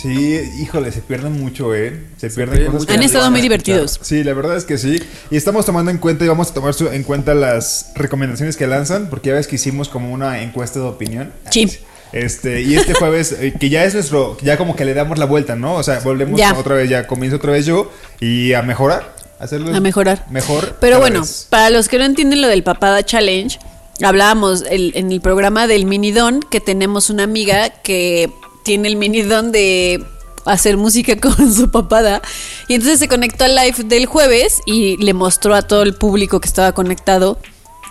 Sí, 0.00 0.40
híjole, 0.60 0.92
se 0.92 1.00
pierden 1.00 1.32
mucho, 1.40 1.74
¿eh? 1.74 2.06
Se 2.16 2.30
pierden 2.30 2.54
pierden 2.56 2.66
cosas 2.72 2.80
mucho. 2.80 2.86
que 2.86 2.94
Han 2.94 3.02
estado 3.02 3.30
muy 3.30 3.40
divertidos. 3.40 3.98
Sí, 4.02 4.24
la 4.24 4.32
verdad 4.34 4.56
es 4.56 4.64
que 4.64 4.78
sí. 4.78 5.02
Y 5.30 5.36
estamos 5.36 5.66
tomando 5.66 5.90
en 5.90 5.98
cuenta 5.98 6.24
y 6.24 6.28
vamos 6.28 6.50
a 6.50 6.54
tomar 6.54 6.72
su- 6.74 6.88
en 6.88 7.02
cuenta 7.02 7.34
las 7.34 7.92
recomendaciones 7.94 8.56
que 8.56 8.66
lanzan, 8.66 9.08
porque 9.10 9.28
ya 9.30 9.34
ves 9.34 9.46
que 9.46 9.56
hicimos 9.56 9.88
como 9.88 10.12
una 10.12 10.42
encuesta 10.42 10.78
de 10.80 10.86
opinión. 10.86 11.32
Sí. 11.50 11.68
Este, 12.12 12.62
y 12.62 12.74
este 12.74 12.94
jueves, 12.94 13.32
eh, 13.38 13.54
que 13.58 13.68
ya 13.68 13.84
es 13.84 13.94
nuestro, 13.94 14.36
ya 14.42 14.56
como 14.56 14.74
que 14.74 14.84
le 14.84 14.94
damos 14.94 15.18
la 15.18 15.26
vuelta, 15.26 15.54
¿no? 15.54 15.74
O 15.74 15.82
sea, 15.82 16.00
volvemos 16.00 16.40
Ya. 16.40 16.54
otra 16.54 16.74
vez, 16.74 16.88
ya 16.88 17.06
comienzo 17.06 17.36
otra 17.36 17.52
vez 17.52 17.66
yo 17.66 17.90
y 18.20 18.52
a 18.54 18.62
mejorar, 18.62 19.14
hacerlo 19.38 19.74
A 19.74 19.80
mejorar. 19.80 20.24
mejor. 20.30 20.76
Pero 20.80 20.98
bueno, 20.98 21.20
vez. 21.20 21.46
para 21.50 21.70
los 21.70 21.88
que 21.88 21.98
no 21.98 22.04
entienden 22.04 22.40
lo 22.42 22.48
del 22.48 22.62
papada 22.64 23.04
challenge, 23.04 23.58
hablábamos 24.02 24.64
el- 24.68 24.92
en 24.96 25.12
el 25.12 25.20
programa 25.20 25.66
del 25.68 25.84
minidón 25.84 26.40
que 26.50 26.58
tenemos 26.60 27.10
una 27.10 27.22
amiga 27.24 27.68
que 27.70 28.32
tiene 28.70 28.86
el 28.86 28.94
minidón 28.94 29.50
de 29.50 30.04
hacer 30.44 30.76
música 30.76 31.16
con 31.20 31.52
su 31.52 31.72
papada 31.72 32.22
y 32.68 32.74
entonces 32.74 33.00
se 33.00 33.08
conectó 33.08 33.44
al 33.44 33.56
live 33.56 33.82
del 33.84 34.06
jueves 34.06 34.60
y 34.64 34.96
le 34.98 35.12
mostró 35.12 35.56
a 35.56 35.62
todo 35.62 35.82
el 35.82 35.94
público 35.94 36.38
que 36.38 36.46
estaba 36.46 36.70
conectado 36.70 37.40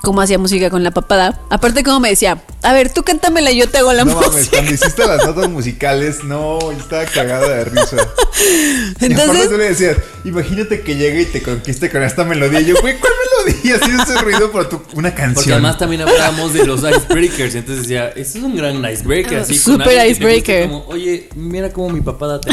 cómo 0.02 0.22
hacía 0.22 0.38
música 0.38 0.70
con 0.70 0.86
la 0.86 0.92
papada. 0.92 1.42
Aparte 1.50 1.84
como 1.84 2.00
me 2.00 2.10
decía, 2.12 2.42
a 2.64 2.72
ver, 2.72 2.94
tú 2.94 3.04
cántamela 3.04 3.52
y 3.52 3.58
yo 3.58 3.70
te 3.70 3.80
hago 3.80 3.92
la 3.92 4.06
No 4.06 4.16
mames, 4.16 4.32
música. 4.32 4.52
cuando 4.52 4.72
hiciste 4.72 5.06
las 5.06 5.26
notas 5.26 5.50
musicales, 5.50 6.24
no, 6.24 6.72
estaba 6.72 7.04
cagada 7.04 7.50
de 7.50 7.66
risa. 7.66 7.98
y 7.98 8.86
aparte 8.88 9.06
Entonces, 9.06 9.50
tú 9.50 9.58
le 9.58 9.66
decías, 9.66 9.98
imagínate 10.24 10.80
que 10.80 10.96
llegue 10.96 11.24
y 11.24 11.26
te 11.26 11.44
conquiste 11.44 11.90
con 11.90 12.04
esta 12.04 12.24
melodía. 12.24 12.62
Y 12.62 12.68
yo, 12.68 12.76
güey, 12.80 12.98
¿cuál 13.00 13.12
melodía? 13.46 13.76
Así 13.76 13.92
ese 13.92 14.22
ruido 14.22 14.52
por 14.52 14.70
tu, 14.70 14.82
una 14.94 15.14
canción. 15.14 15.36
Porque 15.36 15.54
además 15.54 15.78
también 15.78 16.02
hablábamos 16.02 16.54
de 16.54 16.66
los 16.66 16.82
icebreakers. 16.82 17.56
Entonces 17.56 17.84
decía, 17.84 18.10
este 18.10 18.40
es 18.40 18.44
un 18.44 18.56
gran 18.56 18.78
icebreaker. 18.78 19.40
Así, 19.40 19.60
con 19.60 19.80
Super 19.80 20.08
icebreaker. 20.10 20.70
Como, 20.70 20.86
Oye, 20.88 21.30
mira 21.36 21.72
cómo 21.72 21.90
mi 21.90 22.02
papada 22.02 22.40
te. 22.42 22.52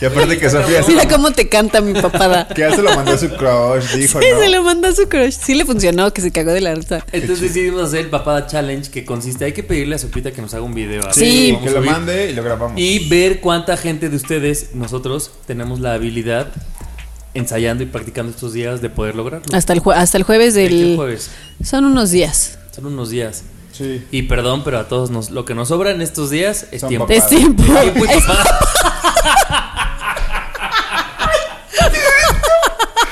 Y 0.00 0.04
aparte 0.04 0.38
que 0.38 0.50
Sofía 0.50 0.82
se 0.82 0.92
mira 0.92 1.08
cómo 1.08 1.30
te 1.32 1.48
canta 1.48 1.80
mi 1.80 1.94
papada. 1.94 2.48
que 2.54 2.60
ya 2.60 2.74
se 2.74 2.82
lo 2.82 2.94
mandó 2.94 3.12
a 3.12 3.18
su 3.18 3.28
crush, 3.30 3.94
dijo, 3.96 4.20
Sí, 4.20 4.28
¿no? 4.30 4.40
se 4.40 4.48
lo 4.50 4.62
mandó 4.62 4.88
a 4.88 4.92
su 4.92 5.08
crush. 5.08 5.32
Sí 5.32 5.54
le 5.54 5.64
funcionó, 5.64 6.12
que 6.12 6.20
se 6.20 6.30
cagó 6.30 6.52
de 6.52 6.60
la 6.60 6.74
risa. 6.74 7.04
Entonces 7.12 7.40
decidimos 7.40 7.82
hacer 7.82 8.00
el 8.00 8.10
papada 8.10 8.46
challenge 8.46 8.90
que 8.90 9.04
consiste, 9.04 9.46
hay 9.46 9.52
que 9.52 9.62
pedirle 9.62 9.94
a 9.94 9.98
Sopita 9.98 10.32
que 10.32 10.42
nos 10.42 10.52
haga 10.54 10.64
un 10.64 10.74
video. 10.74 11.02
Sí. 11.12 11.52
vamos 11.52 11.68
que 11.68 11.74
lo 11.74 11.82
mande 11.82 12.30
y 12.30 12.34
lo 12.34 12.42
grabamos. 12.42 12.78
Y 12.78 13.08
ver 13.08 13.40
cuánta 13.40 13.76
gente 13.76 14.08
de 14.08 14.16
ustedes, 14.16 14.74
nosotros, 14.74 15.30
tenemos 15.46 15.80
la 15.80 15.94
habilidad 15.94 16.52
ensayando 17.36 17.82
y 17.82 17.86
practicando 17.86 18.30
estos 18.32 18.52
días 18.52 18.80
de 18.80 18.90
poder 18.90 19.14
lograrlo. 19.14 19.46
Hasta 19.56 19.72
el, 19.72 19.82
jue- 19.82 19.94
hasta 19.96 20.18
el 20.18 20.24
jueves 20.24 20.54
¿De 20.54 20.68
qué 20.68 20.74
del... 20.74 20.96
jueves? 20.96 21.30
Son 21.64 21.84
unos 21.84 22.10
días. 22.10 22.58
Son 22.74 22.86
unos 22.86 23.10
días. 23.10 23.42
Sí. 23.72 24.04
Y 24.10 24.22
perdón, 24.22 24.64
pero 24.64 24.78
a 24.78 24.88
todos 24.88 25.10
nos, 25.10 25.30
lo 25.30 25.44
que 25.44 25.54
nos 25.54 25.68
sobra 25.68 25.90
en 25.90 26.00
estos 26.00 26.30
días 26.30 26.66
es 26.72 26.80
Son 26.80 26.88
tiempo. 26.88 27.06
Es 27.10 27.26
tiempo. 27.28 27.62
Papada. 27.64 28.58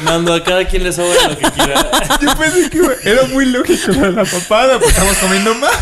Nando, 0.00 0.34
a 0.34 0.42
cada 0.44 0.66
quien 0.66 0.82
le 0.84 0.92
sobra 0.92 1.28
lo 1.28 1.38
que 1.38 1.50
quiera. 1.52 1.90
Yo 2.20 2.36
pensé 2.36 2.68
que 2.68 2.80
era 3.10 3.22
muy 3.26 3.46
lógico 3.46 3.92
la 3.92 4.24
papada, 4.24 4.78
pues 4.78 4.90
estamos 4.90 5.16
comiendo 5.18 5.54
más. 5.54 5.72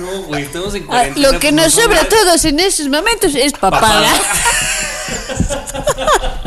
No, 0.00 0.22
güey, 0.22 0.44
estamos 0.44 0.74
en 0.74 0.86
Ah, 0.90 1.06
lo 1.16 1.32
que 1.32 1.50
pues, 1.50 1.54
nos 1.54 1.76
no 1.76 1.82
sobra 1.82 2.00
a 2.02 2.08
todos 2.08 2.44
en 2.46 2.60
estos 2.60 2.88
momentos 2.88 3.34
es 3.34 3.52
papada. 3.52 4.08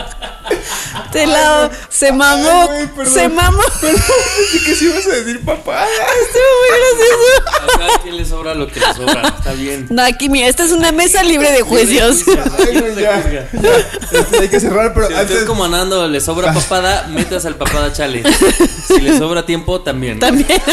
Te 1.11 1.27
la... 1.27 1.69
Se 1.89 2.11
mamó. 2.11 2.49
Ay, 2.49 2.67
güey, 2.67 2.87
perdón. 2.87 3.13
se 3.13 3.29
mamó. 3.29 3.61
Pensé 3.81 4.65
que 4.65 4.75
sí 4.75 4.85
ibas 4.85 5.05
a 5.07 5.09
decir 5.09 5.43
papada. 5.43 5.85
Estuvo 5.85 6.43
muy 6.59 6.69
gracioso. 6.79 7.75
A 7.75 7.77
cada 7.79 7.99
quien 8.01 8.17
le 8.17 8.25
sobra 8.25 8.53
lo 8.55 8.67
que 8.67 8.79
le 8.79 8.93
sobra. 8.93 9.27
Está 9.37 9.53
bien. 9.53 9.87
No, 9.89 10.03
aquí 10.03 10.29
mira, 10.29 10.47
esta 10.47 10.63
es 10.63 10.71
una 10.71 10.91
mesa 10.91 11.23
libre 11.23 11.51
de 11.51 11.61
juicios. 11.61 12.23
Ay, 12.57 12.79
güey, 12.79 12.95
ya. 12.95 13.19
Este, 14.11 14.37
hay 14.39 14.47
que 14.49 14.59
cerrar, 14.59 14.93
pero 14.93 15.07
Si 15.07 15.13
usted 15.13 15.31
antes. 15.31 15.43
como 15.45 15.65
a 15.65 15.69
Nando 15.69 16.07
le 16.07 16.21
sobra 16.21 16.53
papada, 16.53 17.07
metas 17.09 17.45
al 17.45 17.55
papada 17.55 17.91
challenge. 17.93 18.29
Si 18.87 18.99
le 19.01 19.17
sobra 19.17 19.45
tiempo, 19.45 19.81
también. 19.81 20.19
También. 20.19 20.61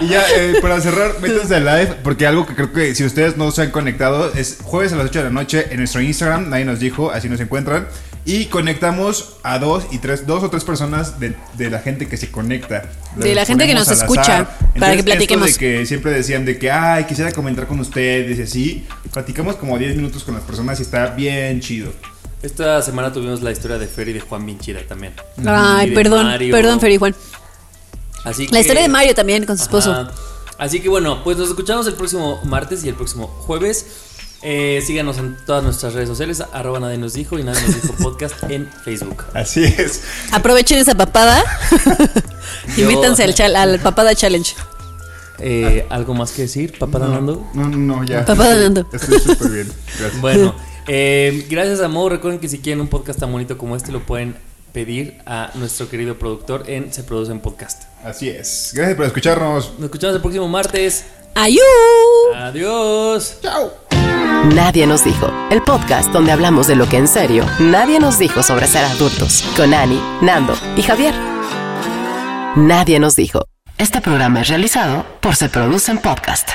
Y 0.00 0.08
ya, 0.08 0.24
eh, 0.36 0.58
para 0.60 0.80
cerrar, 0.80 1.20
métanse 1.20 1.54
al 1.56 1.64
live, 1.64 1.94
porque 2.02 2.26
algo 2.26 2.44
que 2.46 2.54
creo 2.54 2.72
que 2.72 2.94
si 2.94 3.04
ustedes 3.04 3.36
no 3.36 3.50
se 3.50 3.62
han 3.62 3.70
conectado 3.70 4.30
es 4.34 4.58
jueves 4.62 4.92
a 4.92 4.96
las 4.96 5.06
8 5.06 5.18
de 5.20 5.24
la 5.24 5.30
noche 5.30 5.66
en 5.70 5.78
nuestro 5.78 6.02
Instagram, 6.02 6.50
nadie 6.50 6.64
nos 6.66 6.80
dijo, 6.80 7.10
así 7.10 7.28
nos 7.28 7.40
encuentran. 7.40 7.88
Y 8.28 8.46
conectamos 8.46 9.34
a 9.44 9.58
dos 9.60 9.84
y 9.92 9.98
tres, 9.98 10.26
dos 10.26 10.42
o 10.42 10.50
tres 10.50 10.64
personas 10.64 11.20
de, 11.20 11.36
de 11.54 11.70
la 11.70 11.78
gente 11.78 12.08
que 12.08 12.16
se 12.16 12.28
conecta. 12.30 12.90
De 13.14 13.34
la 13.36 13.44
gente 13.46 13.66
que 13.68 13.74
nos 13.74 13.88
escucha, 13.88 14.20
azar. 14.40 14.58
para 14.78 14.96
que 14.96 15.04
platiquemos. 15.04 15.48
esto 15.48 15.60
de 15.64 15.78
que 15.78 15.86
siempre 15.86 16.10
decían 16.10 16.44
de 16.44 16.58
que, 16.58 16.70
ay, 16.70 17.04
quisiera 17.04 17.30
comentar 17.30 17.68
con 17.68 17.78
ustedes 17.78 18.36
y 18.38 18.42
así. 18.42 18.86
Platicamos 19.12 19.54
como 19.56 19.78
10 19.78 19.94
minutos 19.96 20.24
con 20.24 20.34
las 20.34 20.42
personas 20.42 20.78
y 20.80 20.82
está 20.82 21.06
bien 21.06 21.60
chido. 21.60 21.92
Esta 22.42 22.82
semana 22.82 23.12
tuvimos 23.12 23.42
la 23.42 23.52
historia 23.52 23.78
de 23.78 23.86
Fer 23.86 24.08
y 24.08 24.12
de 24.14 24.20
Juan 24.20 24.44
bien 24.44 24.58
chida 24.58 24.80
también. 24.86 25.12
Ay, 25.46 25.92
perdón, 25.92 26.26
Mario. 26.26 26.52
perdón, 26.52 26.80
Fer 26.80 26.90
y 26.90 26.96
Juan. 26.98 27.14
Así 28.24 28.46
La 28.46 28.50
que- 28.54 28.60
historia 28.60 28.82
de 28.82 28.88
Mario 28.88 29.14
también 29.14 29.46
con 29.46 29.56
su 29.56 29.62
esposo. 29.62 29.92
Ajá. 29.92 30.10
Así 30.58 30.80
que 30.80 30.88
bueno, 30.88 31.22
pues 31.22 31.36
nos 31.36 31.48
escuchamos 31.48 31.86
el 31.86 31.94
próximo 31.94 32.40
martes 32.44 32.82
y 32.84 32.88
el 32.88 32.94
próximo 32.94 33.26
jueves. 33.28 33.86
Eh, 34.42 34.82
síganos 34.86 35.18
en 35.18 35.36
todas 35.46 35.64
nuestras 35.64 35.94
redes 35.94 36.08
sociales, 36.08 36.42
arroba 36.52 36.78
nadie 36.78 36.98
nos 36.98 37.14
dijo 37.14 37.38
y 37.38 37.42
nadie 37.42 37.60
nos 37.62 37.82
dijo 37.82 37.94
podcast 37.94 38.34
en 38.50 38.68
Facebook. 38.84 39.24
Así 39.34 39.64
es. 39.64 40.02
Aprovechen 40.30 40.78
esa 40.78 40.94
papada 40.94 41.42
métanse 42.76 43.24
al, 43.24 43.34
chal- 43.34 43.56
al 43.56 43.80
papada 43.80 44.14
challenge. 44.14 44.54
Eh, 45.38 45.86
¿Algo 45.90 46.14
más 46.14 46.32
que 46.32 46.42
decir, 46.42 46.78
papá 46.78 46.98
Nando? 46.98 47.46
No, 47.54 47.68
no, 47.68 47.76
no, 47.76 48.04
ya. 48.04 48.24
Papá 48.24 48.54
Nando. 48.54 48.86
Estoy 48.92 49.18
súper 49.20 49.50
bien. 49.50 49.72
Gracias. 49.98 50.20
Bueno, 50.20 50.54
eh, 50.86 51.46
gracias 51.50 51.80
a 51.80 51.88
Mo. 51.88 52.08
Recuerden 52.08 52.38
que 52.40 52.48
si 52.48 52.58
quieren 52.60 52.80
un 52.80 52.88
podcast 52.88 53.18
tan 53.20 53.32
bonito 53.32 53.58
como 53.58 53.74
este, 53.76 53.90
lo 53.92 54.00
pueden 54.06 54.36
pedir 54.72 55.18
a 55.26 55.50
nuestro 55.54 55.88
querido 55.90 56.18
productor 56.18 56.64
en 56.68 56.92
Se 56.92 57.02
Produce 57.02 57.32
en 57.32 57.40
Podcast. 57.40 57.84
Así 58.04 58.28
es. 58.28 58.70
Gracias 58.74 58.96
por 58.96 59.06
escucharnos. 59.06 59.72
Nos 59.78 59.84
escuchamos 59.84 60.16
el 60.16 60.22
próximo 60.22 60.46
martes. 60.48 61.04
¡Ayú! 61.34 61.60
Adiós. 62.34 63.36
Chao. 63.42 63.85
Nadie 64.54 64.86
nos 64.86 65.04
dijo. 65.04 65.32
El 65.50 65.62
podcast 65.62 66.12
donde 66.12 66.32
hablamos 66.32 66.66
de 66.66 66.76
lo 66.76 66.86
que 66.88 66.96
en 66.96 67.08
serio 67.08 67.44
nadie 67.58 67.98
nos 67.98 68.18
dijo 68.18 68.42
sobre 68.42 68.66
ser 68.66 68.84
adultos. 68.84 69.42
Con 69.56 69.74
Ani, 69.74 70.00
Nando 70.22 70.54
y 70.76 70.82
Javier. 70.82 71.14
Nadie 72.56 72.98
nos 72.98 73.16
dijo. 73.16 73.46
Este 73.76 74.00
programa 74.00 74.40
es 74.40 74.48
realizado 74.48 75.04
por 75.20 75.36
Se 75.36 75.48
Produce 75.48 75.90
en 75.90 75.98
Podcast. 75.98 76.48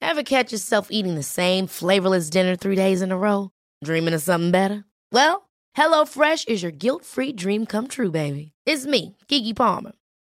Ever 0.00 0.22
catch 0.24 0.50
yourself 0.52 0.88
eating 0.90 1.14
the 1.14 1.22
same 1.22 1.66
flavorless 1.66 2.30
dinner 2.30 2.56
three 2.56 2.76
days 2.76 3.02
in 3.02 3.12
a 3.12 3.16
row? 3.16 3.50
Dreaming 3.84 4.14
of 4.14 4.22
something 4.22 4.50
better? 4.50 4.84
Well, 5.12 5.48
HelloFresh 5.76 6.48
is 6.48 6.62
your 6.62 6.72
guilt-free 6.72 7.34
dream 7.34 7.66
come 7.66 7.86
true, 7.86 8.10
baby. 8.10 8.52
It's 8.64 8.86
me, 8.86 9.16
Kiki 9.28 9.52
Palmer. 9.52 9.92